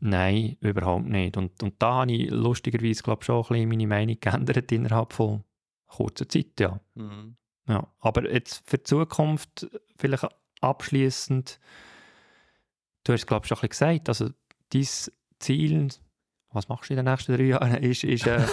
[0.00, 1.36] Nein, überhaupt nicht.
[1.36, 5.44] Und, und da habe ich lustigerweise, glaube schon ein bisschen meine Meinung geändert innerhalb von
[5.86, 6.80] kurzer Zeit, ja.
[6.94, 7.36] Mhm.
[7.68, 7.86] ja.
[8.00, 10.26] Aber jetzt für die Zukunft vielleicht
[10.62, 11.60] abschließend,
[13.04, 14.30] du hast glaube ich schon ein bisschen gesagt, also
[14.72, 14.88] dein
[15.38, 15.88] Ziel,
[16.50, 18.46] was machst du in den nächsten drei Jahren, ist, ist äh,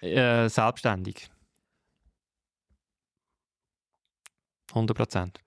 [0.44, 1.30] äh, selbstständig.
[4.70, 5.40] 100 Prozent.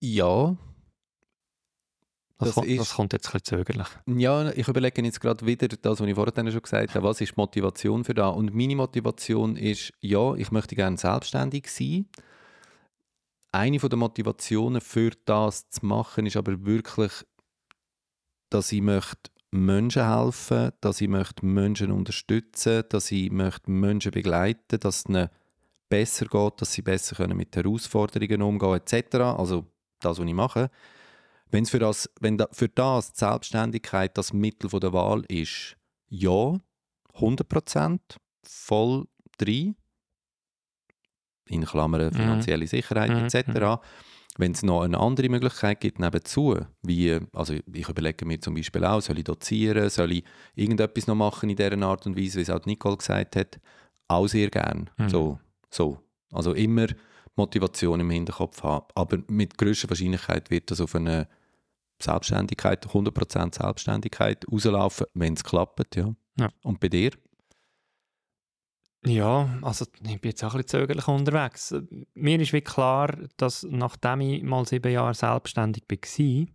[0.00, 0.56] Ja,
[2.46, 3.86] das, das, ist, das, kommt jetzt ein bisschen zögerlich.
[4.06, 7.36] Ja, ich überlege jetzt gerade wieder das, was ich vorhin schon gesagt habe, was ist
[7.36, 8.34] Motivation für das?
[8.34, 12.06] Und meine Motivation ist, ja, ich möchte gerne selbstständig sein.
[13.52, 17.12] Eine der Motivationen für das zu machen, ist aber wirklich,
[18.50, 24.80] dass ich möchte Menschen helfen, dass ich möchte Menschen unterstützen, dass ich möchte Menschen begleiten,
[24.80, 25.28] dass es ihnen
[25.90, 29.16] besser geht, dass sie besser mit Herausforderungen umgehen etc.
[29.16, 29.66] Also
[30.00, 30.70] das, was ich mache.
[31.52, 35.76] Wenn's für das, wenn da, für das die Selbstständigkeit das Mittel der Wahl ist,
[36.08, 36.58] ja,
[37.14, 38.00] 100%,
[38.42, 39.06] voll
[39.36, 39.76] drin,
[41.46, 42.14] in Klammern mhm.
[42.14, 43.26] finanzielle Sicherheit mhm.
[43.26, 43.48] etc.
[43.48, 43.78] Mhm.
[44.38, 48.84] Wenn es noch eine andere Möglichkeit gibt nebenzu, wie, also ich überlege mir zum Beispiel
[48.86, 50.24] auch, soll ich dozieren, soll ich
[50.54, 53.60] irgendetwas noch machen in dieser Art und Weise, wie es auch Nicole gesagt hat,
[54.08, 54.88] auch sehr gern.
[54.96, 55.08] Mhm.
[55.10, 55.38] So,
[55.70, 55.98] so.
[56.32, 56.86] Also immer
[57.36, 58.86] Motivation im Hinterkopf haben.
[58.94, 61.28] Aber mit größter Wahrscheinlichkeit wird das auf eine
[62.02, 65.96] Selbstständigkeit, 100% Selbstständigkeit rauslaufen, wenn es klappt.
[65.96, 66.14] Ja.
[66.38, 66.50] ja.
[66.62, 67.10] Und bei dir?
[69.04, 71.74] Ja, also ich bin jetzt auch ein bisschen zögerlich unterwegs.
[72.14, 76.46] Mir ist wie klar, dass nachdem ich mal sieben Jahre selbstständig war,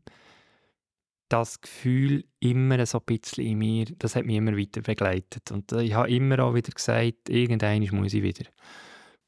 [1.30, 5.52] das Gefühl immer so ein bisschen in mir, das hat mich immer weiter begleitet.
[5.52, 8.45] Und ich habe immer auch wieder gesagt, irgendwann muss ich wieder.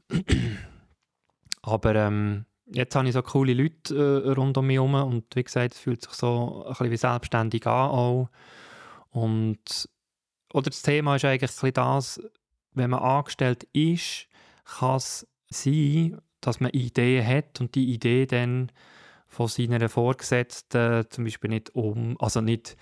[1.61, 5.43] Aber ähm, jetzt habe ich so coole Leute äh, rund um mich herum und wie
[5.43, 8.29] gesagt, es fühlt sich so ein bisschen wie selbstständig an auch.
[9.11, 9.89] Und
[10.53, 12.21] oder das Thema ist eigentlich das,
[12.73, 14.27] wenn man angestellt ist,
[14.65, 18.71] kann es sein, dass man Ideen hat und die Idee dann
[19.27, 22.77] von seiner Vorgesetzten zum Beispiel nicht um, also nicht,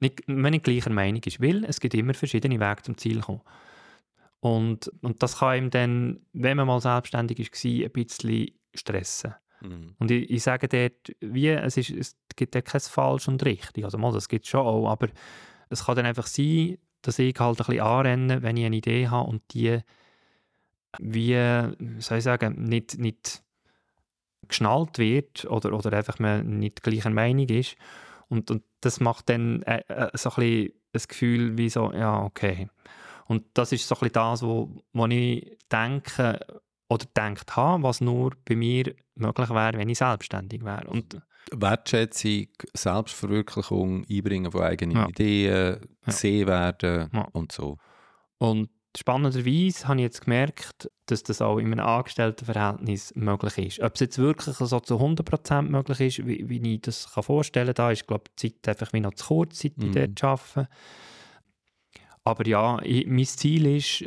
[0.00, 3.40] nicht, man nicht gleicher Meinung ist, weil es gibt immer verschiedene Wege zum Ziel kommen.
[4.40, 8.48] Und, und das kann ihm dann, wenn man mal selbstständig war, ein bisschen
[8.78, 9.34] stressen.
[9.60, 9.94] Mhm.
[9.98, 13.84] Und ich, ich, sage dort, wie, es, ist, es gibt ja kein falsch und richtig.
[13.84, 15.08] Also mal, das gibt es schon auch, aber
[15.68, 19.08] es kann dann einfach sein, dass ich halt ein bisschen anrenne, wenn ich eine Idee
[19.08, 19.80] habe und die
[20.98, 21.34] wie,
[21.98, 23.42] soll ich sagen, nicht, nicht
[24.46, 27.76] geschnallt wird oder, oder einfach man nicht gleicher Meinung ist.
[28.28, 32.22] Und, und das macht dann äh, äh, so ein bisschen das Gefühl wie so, ja,
[32.22, 32.68] okay.
[33.26, 36.40] Und das ist so ein bisschen das, wo, wo ich denke,
[36.88, 40.88] oder gedacht habe, was nur bei mir möglich wäre, wenn ich selbstständig wäre.
[40.88, 41.20] Und
[41.52, 45.08] Wertschätzung, Selbstverwirklichung, Einbringen von eigenen ja.
[45.08, 47.28] Ideen, gesehen werden ja.
[47.32, 47.78] und so.
[48.38, 53.80] Und spannenderweise habe ich jetzt gemerkt, dass das auch in einem Angestelltenverhältnis möglich ist.
[53.80, 57.68] Ob es jetzt wirklich so zu 100% möglich ist, wie, wie ich das kann vorstellen
[57.68, 60.14] kann, da ist glaube ich, die Zeit einfach wie noch zu kurz, seit ich mhm.
[60.14, 60.68] dort arbeite.
[62.24, 64.04] Aber ja, ich, mein Ziel ist,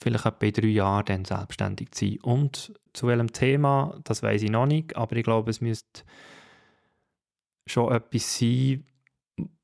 [0.00, 2.20] vielleicht bei drei Jahren dann selbstständig zu sein.
[2.22, 6.02] Und zu welchem Thema, das weiß ich noch nicht, aber ich glaube, es müsste
[7.66, 8.84] schon etwas sein,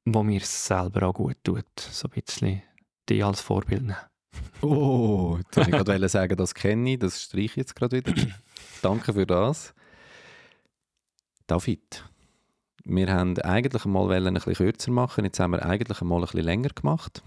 [0.05, 1.65] wo mir selber auch gut tut.
[1.79, 2.63] So ein bisschen
[3.09, 3.97] die als Vorbild nehmen.
[4.61, 8.15] Oh, jetzt wollte ich gerade sagen, das kenne ich, das streiche ich jetzt gerade wieder.
[8.83, 9.75] Danke für das.
[11.47, 12.05] David,
[12.85, 16.41] wir haben eigentlich mal ein bisschen kürzer machen, jetzt haben wir eigentlich mal ein bisschen
[16.41, 17.23] länger gemacht.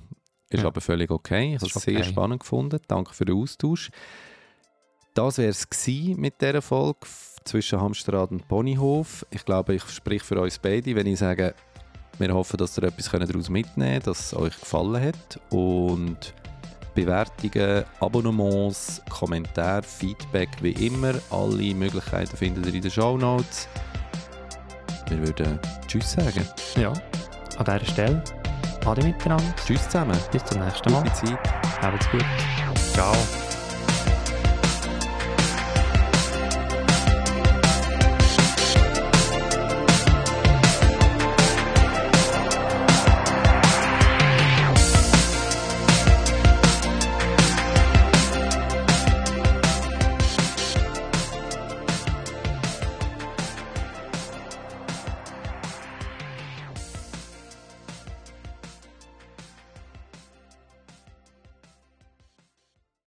[0.49, 0.68] Ist ja.
[0.68, 1.56] aber völlig okay.
[1.56, 1.95] Ich habe es okay.
[1.95, 2.80] sehr spannend gefunden.
[2.88, 3.90] Danke für den Austausch.
[5.14, 5.68] Das wäre es
[6.15, 6.99] mit dieser Folge
[7.44, 9.26] zwischen Hamsterrad und Ponyhof.
[9.32, 11.56] Ich glaube, ich spreche für uns beide, wenn ich sage,
[12.19, 15.40] Wir hoffen, dass ihr etwas daraus mitnehmen könnt, dass es euch gefallen hat.
[15.52, 16.34] Und
[16.95, 21.14] Bewertungen, Abonnements, Kommentare, Feedback, wie immer.
[21.30, 23.68] Alle Möglichkeiten findet ihr in den Show Notes.
[25.10, 26.45] Wir würden Tschüss sagen.
[26.76, 26.94] Ja,
[27.57, 28.24] an dieser Stelle.
[28.88, 29.53] Ade miteinander.
[29.65, 30.18] Tschüss zusammen.
[30.31, 31.03] Bis zum nächsten Mal.
[31.03, 31.39] Gute Zeit.
[31.81, 32.26] Habt's gut.
[32.93, 33.14] Ciao.